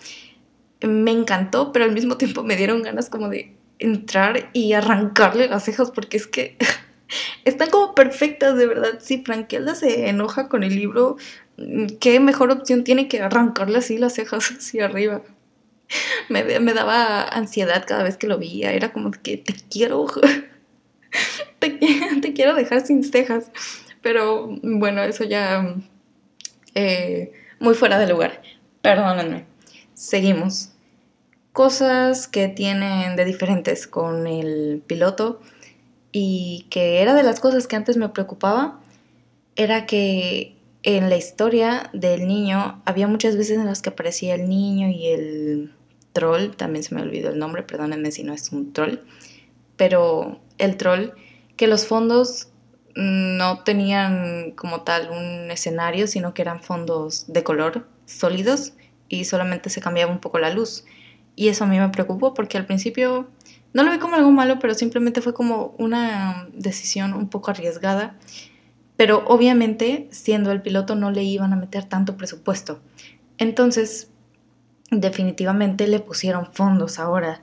me 0.81 1.11
encantó, 1.11 1.71
pero 1.71 1.85
al 1.85 1.91
mismo 1.91 2.17
tiempo 2.17 2.41
me 2.41 2.55
dieron 2.55 2.81
ganas 2.81 3.11
como 3.11 3.29
de 3.29 3.55
entrar 3.77 4.49
y 4.51 4.73
arrancarle 4.73 5.47
las 5.47 5.65
cejas 5.65 5.91
porque 5.91 6.17
es 6.17 6.25
que 6.25 6.57
están 7.43 7.69
como 7.69 7.95
perfectas, 7.95 8.55
de 8.57 8.67
verdad. 8.67 8.99
Si 8.99 9.23
Frankelda 9.23 9.75
se 9.75 10.09
enoja 10.09 10.49
con 10.49 10.63
el 10.63 10.75
libro, 10.75 11.17
¿qué 11.99 12.19
mejor 12.19 12.51
opción 12.51 12.83
tiene 12.83 13.07
que 13.07 13.21
arrancarle 13.21 13.77
así 13.77 13.97
las 13.97 14.13
cejas 14.13 14.51
hacia 14.51 14.85
arriba? 14.85 15.21
Me, 16.29 16.43
daba 16.73 17.23
ansiedad 17.23 17.85
cada 17.87 18.03
vez 18.03 18.17
que 18.17 18.27
lo 18.27 18.39
veía, 18.39 18.73
era 18.73 18.91
como 18.91 19.11
que 19.11 19.37
te 19.37 19.53
quiero, 19.69 20.07
te, 21.59 21.79
te 22.21 22.33
quiero 22.33 22.55
dejar 22.55 22.85
sin 22.85 23.03
cejas, 23.03 23.51
pero 24.01 24.49
bueno, 24.63 25.03
eso 25.03 25.23
ya 25.23 25.75
eh, 26.73 27.31
muy 27.59 27.75
fuera 27.75 27.99
de 27.99 28.07
lugar, 28.07 28.41
perdónenme. 28.81 29.45
Seguimos. 29.93 30.71
Cosas 31.53 32.27
que 32.27 32.49
tienen 32.49 33.15
de 33.15 33.23
diferentes 33.23 33.87
con 33.87 34.27
el 34.27 34.83
piloto 34.85 35.39
y 36.17 36.65
que 36.69 37.01
era 37.01 37.13
de 37.13 37.23
las 37.23 37.41
cosas 37.41 37.67
que 37.67 37.75
antes 37.75 37.97
me 37.97 38.07
preocupaba, 38.07 38.79
era 39.57 39.85
que 39.85 40.55
en 40.83 41.09
la 41.09 41.17
historia 41.17 41.89
del 41.91 42.25
niño 42.25 42.81
había 42.85 43.09
muchas 43.09 43.35
veces 43.35 43.57
en 43.57 43.65
las 43.65 43.81
que 43.81 43.89
aparecía 43.89 44.35
el 44.35 44.47
niño 44.47 44.87
y 44.87 45.07
el 45.07 45.73
troll, 46.13 46.51
también 46.51 46.85
se 46.85 46.95
me 46.95 47.01
olvidó 47.01 47.31
el 47.31 47.37
nombre, 47.37 47.63
perdónenme 47.63 48.11
si 48.11 48.23
no 48.23 48.31
es 48.31 48.53
un 48.53 48.71
troll, 48.71 48.99
pero 49.75 50.39
el 50.57 50.77
troll, 50.77 51.09
que 51.57 51.67
los 51.67 51.85
fondos 51.85 52.47
no 52.95 53.63
tenían 53.65 54.51
como 54.51 54.83
tal 54.83 55.09
un 55.11 55.51
escenario, 55.51 56.07
sino 56.07 56.33
que 56.33 56.43
eran 56.43 56.61
fondos 56.61 57.25
de 57.27 57.43
color 57.43 57.89
sólidos 58.05 58.71
y 59.09 59.25
solamente 59.25 59.69
se 59.69 59.81
cambiaba 59.81 60.13
un 60.13 60.19
poco 60.19 60.39
la 60.39 60.49
luz. 60.49 60.85
Y 61.35 61.49
eso 61.49 61.65
a 61.65 61.67
mí 61.67 61.77
me 61.77 61.89
preocupó 61.89 62.33
porque 62.33 62.57
al 62.57 62.65
principio 62.65 63.27
no 63.75 63.83
lo 63.83 63.91
vi 63.91 63.99
como 63.99 64.15
algo 64.15 64.31
malo, 64.31 64.57
pero 64.57 64.73
simplemente 64.73 65.21
fue 65.21 65.35
como 65.35 65.75
una 65.77 66.47
decisión 66.53 67.13
un 67.13 67.29
poco 67.29 67.51
arriesgada 67.51 68.17
pero 68.97 69.23
obviamente, 69.27 70.07
siendo 70.11 70.51
el 70.51 70.61
piloto, 70.61 70.95
no 70.95 71.11
le 71.11 71.23
iban 71.23 71.53
a 71.53 71.57
meter 71.57 71.83
tanto 71.85 72.15
presupuesto. 72.15 72.79
Entonces, 73.37 74.09
definitivamente 74.89 75.87
le 75.87 75.99
pusieron 75.99 76.47
fondos 76.53 76.99
ahora 76.99 77.41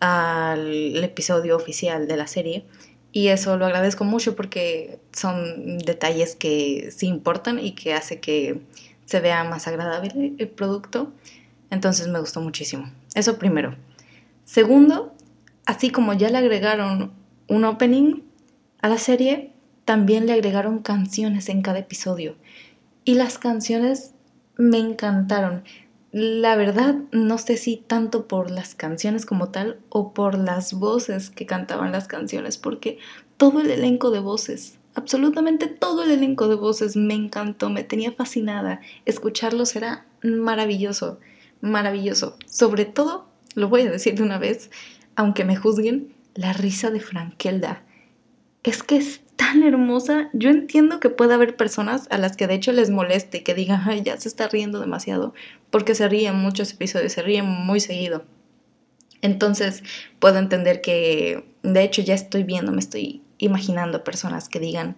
al 0.00 1.02
episodio 1.02 1.56
oficial 1.56 2.06
de 2.06 2.16
la 2.16 2.26
serie. 2.26 2.66
Y 3.12 3.28
eso 3.28 3.56
lo 3.56 3.66
agradezco 3.66 4.04
mucho 4.04 4.36
porque 4.36 5.00
son 5.12 5.78
detalles 5.78 6.36
que 6.36 6.90
sí 6.94 7.06
importan 7.06 7.58
y 7.58 7.72
que 7.72 7.94
hace 7.94 8.20
que 8.20 8.60
se 9.04 9.20
vea 9.20 9.42
más 9.44 9.66
agradable 9.66 10.34
el 10.38 10.48
producto. 10.48 11.12
Entonces 11.70 12.08
me 12.08 12.20
gustó 12.20 12.40
muchísimo. 12.40 12.90
Eso 13.14 13.38
primero. 13.38 13.74
Segundo, 14.44 15.14
así 15.70 15.90
como 15.90 16.12
ya 16.14 16.30
le 16.30 16.38
agregaron 16.38 17.12
un 17.48 17.64
opening 17.64 18.22
a 18.82 18.88
la 18.88 18.98
serie, 18.98 19.52
también 19.84 20.26
le 20.26 20.32
agregaron 20.32 20.80
canciones 20.80 21.48
en 21.48 21.62
cada 21.62 21.78
episodio. 21.78 22.34
Y 23.04 23.14
las 23.14 23.38
canciones 23.38 24.14
me 24.56 24.78
encantaron. 24.78 25.62
La 26.10 26.56
verdad, 26.56 26.96
no 27.12 27.38
sé 27.38 27.56
si 27.56 27.76
tanto 27.76 28.26
por 28.26 28.50
las 28.50 28.74
canciones 28.74 29.24
como 29.24 29.50
tal 29.50 29.78
o 29.90 30.12
por 30.12 30.36
las 30.36 30.74
voces 30.74 31.30
que 31.30 31.46
cantaban 31.46 31.92
las 31.92 32.08
canciones, 32.08 32.58
porque 32.58 32.98
todo 33.36 33.60
el 33.60 33.70
elenco 33.70 34.10
de 34.10 34.18
voces, 34.18 34.80
absolutamente 34.94 35.68
todo 35.68 36.02
el 36.02 36.10
elenco 36.10 36.48
de 36.48 36.56
voces 36.56 36.96
me 36.96 37.14
encantó, 37.14 37.70
me 37.70 37.84
tenía 37.84 38.10
fascinada. 38.10 38.80
Escucharlos 39.04 39.76
era 39.76 40.04
maravilloso, 40.24 41.20
maravilloso. 41.60 42.36
Sobre 42.46 42.86
todo, 42.86 43.28
lo 43.54 43.68
voy 43.68 43.82
a 43.82 43.90
decir 43.90 44.16
de 44.16 44.24
una 44.24 44.38
vez, 44.38 44.70
aunque 45.20 45.44
me 45.44 45.54
juzguen, 45.54 46.14
la 46.34 46.54
risa 46.54 46.90
de 46.90 47.00
Frankelda. 47.00 47.82
Es 48.62 48.82
que 48.82 48.96
es 48.96 49.20
tan 49.36 49.62
hermosa. 49.62 50.30
Yo 50.32 50.48
entiendo 50.48 50.98
que 50.98 51.10
puede 51.10 51.34
haber 51.34 51.56
personas 51.56 52.06
a 52.10 52.16
las 52.16 52.38
que 52.38 52.46
de 52.46 52.54
hecho 52.54 52.72
les 52.72 52.88
moleste 52.88 53.38
y 53.38 53.40
que 53.42 53.54
digan, 53.54 53.82
ay, 53.84 54.00
ya 54.02 54.18
se 54.18 54.28
está 54.28 54.48
riendo 54.48 54.80
demasiado, 54.80 55.34
porque 55.70 55.94
se 55.94 56.08
ríen 56.08 56.36
muchos 56.36 56.72
episodios, 56.72 57.12
se 57.12 57.20
ríen 57.20 57.44
muy 57.44 57.80
seguido. 57.80 58.24
Entonces 59.20 59.82
puedo 60.20 60.38
entender 60.38 60.80
que, 60.80 61.44
de 61.62 61.82
hecho, 61.82 62.00
ya 62.00 62.14
estoy 62.14 62.44
viendo, 62.44 62.72
me 62.72 62.80
estoy 62.80 63.22
imaginando 63.36 64.04
personas 64.04 64.48
que 64.48 64.58
digan 64.58 64.96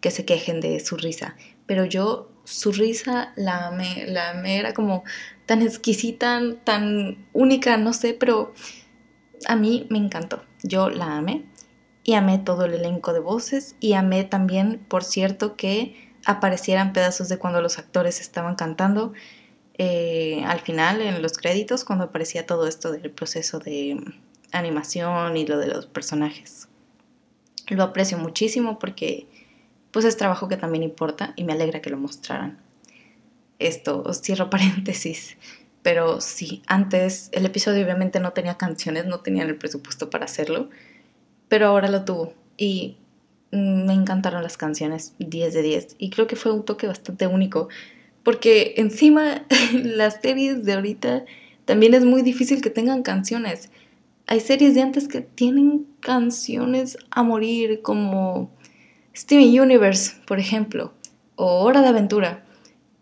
que 0.00 0.12
se 0.12 0.24
quejen 0.24 0.60
de 0.60 0.78
su 0.78 0.96
risa. 0.96 1.34
Pero 1.66 1.84
yo, 1.84 2.30
su 2.44 2.70
risa 2.70 3.32
la 3.34 3.66
amé, 3.66 4.04
la 4.06 4.30
amé, 4.30 4.58
era 4.58 4.72
como 4.72 5.02
tan 5.46 5.62
exquisita, 5.62 6.40
tan 6.62 7.26
única, 7.32 7.76
no 7.76 7.92
sé, 7.92 8.14
pero 8.14 8.54
a 9.46 9.56
mí 9.56 9.86
me 9.90 9.98
encantó. 9.98 10.42
Yo 10.62 10.90
la 10.90 11.16
amé 11.16 11.44
y 12.02 12.14
amé 12.14 12.38
todo 12.38 12.64
el 12.64 12.74
elenco 12.74 13.12
de 13.12 13.20
voces 13.20 13.76
y 13.80 13.94
amé 13.94 14.24
también, 14.24 14.84
por 14.88 15.04
cierto, 15.04 15.56
que 15.56 16.12
aparecieran 16.26 16.92
pedazos 16.92 17.28
de 17.28 17.38
cuando 17.38 17.60
los 17.60 17.78
actores 17.78 18.20
estaban 18.20 18.54
cantando 18.56 19.12
eh, 19.76 20.44
al 20.46 20.60
final 20.60 21.00
en 21.00 21.20
los 21.20 21.36
créditos, 21.36 21.84
cuando 21.84 22.04
aparecía 22.04 22.46
todo 22.46 22.66
esto 22.66 22.92
del 22.92 23.10
proceso 23.10 23.58
de 23.58 23.98
animación 24.52 25.36
y 25.36 25.46
lo 25.46 25.58
de 25.58 25.66
los 25.66 25.86
personajes. 25.86 26.68
Lo 27.68 27.82
aprecio 27.82 28.18
muchísimo 28.18 28.78
porque 28.78 29.26
pues 29.90 30.04
es 30.04 30.16
trabajo 30.16 30.48
que 30.48 30.56
también 30.56 30.82
importa 30.82 31.32
y 31.36 31.44
me 31.44 31.52
alegra 31.52 31.80
que 31.80 31.90
lo 31.90 31.96
mostraran. 31.96 32.60
Esto, 33.58 34.02
os 34.04 34.20
cierro 34.20 34.50
paréntesis, 34.50 35.36
pero 35.84 36.22
sí, 36.22 36.62
antes 36.66 37.28
el 37.32 37.44
episodio 37.44 37.84
obviamente 37.84 38.18
no 38.18 38.32
tenía 38.32 38.56
canciones, 38.56 39.04
no 39.04 39.20
tenían 39.20 39.50
el 39.50 39.58
presupuesto 39.58 40.08
para 40.08 40.24
hacerlo, 40.24 40.70
pero 41.48 41.66
ahora 41.66 41.88
lo 41.88 42.06
tuvo 42.06 42.32
y 42.56 42.96
me 43.50 43.92
encantaron 43.92 44.42
las 44.42 44.56
canciones, 44.56 45.14
10 45.18 45.52
de 45.52 45.60
10. 45.60 45.96
Y 45.98 46.08
creo 46.08 46.26
que 46.26 46.36
fue 46.36 46.52
un 46.52 46.64
toque 46.64 46.86
bastante 46.86 47.26
único, 47.26 47.68
porque 48.22 48.72
encima 48.78 49.44
las 49.74 50.20
series 50.22 50.64
de 50.64 50.72
ahorita 50.72 51.26
también 51.66 51.92
es 51.92 52.06
muy 52.06 52.22
difícil 52.22 52.62
que 52.62 52.70
tengan 52.70 53.02
canciones. 53.02 53.70
Hay 54.26 54.40
series 54.40 54.74
de 54.74 54.80
antes 54.80 55.06
que 55.06 55.20
tienen 55.20 55.86
canciones 56.00 56.96
a 57.10 57.22
morir, 57.22 57.82
como 57.82 58.50
Steven 59.14 59.60
Universe, 59.60 60.14
por 60.26 60.38
ejemplo, 60.38 60.94
o 61.36 61.62
Hora 61.62 61.82
de 61.82 61.88
Aventura. 61.88 62.42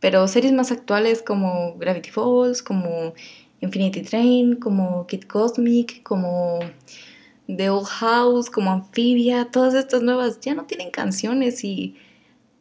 Pero 0.02 0.26
series 0.26 0.52
más 0.52 0.72
actuales 0.72 1.22
como 1.22 1.76
Gravity 1.78 2.10
Falls, 2.10 2.60
como 2.60 3.14
Infinity 3.60 4.02
Train, 4.02 4.56
como 4.56 5.06
Kid 5.06 5.22
Cosmic, 5.22 6.02
como 6.02 6.58
The 7.46 7.70
Old 7.70 7.86
House, 7.86 8.50
como 8.50 8.72
Amphibia, 8.72 9.48
todas 9.52 9.74
estas 9.74 10.02
nuevas 10.02 10.40
ya 10.40 10.54
no 10.54 10.64
tienen 10.64 10.90
canciones 10.90 11.62
y 11.62 11.94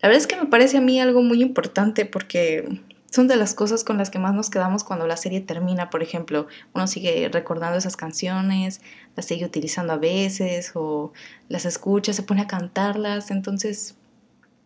la 0.01 0.09
verdad 0.09 0.21
es 0.21 0.27
que 0.27 0.35
me 0.35 0.45
parece 0.45 0.77
a 0.77 0.81
mí 0.81 1.01
algo 1.01 1.23
muy 1.23 1.41
importante 1.41 2.05
porque 2.05 2.79
son 3.09 3.27
de 3.27 3.37
las 3.37 3.55
cosas 3.55 3.83
con 3.83 3.97
las 3.97 4.11
que 4.11 4.19
más 4.19 4.35
nos 4.35 4.51
quedamos 4.51 4.83
cuando 4.83 5.07
la 5.07 5.17
serie 5.17 5.41
termina, 5.41 5.89
por 5.89 6.03
ejemplo, 6.03 6.45
uno 6.73 6.85
sigue 6.85 7.27
recordando 7.33 7.75
esas 7.75 7.97
canciones, 7.97 8.81
las 9.15 9.25
sigue 9.25 9.45
utilizando 9.45 9.93
a 9.93 9.97
veces 9.97 10.73
o 10.75 11.11
las 11.49 11.65
escucha, 11.65 12.13
se 12.13 12.21
pone 12.21 12.41
a 12.41 12.47
cantarlas, 12.47 13.31
entonces 13.31 13.95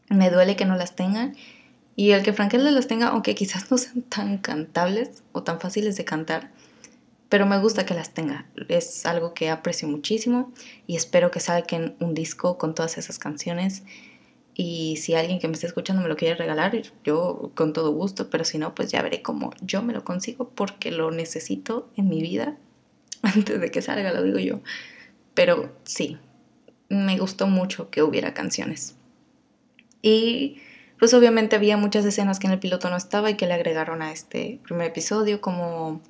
Me 0.10 0.30
duele 0.30 0.56
que 0.56 0.66
no 0.66 0.76
las 0.76 0.96
tengan. 0.96 1.36
Y 1.96 2.12
el 2.12 2.24
que 2.24 2.34
Frankelda 2.34 2.72
las 2.72 2.88
tenga, 2.88 3.08
aunque 3.08 3.36
quizás 3.36 3.72
no 3.72 3.78
sean 3.78 4.02
tan 4.02 4.38
cantables 4.38 5.24
o 5.32 5.44
tan 5.44 5.60
fáciles 5.60 5.96
de 5.96 6.04
cantar, 6.04 6.52
pero 7.30 7.46
me 7.46 7.58
gusta 7.58 7.86
que 7.86 7.94
las 7.94 8.14
tenga. 8.14 8.46
Es 8.68 9.06
algo 9.06 9.34
que 9.34 9.50
aprecio 9.50 9.88
muchísimo 9.88 10.52
y 10.88 10.96
espero 10.96 11.32
que 11.32 11.40
salgan 11.40 11.96
un 12.00 12.14
disco 12.14 12.58
con 12.58 12.76
todas 12.76 12.98
esas 12.98 13.18
canciones. 13.18 13.84
Y 14.54 14.98
si 14.98 15.16
alguien 15.16 15.40
que 15.40 15.48
me 15.48 15.54
esté 15.54 15.68
escuchando 15.68 16.02
me 16.02 16.08
lo 16.08 16.16
quiere 16.16 16.36
regalar, 16.36 16.82
yo 17.04 17.52
con 17.56 17.74
todo 17.74 17.92
gusto, 17.92 18.30
pero 18.30 18.46
si 18.46 18.58
no, 18.58 18.74
pues 18.76 18.92
ya 18.92 19.02
veré 19.02 19.22
cómo 19.22 19.52
yo 19.62 19.82
me 19.82 19.94
lo 19.94 20.04
consigo 20.04 20.50
porque 20.50 20.92
lo 20.92 21.12
necesito 21.12 21.90
en 21.98 22.10
mi 22.10 22.22
vida. 22.22 22.58
Antes 23.22 23.60
de 23.60 23.72
que 23.72 23.82
salga, 23.82 24.14
lo 24.14 24.24
digo 24.24 24.40
yo. 24.40 24.62
Pero 25.34 25.76
sí, 25.84 26.18
me 26.90 27.18
gustó 27.18 27.48
mucho 27.48 27.90
que 27.90 28.04
hubiera 28.04 28.34
canciones. 28.34 28.96
Y 30.02 30.60
pues 31.00 31.14
obviamente 31.14 31.56
había 31.56 31.78
muchas 31.78 32.06
escenas 32.06 32.40
que 32.40 32.48
en 32.48 32.54
el 32.54 32.60
piloto 32.60 32.90
no 32.90 32.96
estaba 32.96 33.30
y 33.30 33.36
que 33.36 33.48
le 33.48 33.54
agregaron 33.54 34.02
a 34.02 34.12
este 34.12 34.60
primer 34.64 34.88
episodio, 34.88 35.42
como 35.42 36.02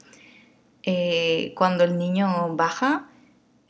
eh, 0.84 1.54
cuando 1.56 1.84
el 1.84 1.98
niño 1.98 2.56
baja 2.56 3.08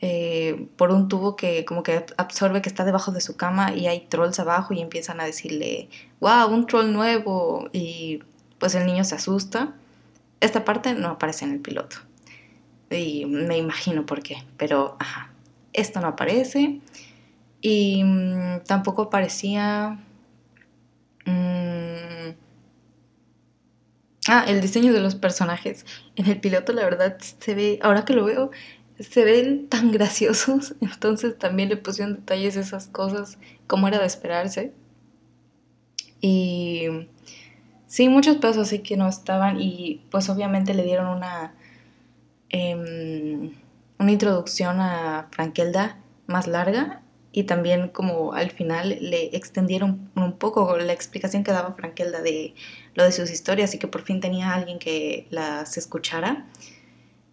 eh, 0.00 0.68
por 0.76 0.90
un 0.90 1.08
tubo 1.08 1.36
que 1.36 1.64
como 1.64 1.82
que 1.82 2.04
absorbe 2.18 2.60
que 2.60 2.68
está 2.68 2.84
debajo 2.84 3.12
de 3.12 3.22
su 3.22 3.36
cama 3.36 3.74
y 3.74 3.86
hay 3.86 4.00
trolls 4.00 4.38
abajo 4.38 4.74
y 4.74 4.80
empiezan 4.82 5.20
a 5.20 5.24
decirle, 5.24 5.88
wow, 6.20 6.48
un 6.48 6.66
troll 6.66 6.92
nuevo 6.92 7.68
y 7.72 8.20
pues 8.58 8.74
el 8.74 8.86
niño 8.86 9.04
se 9.04 9.14
asusta. 9.14 9.74
Esta 10.40 10.64
parte 10.64 10.92
no 10.94 11.08
aparece 11.08 11.46
en 11.46 11.52
el 11.52 11.60
piloto 11.60 11.96
y 12.90 13.24
me 13.24 13.56
imagino 13.56 14.04
por 14.04 14.22
qué, 14.22 14.44
pero 14.58 14.96
ajá, 14.98 15.32
esto 15.72 16.00
no 16.00 16.08
aparece 16.08 16.80
y 17.62 18.04
mm, 18.04 18.60
tampoco 18.66 19.02
aparecía 19.02 19.98
Mm. 21.26 22.34
Ah, 24.28 24.44
el 24.48 24.60
diseño 24.60 24.92
de 24.92 25.00
los 25.00 25.14
personajes. 25.14 25.86
En 26.16 26.26
el 26.26 26.40
piloto, 26.40 26.72
la 26.72 26.84
verdad, 26.84 27.16
se 27.20 27.54
ve, 27.54 27.78
ahora 27.82 28.04
que 28.04 28.12
lo 28.12 28.24
veo, 28.24 28.50
se 28.98 29.24
ven 29.24 29.68
tan 29.68 29.92
graciosos. 29.92 30.74
Entonces 30.80 31.38
también 31.38 31.68
le 31.68 31.76
pusieron 31.76 32.16
detalles 32.16 32.56
esas 32.56 32.88
cosas, 32.88 33.38
como 33.66 33.88
era 33.88 33.98
de 33.98 34.06
esperarse. 34.06 34.72
Y 36.20 37.08
sí, 37.86 38.08
muchos 38.08 38.36
pesos 38.38 38.58
así 38.68 38.80
que 38.80 38.96
no 38.96 39.08
estaban. 39.08 39.60
Y 39.60 40.02
pues 40.10 40.28
obviamente 40.28 40.74
le 40.74 40.84
dieron 40.84 41.08
una. 41.08 41.54
Em, 42.50 43.54
una 43.98 44.12
introducción 44.12 44.80
a 44.80 45.28
Frankelda 45.32 45.98
más 46.26 46.46
larga 46.46 47.02
y 47.36 47.44
también 47.44 47.88
como 47.88 48.32
al 48.32 48.50
final 48.50 48.96
le 48.98 49.36
extendieron 49.36 50.10
un 50.16 50.38
poco 50.38 50.78
la 50.78 50.94
explicación 50.94 51.44
que 51.44 51.52
daba 51.52 51.74
Frankelda 51.74 52.22
de 52.22 52.54
lo 52.94 53.04
de 53.04 53.12
sus 53.12 53.30
historias 53.30 53.74
y 53.74 53.78
que 53.78 53.88
por 53.88 54.04
fin 54.04 54.20
tenía 54.20 54.54
alguien 54.54 54.78
que 54.78 55.26
las 55.28 55.76
escuchara. 55.76 56.46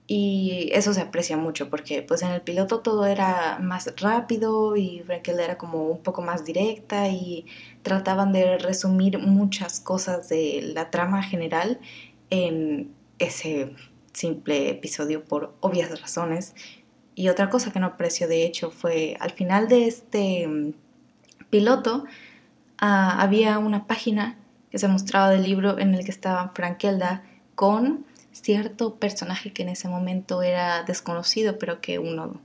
Y 0.06 0.70
eso 0.74 0.94
se 0.94 1.00
aprecia 1.00 1.38
mucho 1.38 1.70
porque 1.70 2.02
pues 2.02 2.22
en 2.22 2.32
el 2.32 2.42
piloto 2.42 2.82
todo 2.82 3.06
era 3.06 3.60
más 3.62 3.90
rápido 3.96 4.76
y 4.76 5.02
Frankelda 5.06 5.46
era 5.46 5.58
como 5.58 5.88
un 5.88 6.04
poco 6.04 6.22
más 6.22 6.44
directa 6.44 7.08
y 7.08 7.46
trataban 7.82 8.34
de 8.34 8.58
resumir 8.58 9.20
muchas 9.20 9.80
cosas 9.80 10.28
de 10.28 10.74
la 10.76 10.92
trama 10.92 11.24
general 11.24 11.80
en 12.30 12.94
ese 13.20 13.74
simple 14.12 14.70
episodio 14.70 15.24
por 15.24 15.56
obvias 15.62 16.02
razones 16.02 16.56
y 17.16 17.30
otra 17.30 17.50
cosa 17.50 17.72
que 17.72 17.80
no 17.80 17.88
aprecio 17.88 18.28
de 18.28 18.46
hecho 18.46 18.72
fue 18.72 19.18
al 19.20 19.32
final 19.32 19.68
de 19.68 19.88
este 19.88 20.48
mm, 20.48 20.74
piloto 21.50 22.06
ah, 22.80 23.22
había 23.22 23.60
una 23.60 23.88
página 23.88 24.38
que 24.72 24.80
se 24.80 24.88
mostraba 24.88 25.30
del 25.30 25.44
libro 25.44 25.78
en 25.78 25.94
el 25.94 26.04
que 26.04 26.12
estaba 26.12 26.52
Frankelda 26.56 27.24
con 27.56 28.06
cierto 28.32 28.96
personaje 28.96 29.54
que 29.54 29.64
en 29.64 29.70
ese 29.70 29.88
momento 29.88 30.42
era 30.42 30.84
desconocido, 30.84 31.58
pero 31.60 31.80
que 31.80 32.00
uno, 32.00 32.42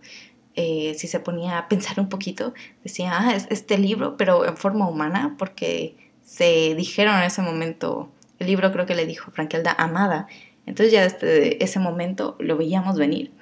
eh, 0.55 0.95
si 0.97 1.09
se 1.09 1.21
ponía 1.21 1.59
a 1.59 1.69
pensar 1.69 1.99
un 1.99 2.09
poquito, 2.09 2.55
decía, 2.85 3.13
ah, 3.15 3.35
es 3.35 3.47
este 3.51 3.79
libro, 3.79 4.17
pero 4.17 4.47
en 4.47 4.57
forma 4.57 4.89
humana, 4.89 5.37
porque 5.39 5.97
se 6.23 6.75
dijeron 6.75 7.17
en 7.17 7.25
ese 7.25 7.43
momento, 7.43 8.11
el 8.39 8.47
libro 8.47 8.71
creo 8.71 8.87
que 8.87 8.95
le 8.95 9.07
dijo 9.07 9.31
Frankelda 9.31 9.75
amada, 9.79 10.29
entonces 10.67 10.93
ya 10.93 11.03
desde 11.03 11.65
ese 11.65 11.79
momento 11.79 12.37
lo 12.39 12.59
veíamos 12.59 12.99
venir. 12.99 13.33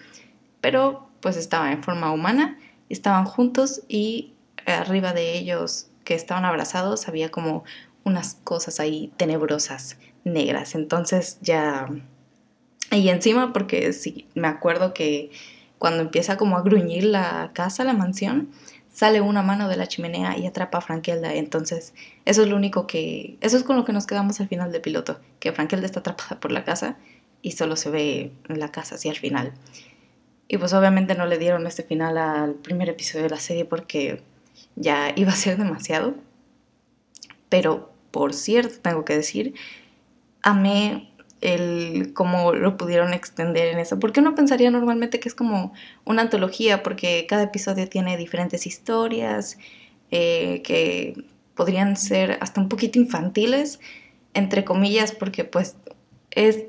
Pero 0.60 1.05
pues 1.20 1.36
estaba 1.36 1.72
en 1.72 1.82
forma 1.82 2.12
humana, 2.12 2.58
estaban 2.88 3.24
juntos 3.24 3.82
y 3.88 4.34
arriba 4.66 5.12
de 5.12 5.36
ellos 5.36 5.88
que 6.04 6.14
estaban 6.14 6.44
abrazados 6.44 7.08
había 7.08 7.30
como 7.30 7.64
unas 8.04 8.36
cosas 8.44 8.80
ahí 8.80 9.12
tenebrosas, 9.16 9.98
negras. 10.24 10.74
Entonces 10.74 11.38
ya... 11.42 11.88
Y 12.92 13.08
encima, 13.08 13.52
porque 13.52 13.92
sí, 13.92 14.28
me 14.34 14.46
acuerdo 14.46 14.94
que 14.94 15.30
cuando 15.78 16.02
empieza 16.02 16.36
como 16.36 16.56
a 16.56 16.62
gruñir 16.62 17.04
la 17.04 17.50
casa, 17.52 17.82
la 17.82 17.92
mansión, 17.92 18.50
sale 18.92 19.20
una 19.20 19.42
mano 19.42 19.68
de 19.68 19.76
la 19.76 19.88
chimenea 19.88 20.38
y 20.38 20.46
atrapa 20.46 20.78
a 20.78 20.80
Frankelda. 20.80 21.34
Entonces, 21.34 21.94
eso 22.24 22.42
es 22.42 22.48
lo 22.48 22.56
único 22.56 22.86
que... 22.86 23.36
Eso 23.40 23.56
es 23.56 23.64
con 23.64 23.76
lo 23.76 23.84
que 23.84 23.92
nos 23.92 24.06
quedamos 24.06 24.40
al 24.40 24.48
final 24.48 24.70
del 24.70 24.80
piloto, 24.80 25.20
que 25.40 25.52
Frankelda 25.52 25.84
está 25.84 26.00
atrapada 26.00 26.40
por 26.40 26.52
la 26.52 26.64
casa 26.64 26.96
y 27.42 27.52
solo 27.52 27.76
se 27.76 27.90
ve 27.90 28.32
la 28.46 28.70
casa 28.70 28.94
así 28.94 29.08
al 29.08 29.16
final. 29.16 29.52
Y 30.48 30.58
pues 30.58 30.72
obviamente 30.72 31.14
no 31.14 31.26
le 31.26 31.38
dieron 31.38 31.66
este 31.66 31.82
final 31.82 32.18
al 32.18 32.54
primer 32.54 32.88
episodio 32.88 33.24
de 33.24 33.30
la 33.30 33.40
serie 33.40 33.64
porque 33.64 34.22
ya 34.76 35.12
iba 35.16 35.32
a 35.32 35.36
ser 35.36 35.56
demasiado. 35.58 36.14
Pero 37.48 37.90
por 38.10 38.32
cierto, 38.32 38.76
tengo 38.80 39.04
que 39.04 39.14
decir, 39.14 39.54
amé 40.42 41.10
el 41.40 42.12
cómo 42.14 42.52
lo 42.54 42.76
pudieron 42.76 43.12
extender 43.12 43.68
en 43.68 43.78
eso. 43.78 43.98
Porque 43.98 44.20
uno 44.20 44.34
pensaría 44.34 44.70
normalmente 44.70 45.20
que 45.20 45.28
es 45.28 45.34
como 45.34 45.72
una 46.04 46.22
antología, 46.22 46.82
porque 46.82 47.26
cada 47.28 47.42
episodio 47.42 47.88
tiene 47.88 48.16
diferentes 48.16 48.66
historias 48.66 49.58
eh, 50.10 50.62
que 50.62 51.24
podrían 51.54 51.96
ser 51.96 52.38
hasta 52.40 52.60
un 52.60 52.68
poquito 52.68 52.98
infantiles, 52.98 53.80
entre 54.34 54.64
comillas, 54.64 55.12
porque 55.12 55.44
pues 55.44 55.76
es 56.30 56.64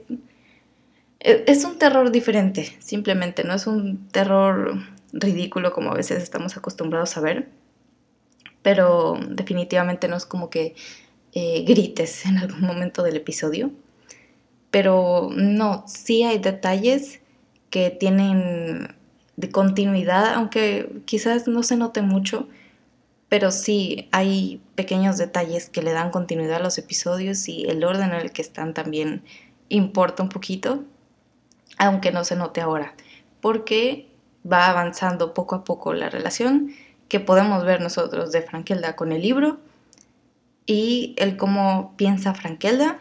es 1.20 1.64
un 1.64 1.80
terror 1.80 2.12
diferente, 2.12 2.76
simplemente, 2.80 3.44
no 3.44 3.54
es 3.54 3.68
un 3.68 4.08
terror 4.10 4.80
ridículo 5.14 5.74
como 5.74 5.92
a 5.92 5.96
veces 5.96 6.22
estamos 6.22 6.58
acostumbrados 6.58 7.18
a 7.18 7.22
ver, 7.22 7.50
pero 8.62 9.18
definitivamente 9.30 10.08
no 10.08 10.16
es 10.16 10.26
como 10.26 10.50
que 10.50 10.76
eh, 11.34 11.64
grites 11.66 12.26
en 12.26 12.38
algún 12.38 12.62
momento 12.62 13.04
del 13.04 13.16
episodio. 13.16 13.72
Pero 14.72 15.30
no, 15.34 15.86
sí 15.88 16.24
hay 16.24 16.40
detalles 16.40 17.22
que 17.70 17.90
tienen 17.90 18.96
de 19.38 19.52
continuidad, 19.52 20.34
aunque 20.34 21.02
quizás 21.06 21.48
no 21.48 21.64
se 21.64 21.78
note 21.78 22.02
mucho, 22.02 22.50
pero 23.30 23.52
sí 23.52 24.10
hay 24.12 24.62
pequeños 24.76 25.18
detalles 25.18 25.70
que 25.70 25.82
le 25.82 25.94
dan 25.94 26.12
continuidad 26.12 26.58
a 26.58 26.64
los 26.64 26.78
episodios 26.78 27.48
y 27.48 27.66
el 27.66 27.84
orden 27.84 28.10
en 28.10 28.22
el 28.22 28.32
que 28.32 28.42
están 28.42 28.74
también 28.74 29.24
importa 29.70 30.24
un 30.24 30.30
poquito 30.30 30.84
aunque 31.78 32.12
no 32.12 32.24
se 32.24 32.36
note 32.36 32.62
ahora, 32.62 32.94
porque 33.42 34.10
va 34.50 34.68
avanzando 34.68 35.34
poco 35.34 35.56
a 35.56 35.64
poco 35.64 35.94
la 35.94 36.10
relación 36.10 36.72
que 37.08 37.20
podemos 37.20 37.64
ver 37.64 37.82
nosotros 37.82 38.32
de 38.32 38.42
Frankelda 38.42 38.96
con 38.96 39.12
el 39.12 39.22
libro 39.22 39.60
y 40.66 41.16
el 41.18 41.38
cómo 41.38 41.94
piensa 41.96 42.34
Frankelda 42.34 43.00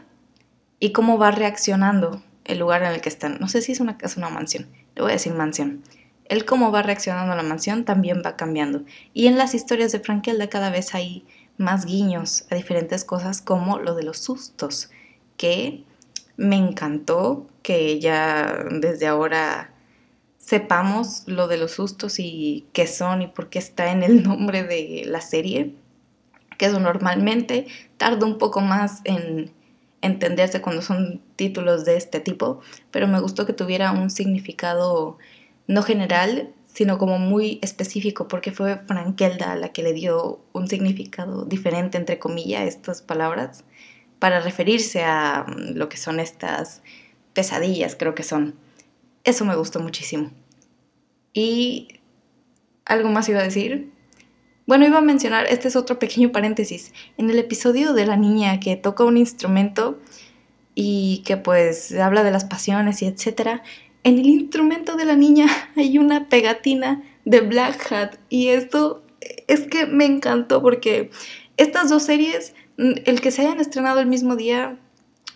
y 0.78 0.92
cómo 0.92 1.18
va 1.18 1.30
reaccionando 1.30 2.22
el 2.44 2.58
lugar 2.58 2.82
en 2.82 2.92
el 2.92 3.00
que 3.00 3.08
están. 3.08 3.38
No 3.40 3.48
sé 3.48 3.62
si 3.62 3.72
es 3.72 3.80
una 3.80 3.98
casa 3.98 4.16
o 4.16 4.18
una 4.24 4.30
mansión, 4.30 4.68
le 4.94 5.02
voy 5.02 5.10
a 5.10 5.14
decir 5.14 5.34
mansión. 5.34 5.82
El 6.28 6.44
cómo 6.44 6.72
va 6.72 6.82
reaccionando 6.82 7.34
la 7.34 7.42
mansión 7.42 7.84
también 7.84 8.22
va 8.24 8.36
cambiando. 8.36 8.82
Y 9.12 9.26
en 9.26 9.38
las 9.38 9.54
historias 9.54 9.92
de 9.92 10.00
Frankelda 10.00 10.48
cada 10.48 10.70
vez 10.70 10.94
hay 10.94 11.24
más 11.56 11.86
guiños 11.86 12.46
a 12.50 12.54
diferentes 12.54 13.04
cosas 13.04 13.40
como 13.40 13.78
lo 13.78 13.94
de 13.94 14.02
los 14.02 14.18
sustos, 14.18 14.90
que 15.36 15.84
me 16.36 16.56
encantó 16.56 17.46
que 17.62 17.98
ya 18.00 18.64
desde 18.70 19.06
ahora 19.06 19.72
sepamos 20.38 21.24
lo 21.26 21.48
de 21.48 21.56
los 21.56 21.72
sustos 21.72 22.18
y 22.18 22.66
qué 22.72 22.86
son 22.86 23.22
y 23.22 23.26
por 23.26 23.48
qué 23.48 23.58
está 23.58 23.90
en 23.90 24.02
el 24.02 24.22
nombre 24.28 24.62
de 24.62 25.02
la 25.06 25.20
serie, 25.20 25.74
que 26.58 26.66
eso 26.66 26.80
normalmente 26.80 27.66
tarda 27.96 28.26
un 28.26 28.38
poco 28.38 28.60
más 28.60 29.00
en 29.04 29.50
entenderse 30.02 30.60
cuando 30.60 30.82
son 30.82 31.20
títulos 31.34 31.84
de 31.84 31.96
este 31.96 32.20
tipo, 32.20 32.60
pero 32.90 33.08
me 33.08 33.20
gustó 33.20 33.44
que 33.46 33.52
tuviera 33.52 33.92
un 33.92 34.10
significado 34.10 35.18
no 35.66 35.82
general, 35.82 36.52
sino 36.66 36.98
como 36.98 37.18
muy 37.18 37.58
específico, 37.62 38.28
porque 38.28 38.52
fue 38.52 38.76
Frankelda 38.86 39.56
la 39.56 39.70
que 39.70 39.82
le 39.82 39.94
dio 39.94 40.40
un 40.52 40.68
significado 40.68 41.44
diferente, 41.44 41.98
entre 41.98 42.18
comillas, 42.18 42.60
a 42.60 42.64
estas 42.64 43.02
palabras 43.02 43.64
para 44.18 44.40
referirse 44.40 45.04
a 45.04 45.44
mm, 45.46 45.76
lo 45.76 45.88
que 45.88 45.96
son 45.96 46.20
estas 46.20 46.82
pesadillas, 47.32 47.96
creo 47.96 48.14
que 48.14 48.22
son. 48.22 48.54
Eso 49.24 49.44
me 49.44 49.56
gustó 49.56 49.80
muchísimo. 49.80 50.30
Y 51.32 51.88
algo 52.84 53.10
más 53.10 53.28
iba 53.28 53.40
a 53.40 53.44
decir. 53.44 53.92
Bueno, 54.66 54.86
iba 54.86 54.98
a 54.98 55.02
mencionar, 55.02 55.46
este 55.48 55.68
es 55.68 55.76
otro 55.76 55.98
pequeño 55.98 56.32
paréntesis. 56.32 56.92
En 57.18 57.30
el 57.30 57.38
episodio 57.38 57.92
de 57.92 58.06
la 58.06 58.16
niña 58.16 58.58
que 58.58 58.76
toca 58.76 59.04
un 59.04 59.16
instrumento 59.16 59.98
y 60.74 61.22
que 61.24 61.36
pues 61.36 61.94
habla 61.94 62.24
de 62.24 62.30
las 62.30 62.44
pasiones 62.44 63.02
y 63.02 63.06
etcétera, 63.06 63.62
en 64.02 64.18
el 64.18 64.26
instrumento 64.26 64.96
de 64.96 65.04
la 65.04 65.16
niña 65.16 65.46
hay 65.76 65.98
una 65.98 66.28
pegatina 66.28 67.02
de 67.24 67.40
Black 67.40 67.92
Hat 67.92 68.16
y 68.28 68.48
esto 68.48 69.02
es 69.48 69.66
que 69.66 69.86
me 69.86 70.04
encantó 70.04 70.62
porque 70.62 71.10
estas 71.56 71.88
dos 71.90 72.04
series, 72.04 72.54
el 72.76 73.20
que 73.20 73.30
se 73.30 73.42
hayan 73.42 73.60
estrenado 73.60 74.00
el 74.00 74.06
mismo 74.06 74.36
día, 74.36 74.78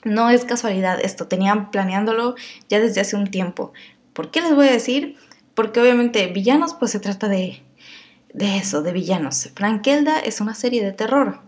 no 0.04 0.30
es 0.30 0.44
casualidad 0.44 1.00
esto, 1.00 1.26
tenían 1.26 1.70
planeándolo 1.70 2.34
ya 2.68 2.80
desde 2.80 3.00
hace 3.00 3.16
un 3.16 3.26
tiempo. 3.26 3.72
¿Por 4.12 4.30
qué 4.30 4.40
les 4.40 4.54
voy 4.54 4.68
a 4.68 4.72
decir? 4.72 5.16
Porque 5.54 5.80
obviamente 5.80 6.26
villanos 6.28 6.74
pues 6.74 6.90
se 6.90 7.00
trata 7.00 7.28
de, 7.28 7.62
de 8.32 8.56
eso, 8.56 8.82
de 8.82 8.92
villanos. 8.92 9.50
Frankelda 9.54 10.18
es 10.20 10.40
una 10.40 10.54
serie 10.54 10.84
de 10.84 10.92
terror 10.92 11.40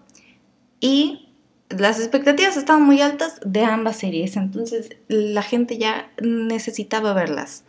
y 0.80 1.28
las 1.70 1.98
expectativas 1.98 2.56
estaban 2.56 2.82
muy 2.82 3.00
altas 3.00 3.40
de 3.44 3.64
ambas 3.64 3.96
series, 3.96 4.36
entonces 4.36 4.90
la 5.08 5.42
gente 5.42 5.78
ya 5.78 6.10
necesitaba 6.20 7.14
verlas. 7.14 7.64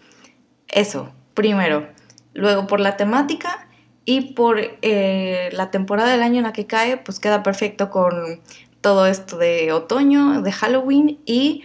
Eso, 0.68 1.14
primero. 1.34 1.88
Luego 2.34 2.68
por 2.68 2.80
la 2.80 2.98
temática 2.98 3.68
y 4.06 4.34
por 4.34 4.60
eh, 4.82 5.50
la 5.54 5.72
temporada 5.72 6.12
del 6.12 6.24
año 6.24 6.38
en 6.38 6.44
la 6.44 6.54
que 6.54 6.66
cae, 6.66 6.98
pues 6.98 7.20
queda 7.20 7.44
perfecto 7.44 7.90
con 7.90 8.42
todo 8.82 9.06
esto 9.06 9.38
de 9.38 9.72
otoño, 9.72 10.42
de 10.42 10.52
Halloween 10.52 11.20
y 11.26 11.64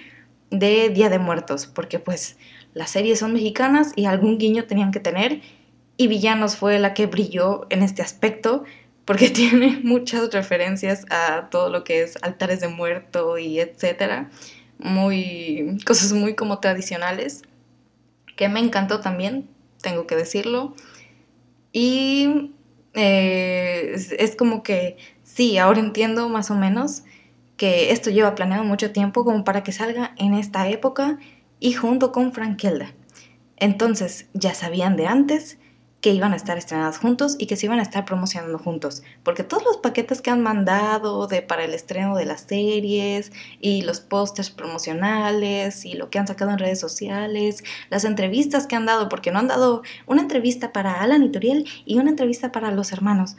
de 0.51 0.89
Día 0.91 1.11
de 1.11 1.19
Muertos, 1.19 1.67
porque 1.67 1.99
pues 1.99 2.39
las 2.75 2.91
series 2.91 3.19
son 3.19 3.33
mexicanas 3.33 3.93
y 3.97 4.07
algún 4.07 4.39
guiño 4.39 4.65
tenían 4.65 4.93
que 4.93 5.01
tener 5.01 5.41
y 5.97 6.07
Villanos 6.07 6.57
fue 6.57 6.79
la 6.79 6.95
que 6.95 7.07
brilló 7.07 7.67
en 7.71 7.83
este 7.83 8.03
aspecto 8.03 8.65
porque 9.05 9.31
tiene 9.31 9.81
muchas 9.83 10.33
referencias 10.33 11.05
a 11.11 11.49
todo 11.51 11.71
lo 11.71 11.83
que 11.85 12.03
es 12.03 12.19
altares 12.23 12.61
de 12.61 12.69
muerto 12.69 13.37
y 13.37 13.59
etcétera, 13.61 14.31
muy 14.79 15.79
cosas 15.85 16.13
muy 16.13 16.35
como 16.35 16.61
tradicionales 16.61 17.43
que 18.37 18.49
me 18.49 18.61
encantó 18.61 19.01
también, 19.01 19.49
tengo 19.83 20.07
que 20.07 20.15
decirlo. 20.15 20.75
Y 21.73 22.55
eh, 22.95 23.93
es, 23.95 24.37
como 24.37 24.63
que, 24.63 24.97
sí, 25.23 25.59
ahora 25.59 25.81
entiendo 25.81 26.29
más 26.29 26.51
o 26.51 26.55
menos 26.55 27.05
que 27.57 27.93
esto 27.93 28.11
lleva 28.11 28.35
planeado 28.35 28.65
mucho 28.65 28.93
tiempo 28.93 29.25
como 29.25 29.45
para 29.45 29.63
que 29.63 29.73
salga 29.73 30.15
en 30.17 30.35
esta 30.35 30.69
época 30.69 31.19
y 31.61 31.73
junto 31.73 32.13
con 32.13 32.33
Frankelda. 32.33 32.95
Entonces, 33.57 34.29
ya 34.33 34.55
sabían 34.55 34.97
de 34.97 35.07
antes 35.07 35.59
que 36.01 36.11
iban 36.11 36.33
a 36.33 36.37
estar 36.37 36.57
estrenadas 36.57 36.99
juntos 36.99 37.35
y 37.39 37.47
que 37.47 37.57
se 37.57 37.67
iban 37.67 37.81
a 37.81 37.83
estar 37.83 38.05
promocionando 38.05 38.59
juntos, 38.59 39.03
porque 39.25 39.43
todos 39.43 39.65
los 39.65 39.79
paquetes 39.79 40.23
que 40.23 40.31
han 40.31 40.43
mandado 40.43 41.27
de 41.27 41.43
para 41.43 41.65
el 41.65 41.75
estreno 41.75 42.17
de 42.17 42.25
las 42.25 42.43
series 42.43 43.33
y 43.61 43.83
los 43.83 44.01
pósters 44.01 44.51
promocionales 44.51 45.85
y 45.85 45.95
lo 45.95 46.09
que 46.11 46.19
han 46.19 46.29
sacado 46.29 46.53
en 46.53 46.59
redes 46.59 46.79
sociales, 46.79 47.65
las 47.91 48.05
entrevistas 48.05 48.67
que 48.67 48.77
han 48.77 48.87
dado, 48.87 49.09
porque 49.09 49.33
no 49.33 49.41
han 49.41 49.49
dado 49.49 49.83
una 50.07 50.23
entrevista 50.23 50.73
para 50.73 51.01
Alan 51.01 51.25
y 51.25 51.31
Turiel 51.31 51.67
y 51.85 51.99
una 51.99 52.11
entrevista 52.11 52.53
para 52.53 52.71
los 52.71 52.93
hermanos. 52.93 53.37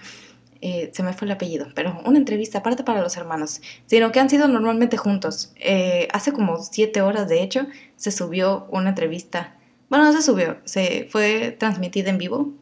Eh, 0.62 0.92
se 0.94 1.04
me 1.04 1.14
fue 1.14 1.26
el 1.26 1.32
apellido, 1.32 1.68
pero 1.74 2.02
una 2.06 2.18
entrevista 2.18 2.58
aparte 2.58 2.84
para 2.84 3.02
los 3.02 3.16
hermanos, 3.16 3.62
sino 3.86 4.12
que 4.12 4.20
han 4.20 4.30
sido 4.30 4.50
normalmente 4.50 4.98
juntos. 4.98 5.54
Eh, 5.56 6.10
hace 6.12 6.34
como 6.34 6.58
siete 6.62 7.02
horas, 7.02 7.30
de 7.30 7.42
hecho, 7.42 7.68
se 7.96 8.12
subió 8.12 8.68
una 8.70 8.90
entrevista 8.90 9.56
bueno, 9.90 10.06
no 10.06 10.14
se 10.14 10.22
subió, 10.22 10.58
se 10.66 11.08
fue 11.10 11.56
transmitida 11.58 12.10
en 12.10 12.18
vivo 12.18 12.54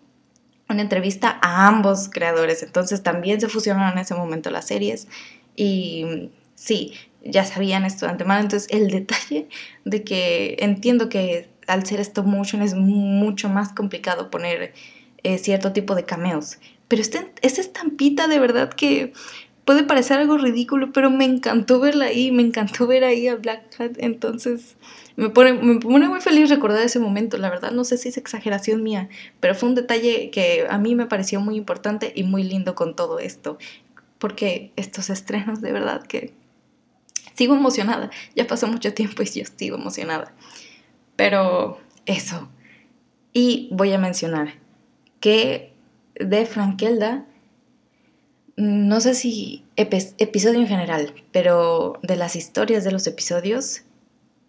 una 0.70 0.82
entrevista 0.82 1.40
a 1.42 1.68
ambos 1.68 2.10
creadores, 2.10 2.62
entonces 2.64 3.04
también 3.04 3.40
se 3.40 3.48
fusionaron 3.48 3.94
en 3.94 4.00
ese 4.00 4.16
momento 4.16 4.50
las 4.50 4.68
series 4.68 5.08
y 5.56 6.30
sí, 6.56 6.94
ya 7.24 7.46
sabían 7.46 7.86
esto 7.86 8.06
de 8.06 8.12
antemano, 8.12 8.42
entonces 8.42 8.70
el 8.72 8.90
detalle 8.90 9.48
de 9.86 10.04
que 10.04 10.58
entiendo 10.60 11.10
que 11.10 11.50
al 11.68 11.86
ser 11.86 12.00
stop 12.00 12.26
motion 12.26 12.62
es 12.62 12.74
mucho 12.74 13.50
más 13.50 13.74
complicado 13.74 14.30
poner 14.30 14.74
eh, 15.24 15.38
cierto 15.38 15.74
tipo 15.74 15.96
de 15.96 16.06
cameos, 16.06 16.60
pero 16.88 17.02
este, 17.02 17.32
esta 17.42 17.62
estampita 17.62 18.28
de 18.28 18.40
verdad 18.40 18.70
que 18.70 19.14
puede 19.68 19.84
parecer 19.84 20.18
algo 20.18 20.38
ridículo, 20.38 20.94
pero 20.94 21.10
me 21.10 21.26
encantó 21.26 21.82
verla 21.82 22.06
ahí, 22.06 22.32
me 22.32 22.42
encantó 22.42 22.88
ver 22.88 23.04
ahí 23.04 23.28
a 23.28 23.36
Black 23.36 23.78
Hat, 23.78 23.98
entonces 23.98 24.78
me 25.18 25.30
pone, 25.30 25.52
me 25.52 25.82
pone 25.82 26.08
muy 26.08 26.22
feliz 26.22 26.50
recordar 26.50 26.84
ese 26.84 27.00
momento, 27.00 27.38
la 27.38 27.50
verdad 27.50 27.72
no 27.72 27.84
sé 27.84 27.98
si 27.98 28.08
es 28.08 28.16
exageración 28.16 28.82
mía, 28.82 29.10
pero 29.42 29.56
fue 29.56 29.68
un 29.68 29.76
detalle 29.76 30.30
que 30.30 30.66
a 30.70 30.78
mí 30.78 30.96
me 30.96 31.06
pareció 31.06 31.42
muy 31.42 31.58
importante 31.58 32.14
y 32.16 32.24
muy 32.24 32.44
lindo 32.44 32.76
con 32.76 32.96
todo 32.96 33.20
esto, 33.20 33.58
porque 34.20 34.72
estos 34.78 35.10
estrenos 35.10 35.60
de 35.60 35.74
verdad 35.74 36.02
que 36.02 36.34
sigo 37.36 37.54
emocionada, 37.54 38.10
ya 38.38 38.48
pasó 38.48 38.68
mucho 38.68 38.94
tiempo 38.94 39.22
y 39.22 39.26
yo 39.26 39.44
sigo 39.54 39.76
emocionada, 39.76 40.34
pero 41.18 41.78
eso, 42.06 42.48
y 43.34 43.68
voy 43.74 43.92
a 43.92 44.00
mencionar 44.00 44.54
que 45.20 45.74
de 46.16 46.46
Frankelda, 46.46 47.26
no 48.58 49.00
sé 49.02 49.14
si 49.14 49.64
episodio 49.76 50.60
en 50.60 50.68
general, 50.68 51.14
pero 51.32 52.00
de 52.02 52.16
las 52.16 52.36
historias 52.36 52.84
de 52.84 52.92
los 52.92 53.06
episodios, 53.06 53.84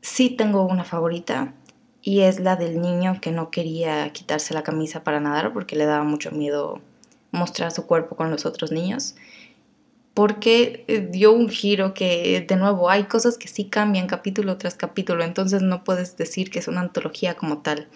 sí 0.01 0.31
tengo 0.31 0.65
una 0.65 0.85
favorita 0.85 1.55
y 2.03 2.21
es 2.21 2.41
la 2.41 2.57
del 2.57 2.81
niño 2.81 3.21
que 3.21 3.33
no 3.33 3.51
quería 3.51 4.11
quitarse 4.15 4.55
la 4.55 4.63
camisa 4.63 5.05
para 5.05 5.21
nadar 5.21 5.53
porque 5.53 5.77
le 5.77 5.85
daba 5.85 6.05
mucho 6.05 6.31
miedo 6.31 6.81
mostrar 7.33 7.71
su 7.71 7.87
cuerpo 7.87 8.17
con 8.17 8.31
los 8.31 8.47
otros 8.47 8.73
niños. 8.73 9.15
Porque 10.15 10.87
eh, 10.89 11.01
dio 11.01 11.33
un 11.33 11.51
giro 11.51 11.93
que, 11.93 12.45
de 12.49 12.57
nuevo, 12.57 12.89
hay 12.89 13.05
cosas 13.05 13.37
que 13.37 13.47
sí 13.47 13.67
cambian 13.67 14.07
capítulo 14.07 14.57
tras 14.57 14.75
capítulo, 14.75 15.23
entonces 15.23 15.61
no 15.61 15.85
puedes 15.85 16.17
decir 16.17 16.51
que 16.51 16.61
es 16.61 16.67
una 16.67 16.81
antología 16.81 17.35
como 17.35 17.59
tal. 17.59 17.89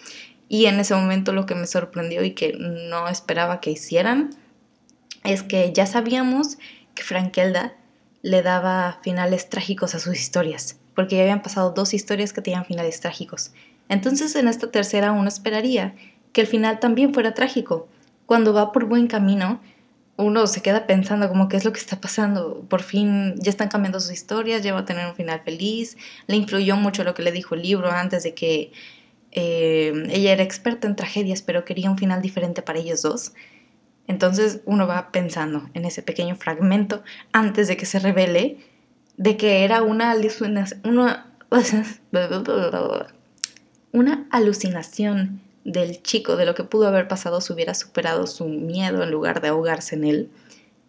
Y 0.47 0.67
en 0.67 0.79
ese 0.79 0.93
momento 0.93 1.33
lo 1.33 1.47
que 1.47 1.55
me 1.55 1.65
sorprendió 1.65 2.23
y 2.23 2.31
que 2.31 2.53
no 2.53 3.07
esperaba 3.07 3.59
que 3.59 3.71
hicieran 3.71 4.29
es 5.23 5.43
que 5.43 5.71
ya 5.73 5.85
sabíamos 5.85 6.57
que 6.95 7.03
Frankelda 7.03 7.73
le 8.21 8.41
daba 8.41 8.99
finales 9.03 9.49
trágicos 9.49 9.95
a 9.95 9.99
sus 9.99 10.15
historias 10.15 10.77
porque 10.95 11.15
ya 11.15 11.23
habían 11.23 11.41
pasado 11.41 11.71
dos 11.71 11.93
historias 11.93 12.33
que 12.33 12.41
tenían 12.41 12.65
finales 12.65 12.99
trágicos. 12.99 13.51
Entonces 13.89 14.35
en 14.35 14.47
esta 14.47 14.71
tercera 14.71 15.11
uno 15.11 15.27
esperaría 15.27 15.95
que 16.31 16.41
el 16.41 16.47
final 16.47 16.79
también 16.79 17.13
fuera 17.13 17.33
trágico. 17.33 17.87
Cuando 18.25 18.53
va 18.53 18.71
por 18.71 18.85
buen 18.85 19.07
camino, 19.07 19.61
uno 20.15 20.47
se 20.47 20.61
queda 20.61 20.87
pensando 20.87 21.27
como 21.27 21.49
qué 21.49 21.57
es 21.57 21.65
lo 21.65 21.73
que 21.73 21.79
está 21.79 21.99
pasando. 21.99 22.61
Por 22.69 22.81
fin 22.81 23.35
ya 23.37 23.49
están 23.49 23.69
cambiando 23.69 23.99
sus 23.99 24.11
historias, 24.11 24.61
ya 24.63 24.73
va 24.73 24.79
a 24.79 24.85
tener 24.85 25.07
un 25.07 25.15
final 25.15 25.41
feliz. 25.43 25.97
Le 26.27 26.35
influyó 26.35 26.75
mucho 26.75 27.03
lo 27.03 27.13
que 27.13 27.23
le 27.23 27.31
dijo 27.31 27.55
el 27.55 27.63
libro 27.63 27.91
antes 27.91 28.23
de 28.23 28.33
que 28.33 28.71
eh, 29.31 29.91
ella 30.09 30.31
era 30.31 30.43
experta 30.43 30.87
en 30.87 30.95
tragedias, 30.95 31.41
pero 31.41 31.65
quería 31.65 31.89
un 31.89 31.97
final 31.97 32.21
diferente 32.21 32.61
para 32.61 32.79
ellos 32.79 33.01
dos. 33.01 33.33
Entonces 34.07 34.61
uno 34.65 34.87
va 34.87 35.11
pensando 35.11 35.69
en 35.73 35.85
ese 35.85 36.01
pequeño 36.01 36.35
fragmento 36.35 37.03
antes 37.31 37.67
de 37.67 37.77
que 37.77 37.85
se 37.85 37.99
revele 37.99 38.57
de 39.17 39.37
que 39.37 39.63
era 39.63 39.83
una, 39.83 40.15
una 43.91 44.27
alucinación 44.31 45.41
del 45.63 46.01
chico, 46.01 46.35
de 46.35 46.45
lo 46.45 46.55
que 46.55 46.63
pudo 46.63 46.87
haber 46.87 47.07
pasado 47.07 47.41
si 47.41 47.53
hubiera 47.53 47.73
superado 47.73 48.27
su 48.27 48.45
miedo 48.45 49.03
en 49.03 49.11
lugar 49.11 49.41
de 49.41 49.49
ahogarse 49.49 49.95
en 49.95 50.03
él, 50.03 50.31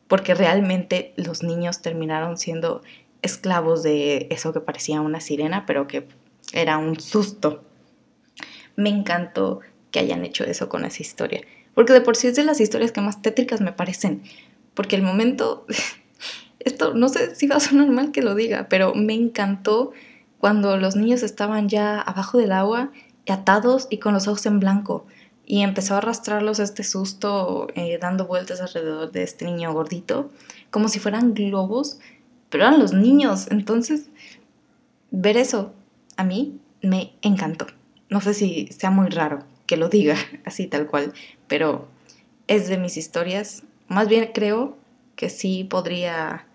porque 0.09 0.35
realmente 0.35 1.13
los 1.17 1.43
niños 1.43 1.81
terminaron 1.81 2.37
siendo 2.37 2.83
esclavos 3.23 3.83
de 3.83 4.27
eso 4.31 4.53
que 4.53 4.61
parecía 4.61 5.01
una 5.01 5.21
sirena, 5.21 5.65
pero 5.67 5.87
que 5.87 6.09
era 6.53 6.79
un 6.79 6.99
susto. 7.01 7.63
Me 8.77 8.91
encantó 8.91 9.61
que 9.91 10.01
hayan 10.01 10.25
hecho 10.25 10.45
eso 10.45 10.69
con 10.69 10.85
esa 10.85 11.03
historia, 11.03 11.43
porque 11.75 11.93
de 11.93 12.01
por 12.01 12.17
sí 12.17 12.29
es 12.29 12.37
de 12.37 12.45
las 12.45 12.61
historias 12.61 12.93
que 12.93 13.01
más 13.01 13.23
tétricas 13.23 13.61
me 13.61 13.73
parecen, 13.73 14.23
porque 14.75 14.97
el 14.97 15.03
momento 15.03 15.67
esto 16.61 16.95
no 16.95 17.09
sé 17.09 17.35
si 17.35 17.47
va 17.47 17.57
a 17.57 17.61
sonar 17.61 17.89
mal 17.91 18.13
que 18.13 18.23
lo 18.23 18.35
diga, 18.35 18.67
pero 18.69 18.95
me 18.95 19.15
encantó 19.15 19.93
cuando 20.39 20.77
los 20.77 20.97
niños 20.97 21.23
estaban 21.23 21.69
ya 21.69 22.01
abajo 22.01 22.39
del 22.39 22.53
agua, 22.53 22.91
atados 23.29 23.87
y 23.91 23.99
con 23.99 24.13
los 24.13 24.29
ojos 24.29 24.45
en 24.47 24.61
blanco. 24.61 25.07
Y 25.47 25.61
empezó 25.61 25.95
a 25.95 25.99
arrastrarlos 25.99 26.59
este 26.59 26.85
susto, 26.85 27.69
eh, 27.75 27.99
dando 27.99 28.27
vueltas 28.27 28.61
alrededor 28.61 29.11
de 29.11 29.23
este 29.23 29.45
niño 29.45 29.73
gordito, 29.73 30.31
como 30.71 30.89
si 30.89 30.99
fueran 30.99 31.35
globos, 31.35 31.99
pero 32.51 32.65
eran 32.65 32.79
los 32.79 32.93
niños. 32.93 33.47
Entonces, 33.51 34.11
ver 35.11 35.37
eso 35.37 35.73
a 36.17 36.25
mí 36.25 36.61
me 36.83 37.15
encantó. 37.23 37.67
No 38.11 38.21
sé 38.21 38.35
si 38.35 38.69
sea 38.69 38.91
muy 38.91 39.09
raro 39.09 39.45
que 39.67 39.77
lo 39.77 39.89
diga 39.89 40.17
así 40.45 40.67
tal 40.67 40.87
cual, 40.87 41.13
pero 41.47 41.89
es 42.47 42.69
de 42.69 42.79
mis 42.79 42.97
historias. 42.97 43.63
Más 43.89 44.09
bien 44.09 44.31
creo 44.33 44.77
que 45.17 45.31
sí 45.31 45.65
podría 45.65 46.47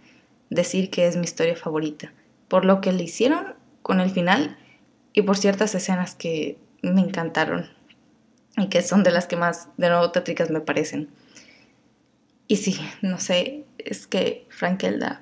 decir 0.49 0.89
que 0.89 1.07
es 1.07 1.15
mi 1.15 1.23
historia 1.23 1.55
favorita, 1.55 2.11
por 2.47 2.65
lo 2.65 2.81
que 2.81 2.91
le 2.91 3.03
hicieron 3.03 3.55
con 3.81 3.99
el 3.99 4.09
final 4.09 4.57
y 5.13 5.21
por 5.21 5.37
ciertas 5.37 5.73
escenas 5.75 6.15
que 6.15 6.57
me 6.81 7.01
encantaron 7.01 7.69
y 8.57 8.67
que 8.67 8.81
son 8.81 9.03
de 9.03 9.11
las 9.11 9.27
que 9.27 9.35
más 9.35 9.69
de 9.77 9.89
nuevo 9.89 10.11
tétricas 10.11 10.49
me 10.49 10.61
parecen. 10.61 11.09
y 12.47 12.57
sí, 12.57 12.79
no 13.01 13.19
sé, 13.19 13.63
es 13.77 14.07
que 14.07 14.45
Frankelda, 14.49 15.21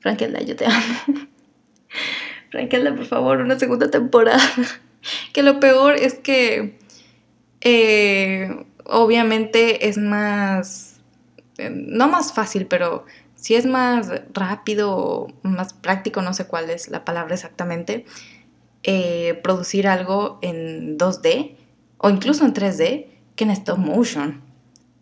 Frankelda, 0.00 0.42
yo 0.42 0.54
te 0.54 0.66
amo. 0.66 0.84
Frankelda, 2.50 2.94
por 2.94 3.06
favor, 3.06 3.40
una 3.40 3.58
segunda 3.58 3.90
temporada. 3.90 4.42
que 5.32 5.42
lo 5.42 5.60
peor 5.60 5.96
es 5.96 6.14
que 6.14 6.78
eh, 7.64 8.64
obviamente 8.84 9.88
es 9.88 9.98
más, 9.98 11.00
eh, 11.58 11.70
no 11.70 12.08
más 12.08 12.32
fácil, 12.32 12.66
pero 12.66 13.04
si 13.34 13.54
es 13.54 13.66
más 13.66 14.08
rápido, 14.32 15.28
más 15.42 15.72
práctico, 15.72 16.22
no 16.22 16.32
sé 16.32 16.46
cuál 16.46 16.70
es 16.70 16.88
la 16.88 17.04
palabra 17.04 17.34
exactamente, 17.34 18.04
eh, 18.82 19.40
producir 19.42 19.88
algo 19.88 20.38
en 20.42 20.98
2D 20.98 21.56
o 21.98 22.10
incluso 22.10 22.44
en 22.44 22.52
3D 22.52 23.06
que 23.34 23.44
en 23.44 23.50
stop 23.50 23.78
motion. 23.78 24.42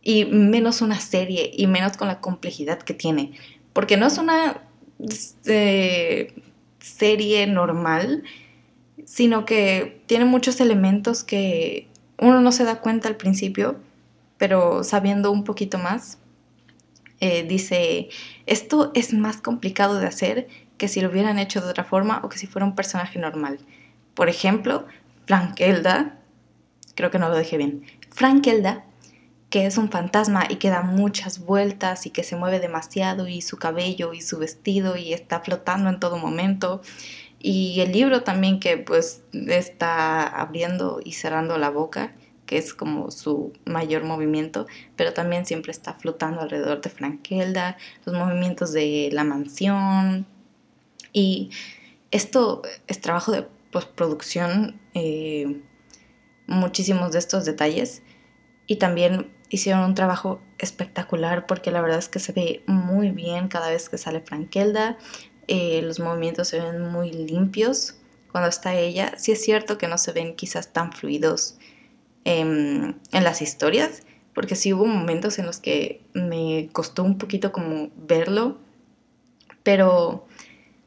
Y 0.04 0.24
menos 0.24 0.82
una 0.82 0.98
serie 0.98 1.50
y 1.52 1.66
menos 1.68 1.96
con 1.96 2.08
la 2.08 2.20
complejidad 2.20 2.78
que 2.80 2.94
tiene. 2.94 3.32
Porque 3.72 3.96
no 3.96 4.06
es 4.06 4.18
una 4.18 4.62
eh, 5.46 6.34
serie 6.80 7.46
normal, 7.46 8.24
sino 9.04 9.44
que 9.44 10.02
tiene 10.06 10.24
muchos 10.24 10.60
elementos 10.60 11.22
que 11.22 11.88
uno 12.22 12.40
no 12.40 12.52
se 12.52 12.64
da 12.64 12.76
cuenta 12.76 13.08
al 13.08 13.16
principio, 13.16 13.80
pero 14.38 14.84
sabiendo 14.84 15.32
un 15.32 15.44
poquito 15.44 15.78
más, 15.78 16.18
eh, 17.20 17.42
dice, 17.42 18.08
esto 18.46 18.92
es 18.94 19.12
más 19.12 19.40
complicado 19.40 19.98
de 19.98 20.06
hacer 20.06 20.48
que 20.78 20.88
si 20.88 21.00
lo 21.00 21.10
hubieran 21.10 21.38
hecho 21.38 21.60
de 21.60 21.68
otra 21.68 21.84
forma 21.84 22.20
o 22.22 22.28
que 22.28 22.38
si 22.38 22.46
fuera 22.46 22.64
un 22.64 22.74
personaje 22.74 23.18
normal. 23.18 23.58
Por 24.14 24.28
ejemplo, 24.28 24.86
Frankelda, 25.26 26.18
creo 26.94 27.10
que 27.10 27.18
no 27.18 27.28
lo 27.28 27.36
dije 27.36 27.56
bien, 27.56 27.84
Frankelda, 28.10 28.84
que 29.50 29.66
es 29.66 29.76
un 29.76 29.90
fantasma 29.90 30.46
y 30.48 30.56
que 30.56 30.70
da 30.70 30.82
muchas 30.82 31.40
vueltas 31.40 32.06
y 32.06 32.10
que 32.10 32.22
se 32.22 32.36
mueve 32.36 32.60
demasiado 32.60 33.28
y 33.28 33.42
su 33.42 33.58
cabello 33.58 34.14
y 34.14 34.22
su 34.22 34.38
vestido 34.38 34.96
y 34.96 35.12
está 35.12 35.40
flotando 35.40 35.90
en 35.90 36.00
todo 36.00 36.16
momento. 36.18 36.82
Y 37.44 37.80
el 37.80 37.90
libro 37.90 38.22
también 38.22 38.60
que 38.60 38.78
pues 38.78 39.24
está 39.32 40.22
abriendo 40.22 41.00
y 41.04 41.12
cerrando 41.12 41.58
la 41.58 41.70
boca 41.70 42.14
que 42.46 42.58
es 42.58 42.74
como 42.74 43.10
su 43.10 43.52
mayor 43.64 44.04
movimiento, 44.04 44.66
pero 44.94 45.14
también 45.14 45.46
siempre 45.46 45.72
está 45.72 45.94
flotando 45.94 46.42
alrededor 46.42 46.82
de 46.82 46.90
Frankelda, 46.90 47.78
los 48.04 48.14
movimientos 48.14 48.72
de 48.72 49.08
la 49.10 49.24
mansión. 49.24 50.26
Y 51.14 51.50
esto 52.10 52.60
es 52.88 53.00
trabajo 53.00 53.32
de 53.32 53.48
postproducción, 53.70 54.78
eh, 54.92 55.62
muchísimos 56.46 57.12
de 57.12 57.20
estos 57.20 57.46
detalles. 57.46 58.02
Y 58.66 58.76
también 58.76 59.32
hicieron 59.48 59.84
un 59.84 59.94
trabajo 59.94 60.42
espectacular 60.58 61.46
porque 61.46 61.70
la 61.70 61.80
verdad 61.80 61.98
es 61.98 62.08
que 62.08 62.18
se 62.18 62.32
ve 62.32 62.64
muy 62.66 63.10
bien 63.10 63.48
cada 63.48 63.70
vez 63.70 63.88
que 63.88 63.98
sale 63.98 64.20
Frankelda. 64.20 64.98
Eh, 65.48 65.82
los 65.82 66.00
movimientos 66.00 66.48
se 66.48 66.60
ven 66.60 66.80
muy 66.80 67.12
limpios 67.12 67.96
cuando 68.30 68.48
está 68.48 68.74
ella. 68.74 69.14
Sí 69.18 69.32
es 69.32 69.42
cierto 69.42 69.78
que 69.78 69.88
no 69.88 69.98
se 69.98 70.12
ven 70.12 70.36
quizás 70.36 70.72
tan 70.72 70.92
fluidos 70.92 71.58
en 72.24 73.00
las 73.10 73.42
historias, 73.42 74.04
porque 74.34 74.56
sí 74.56 74.72
hubo 74.72 74.86
momentos 74.86 75.38
en 75.38 75.46
los 75.46 75.58
que 75.58 76.02
me 76.14 76.68
costó 76.72 77.02
un 77.02 77.18
poquito 77.18 77.52
como 77.52 77.90
verlo, 77.96 78.58
pero 79.62 80.26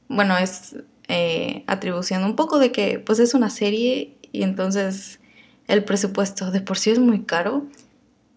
bueno, 0.07 0.37
es 0.37 0.75
eh, 1.07 1.63
atribución 1.67 2.23
un 2.23 2.35
poco 2.35 2.59
de 2.59 2.71
que 2.71 2.99
pues 2.99 3.19
es 3.19 3.33
una 3.33 3.49
serie 3.49 4.17
y 4.31 4.43
entonces 4.43 5.19
el 5.67 5.83
presupuesto 5.83 6.51
de 6.51 6.61
por 6.61 6.77
sí 6.77 6.91
es 6.91 6.99
muy 6.99 7.23
caro, 7.23 7.65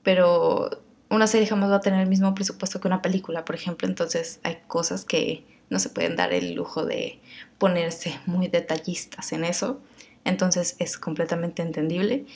pero 0.03 0.71
una 1.11 1.27
serie 1.27 1.47
jamás 1.47 1.71
va 1.71 1.77
a 1.77 1.81
tener 1.81 2.01
el 2.01 2.09
mismo 2.09 2.35
presupuesto 2.35 2.81
que 2.81 2.89
una 2.89 3.03
película, 3.03 3.45
por 3.45 3.55
ejemplo, 3.55 3.89
entonces 3.89 4.41
hay 4.43 4.59
cosas 4.67 5.05
que 5.05 5.45
no 5.71 5.79
se 5.79 5.91
pueden 5.91 6.17
dar 6.17 6.33
el 6.33 6.55
lujo 6.55 6.85
de 6.85 7.21
ponerse 7.59 8.19
muy 8.27 8.49
detallistas 8.49 9.33
en 9.33 9.45
eso, 9.45 9.81
entonces 10.25 10.77
es 10.79 10.99
completamente 10.99 11.63
entendible. 11.63 12.27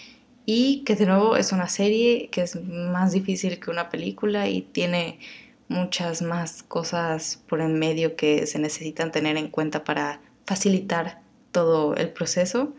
Y 0.45 0.83
que 0.85 0.97
de 0.97 1.07
nuevo 1.07 1.37
es 1.37 1.53
una 1.53 1.69
serie 1.69 2.29
que 2.31 2.43
es 2.43 2.61
más 2.65 3.13
difícil 3.13 3.61
que 3.61 3.71
una 3.71 3.91
película 3.91 4.49
y 4.49 4.63
tiene 4.63 5.21
muchas 5.69 6.21
más 6.21 6.63
cosas 6.63 7.41
por 7.49 7.61
en 7.61 7.79
medio 7.79 8.17
que 8.17 8.47
se 8.47 8.59
necesitan 8.59 9.13
tener 9.13 9.37
en 9.37 9.49
cuenta 9.49 9.85
para 9.85 10.21
facilitar 10.45 11.21
todo 11.53 11.95
el 11.95 12.11
proceso. 12.11 12.73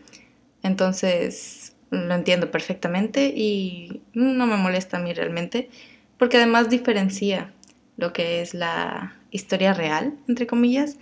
Entonces 0.62 1.73
lo 1.94 2.14
entiendo 2.14 2.50
perfectamente 2.50 3.32
y 3.34 4.02
no 4.12 4.46
me 4.46 4.56
molesta 4.56 4.98
a 4.98 5.00
mí 5.00 5.12
realmente 5.12 5.70
porque 6.18 6.36
además 6.36 6.70
diferencia 6.70 7.52
lo 7.96 8.12
que 8.12 8.40
es 8.40 8.54
la 8.54 9.16
historia 9.30 9.72
real, 9.72 10.14
entre 10.28 10.46
comillas, 10.46 10.96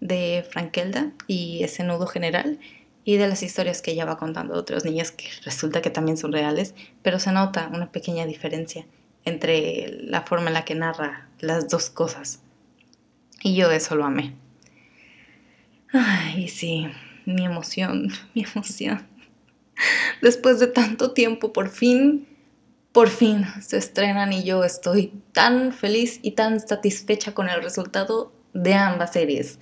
de 0.00 0.46
Frankelda 0.50 1.12
y 1.26 1.62
ese 1.62 1.84
nudo 1.84 2.06
general 2.06 2.58
y 3.04 3.16
de 3.16 3.26
las 3.26 3.42
historias 3.42 3.82
que 3.82 3.92
ella 3.92 4.04
va 4.04 4.18
contando 4.18 4.54
a 4.54 4.58
otros 4.58 4.84
niños 4.84 5.10
que 5.10 5.28
resulta 5.44 5.80
que 5.80 5.90
también 5.90 6.16
son 6.16 6.32
reales, 6.32 6.74
pero 7.02 7.18
se 7.18 7.32
nota 7.32 7.70
una 7.72 7.90
pequeña 7.90 8.26
diferencia 8.26 8.86
entre 9.24 9.88
la 10.02 10.22
forma 10.22 10.48
en 10.48 10.54
la 10.54 10.64
que 10.64 10.74
narra 10.74 11.28
las 11.40 11.68
dos 11.68 11.90
cosas. 11.90 12.40
Y 13.42 13.56
yo 13.56 13.70
eso 13.70 13.94
lo 13.94 14.04
amé. 14.04 14.34
Ay, 15.92 16.48
sí, 16.48 16.86
mi 17.24 17.44
emoción, 17.44 18.08
mi 18.34 18.44
emoción. 18.44 19.06
Después 20.22 20.58
de 20.60 20.66
tanto 20.66 21.12
tiempo, 21.12 21.52
por 21.52 21.68
fin, 21.68 22.26
por 22.92 23.08
fin 23.08 23.46
se 23.60 23.76
estrenan 23.76 24.32
y 24.32 24.44
yo 24.44 24.64
estoy 24.64 25.12
tan 25.32 25.72
feliz 25.72 26.20
y 26.22 26.32
tan 26.32 26.60
satisfecha 26.60 27.34
con 27.34 27.48
el 27.48 27.62
resultado 27.62 28.32
de 28.52 28.74
ambas 28.74 29.12
series. 29.12 29.58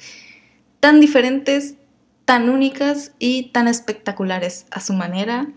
Tan 0.80 1.00
diferentes, 1.00 1.76
tan 2.24 2.48
únicas 2.48 3.12
y 3.18 3.50
tan 3.50 3.68
espectaculares 3.68 4.66
a 4.70 4.80
su 4.80 4.92
manera. 4.92 5.48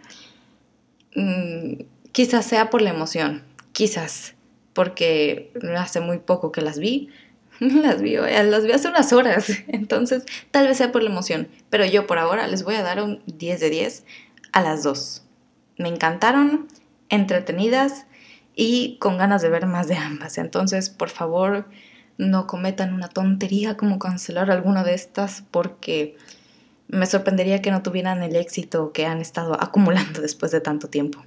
Mm, 1.15 1.83
quizás 2.11 2.45
sea 2.45 2.69
por 2.69 2.81
la 2.81 2.91
emoción, 2.91 3.43
quizás, 3.71 4.35
porque 4.73 5.51
hace 5.77 5.99
muy 5.99 6.19
poco 6.19 6.51
que 6.51 6.61
las 6.61 6.79
vi. 6.79 7.09
Las 7.59 8.01
vi, 8.01 8.15
las 8.15 8.65
vi 8.65 8.71
hace 8.71 8.87
unas 8.87 9.11
horas, 9.11 9.49
entonces 9.67 10.23
tal 10.49 10.67
vez 10.67 10.77
sea 10.77 10.93
por 10.93 11.03
la 11.03 11.09
emoción, 11.09 11.49
pero 11.69 11.83
yo 11.85 12.07
por 12.07 12.17
ahora 12.17 12.47
les 12.47 12.63
voy 12.63 12.75
a 12.75 12.83
dar 12.83 13.03
un 13.03 13.21
10 13.25 13.59
de 13.59 13.69
10 13.69 14.05
a 14.51 14.61
las 14.61 14.83
dos. 14.83 15.23
Me 15.77 15.89
encantaron, 15.89 16.67
entretenidas 17.09 18.05
y 18.55 18.97
con 18.99 19.17
ganas 19.17 19.41
de 19.41 19.49
ver 19.49 19.65
más 19.65 19.87
de 19.87 19.95
ambas. 19.95 20.37
Entonces, 20.37 20.89
por 20.89 21.09
favor, 21.09 21.65
no 22.17 22.47
cometan 22.47 22.93
una 22.93 23.07
tontería 23.07 23.77
como 23.77 23.97
cancelar 23.99 24.51
alguna 24.51 24.83
de 24.83 24.93
estas 24.93 25.43
porque 25.51 26.17
me 26.89 27.05
sorprendería 27.05 27.61
que 27.61 27.71
no 27.71 27.83
tuvieran 27.83 28.23
el 28.23 28.35
éxito 28.35 28.91
que 28.91 29.05
han 29.05 29.21
estado 29.21 29.61
acumulando 29.61 30.21
después 30.21 30.51
de 30.51 30.61
tanto 30.61 30.89
tiempo. 30.89 31.23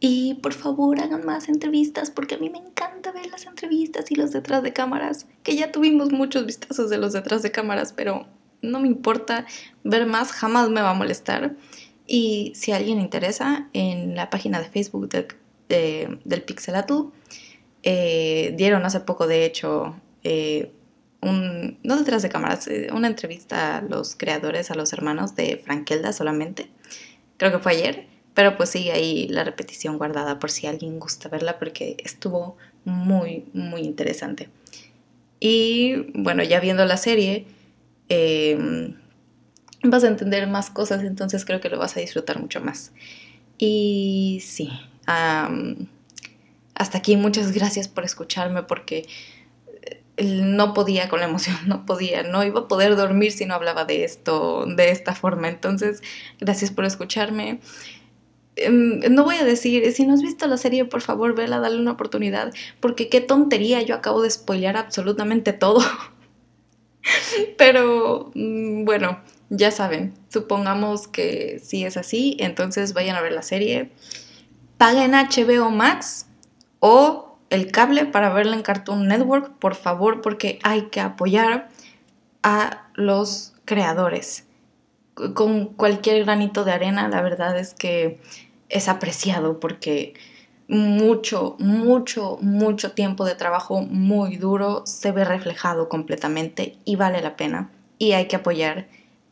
Y 0.00 0.34
por 0.42 0.54
favor 0.54 0.98
hagan 0.98 1.26
más 1.26 1.48
entrevistas 1.50 2.10
porque 2.10 2.34
a 2.34 2.38
mí 2.38 2.48
me 2.48 2.58
encanta 2.58 3.12
ver 3.12 3.26
las 3.26 3.44
entrevistas 3.44 4.10
y 4.10 4.14
los 4.14 4.32
detrás 4.32 4.62
de 4.62 4.72
cámaras, 4.72 5.26
que 5.42 5.54
ya 5.56 5.70
tuvimos 5.70 6.10
muchos 6.10 6.46
vistazos 6.46 6.88
de 6.88 6.96
los 6.96 7.12
detrás 7.12 7.42
de 7.42 7.52
cámaras, 7.52 7.92
pero 7.92 8.26
no 8.62 8.80
me 8.80 8.88
importa 8.88 9.44
ver 9.84 10.06
más, 10.06 10.32
jamás 10.32 10.70
me 10.70 10.80
va 10.80 10.90
a 10.90 10.94
molestar. 10.94 11.54
Y 12.12 12.50
si 12.56 12.72
alguien 12.72 12.98
interesa, 12.98 13.68
en 13.72 14.16
la 14.16 14.30
página 14.30 14.58
de 14.58 14.68
Facebook 14.68 15.08
del 15.08 16.42
Pixelatl, 16.42 17.04
eh, 17.84 18.52
dieron 18.56 18.84
hace 18.84 18.98
poco, 18.98 19.28
de 19.28 19.44
hecho, 19.44 19.94
eh, 20.24 20.72
no 21.22 21.96
detrás 21.96 22.22
de 22.22 22.28
cámaras, 22.28 22.66
eh, 22.66 22.88
una 22.92 23.06
entrevista 23.06 23.78
a 23.78 23.82
los 23.82 24.16
creadores, 24.16 24.72
a 24.72 24.74
los 24.74 24.92
hermanos 24.92 25.36
de 25.36 25.62
Frankelda 25.64 26.12
solamente. 26.12 26.68
Creo 27.36 27.52
que 27.52 27.60
fue 27.60 27.74
ayer, 27.74 28.08
pero 28.34 28.56
pues 28.56 28.70
sigue 28.70 28.90
ahí 28.90 29.28
la 29.28 29.44
repetición 29.44 29.96
guardada 29.96 30.40
por 30.40 30.50
si 30.50 30.66
alguien 30.66 30.98
gusta 30.98 31.28
verla 31.28 31.60
porque 31.60 31.96
estuvo 32.02 32.56
muy, 32.84 33.44
muy 33.52 33.82
interesante. 33.82 34.48
Y 35.38 36.10
bueno, 36.14 36.42
ya 36.42 36.58
viendo 36.58 36.84
la 36.86 36.96
serie, 36.96 37.46
em, 38.08 38.96
vas 39.82 40.04
a 40.04 40.08
entender 40.08 40.46
más 40.46 40.70
cosas, 40.70 41.02
entonces 41.02 41.44
creo 41.44 41.60
que 41.60 41.68
lo 41.68 41.78
vas 41.78 41.96
a 41.96 42.00
disfrutar 42.00 42.40
mucho 42.40 42.60
más. 42.60 42.92
Y 43.58 44.42
sí, 44.44 44.70
hasta 45.06 46.98
aquí 46.98 47.16
muchas 47.16 47.52
gracias 47.52 47.88
por 47.88 48.04
escucharme 48.04 48.62
porque 48.62 49.06
no 50.22 50.74
podía 50.74 51.08
con 51.08 51.20
la 51.20 51.26
emoción, 51.26 51.56
no 51.66 51.86
podía, 51.86 52.22
no 52.22 52.44
iba 52.44 52.60
a 52.60 52.68
poder 52.68 52.96
dormir 52.96 53.32
si 53.32 53.46
no 53.46 53.54
hablaba 53.54 53.84
de 53.84 54.04
esto, 54.04 54.66
de 54.66 54.90
esta 54.90 55.14
forma. 55.14 55.48
Entonces, 55.48 56.02
gracias 56.38 56.70
por 56.70 56.84
escucharme. 56.84 57.60
Em, 58.56 59.00
no 59.10 59.24
voy 59.24 59.36
a 59.36 59.44
decir, 59.44 59.90
si 59.92 60.06
no 60.06 60.14
has 60.14 60.22
visto 60.22 60.46
la 60.46 60.56
serie, 60.56 60.84
por 60.84 61.00
favor, 61.00 61.34
vela, 61.34 61.60
dale 61.60 61.78
una 61.78 61.92
oportunidad, 61.92 62.52
porque 62.80 63.08
qué 63.08 63.20
tontería, 63.20 63.80
yo 63.82 63.94
acabo 63.94 64.22
de 64.22 64.30
spoilear 64.30 64.76
absolutamente 64.76 65.52
todo. 65.52 65.80
Pero 67.58 68.30
mm, 68.34 68.84
bueno, 68.84 69.20
ya 69.50 69.72
saben, 69.72 70.14
supongamos 70.28 71.08
que 71.08 71.60
si 71.62 71.84
es 71.84 71.96
así, 71.96 72.36
entonces 72.38 72.94
vayan 72.94 73.16
a 73.16 73.20
ver 73.20 73.32
la 73.32 73.42
serie, 73.42 73.90
paguen 74.78 75.12
HBO 75.12 75.70
Max 75.70 76.26
o 76.78 77.36
el 77.50 77.72
cable 77.72 78.06
para 78.06 78.32
verla 78.32 78.54
en 78.54 78.62
Cartoon 78.62 79.08
Network, 79.08 79.58
por 79.58 79.74
favor, 79.74 80.22
porque 80.22 80.60
hay 80.62 80.82
que 80.82 81.00
apoyar 81.00 81.68
a 82.44 82.88
los 82.94 83.52
creadores. 83.64 84.46
Con 85.34 85.66
cualquier 85.66 86.24
granito 86.24 86.64
de 86.64 86.72
arena, 86.72 87.08
la 87.08 87.20
verdad 87.20 87.58
es 87.58 87.74
que 87.74 88.20
es 88.68 88.88
apreciado 88.88 89.58
porque 89.58 90.14
mucho, 90.68 91.56
mucho, 91.58 92.38
mucho 92.40 92.92
tiempo 92.92 93.24
de 93.24 93.34
trabajo 93.34 93.82
muy 93.82 94.36
duro 94.36 94.86
se 94.86 95.10
ve 95.10 95.24
reflejado 95.24 95.88
completamente 95.88 96.78
y 96.84 96.94
vale 96.94 97.20
la 97.20 97.36
pena. 97.36 97.72
Y 97.98 98.12
hay 98.12 98.28
que 98.28 98.36
apoyar 98.36 98.86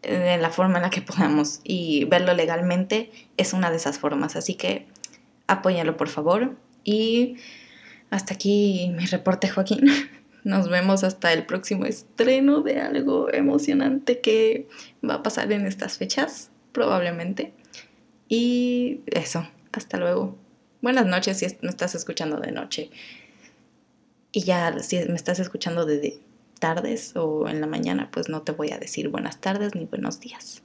de 0.08 0.38
la 0.38 0.50
forma 0.50 0.78
en 0.78 0.82
la 0.82 0.90
que 0.90 1.02
podamos 1.02 1.60
y 1.64 2.04
verlo 2.04 2.34
legalmente 2.34 3.10
es 3.36 3.52
una 3.52 3.70
de 3.70 3.76
esas 3.76 3.98
formas. 3.98 4.36
Así 4.36 4.54
que 4.54 4.86
apóyalo 5.46 5.96
por 5.96 6.08
favor. 6.08 6.56
Y 6.84 7.36
hasta 8.10 8.34
aquí 8.34 8.92
mi 8.96 9.06
reporte, 9.06 9.48
Joaquín. 9.48 9.86
Nos 10.44 10.68
vemos 10.68 11.04
hasta 11.04 11.32
el 11.32 11.44
próximo 11.44 11.84
estreno 11.84 12.62
de 12.62 12.80
algo 12.80 13.30
emocionante 13.32 14.20
que 14.20 14.68
va 15.06 15.14
a 15.14 15.22
pasar 15.22 15.52
en 15.52 15.66
estas 15.66 15.98
fechas, 15.98 16.50
probablemente. 16.72 17.52
Y 18.28 19.00
eso, 19.06 19.46
hasta 19.72 19.98
luego. 19.98 20.38
Buenas 20.80 21.06
noches 21.06 21.38
si 21.38 21.46
me 21.60 21.70
estás 21.70 21.94
escuchando 21.94 22.38
de 22.38 22.52
noche. 22.52 22.90
Y 24.32 24.42
ya 24.42 24.78
si 24.80 24.96
me 25.08 25.16
estás 25.16 25.40
escuchando 25.40 25.84
de 25.84 25.98
tardes 26.60 27.14
o 27.16 27.48
en 27.48 27.60
la 27.60 27.66
mañana, 27.66 28.10
pues 28.12 28.28
no 28.28 28.42
te 28.42 28.52
voy 28.52 28.72
a 28.72 28.78
decir 28.78 29.08
buenas 29.08 29.40
tardes 29.40 29.74
ni 29.74 29.86
buenos 29.86 30.20
días. 30.20 30.62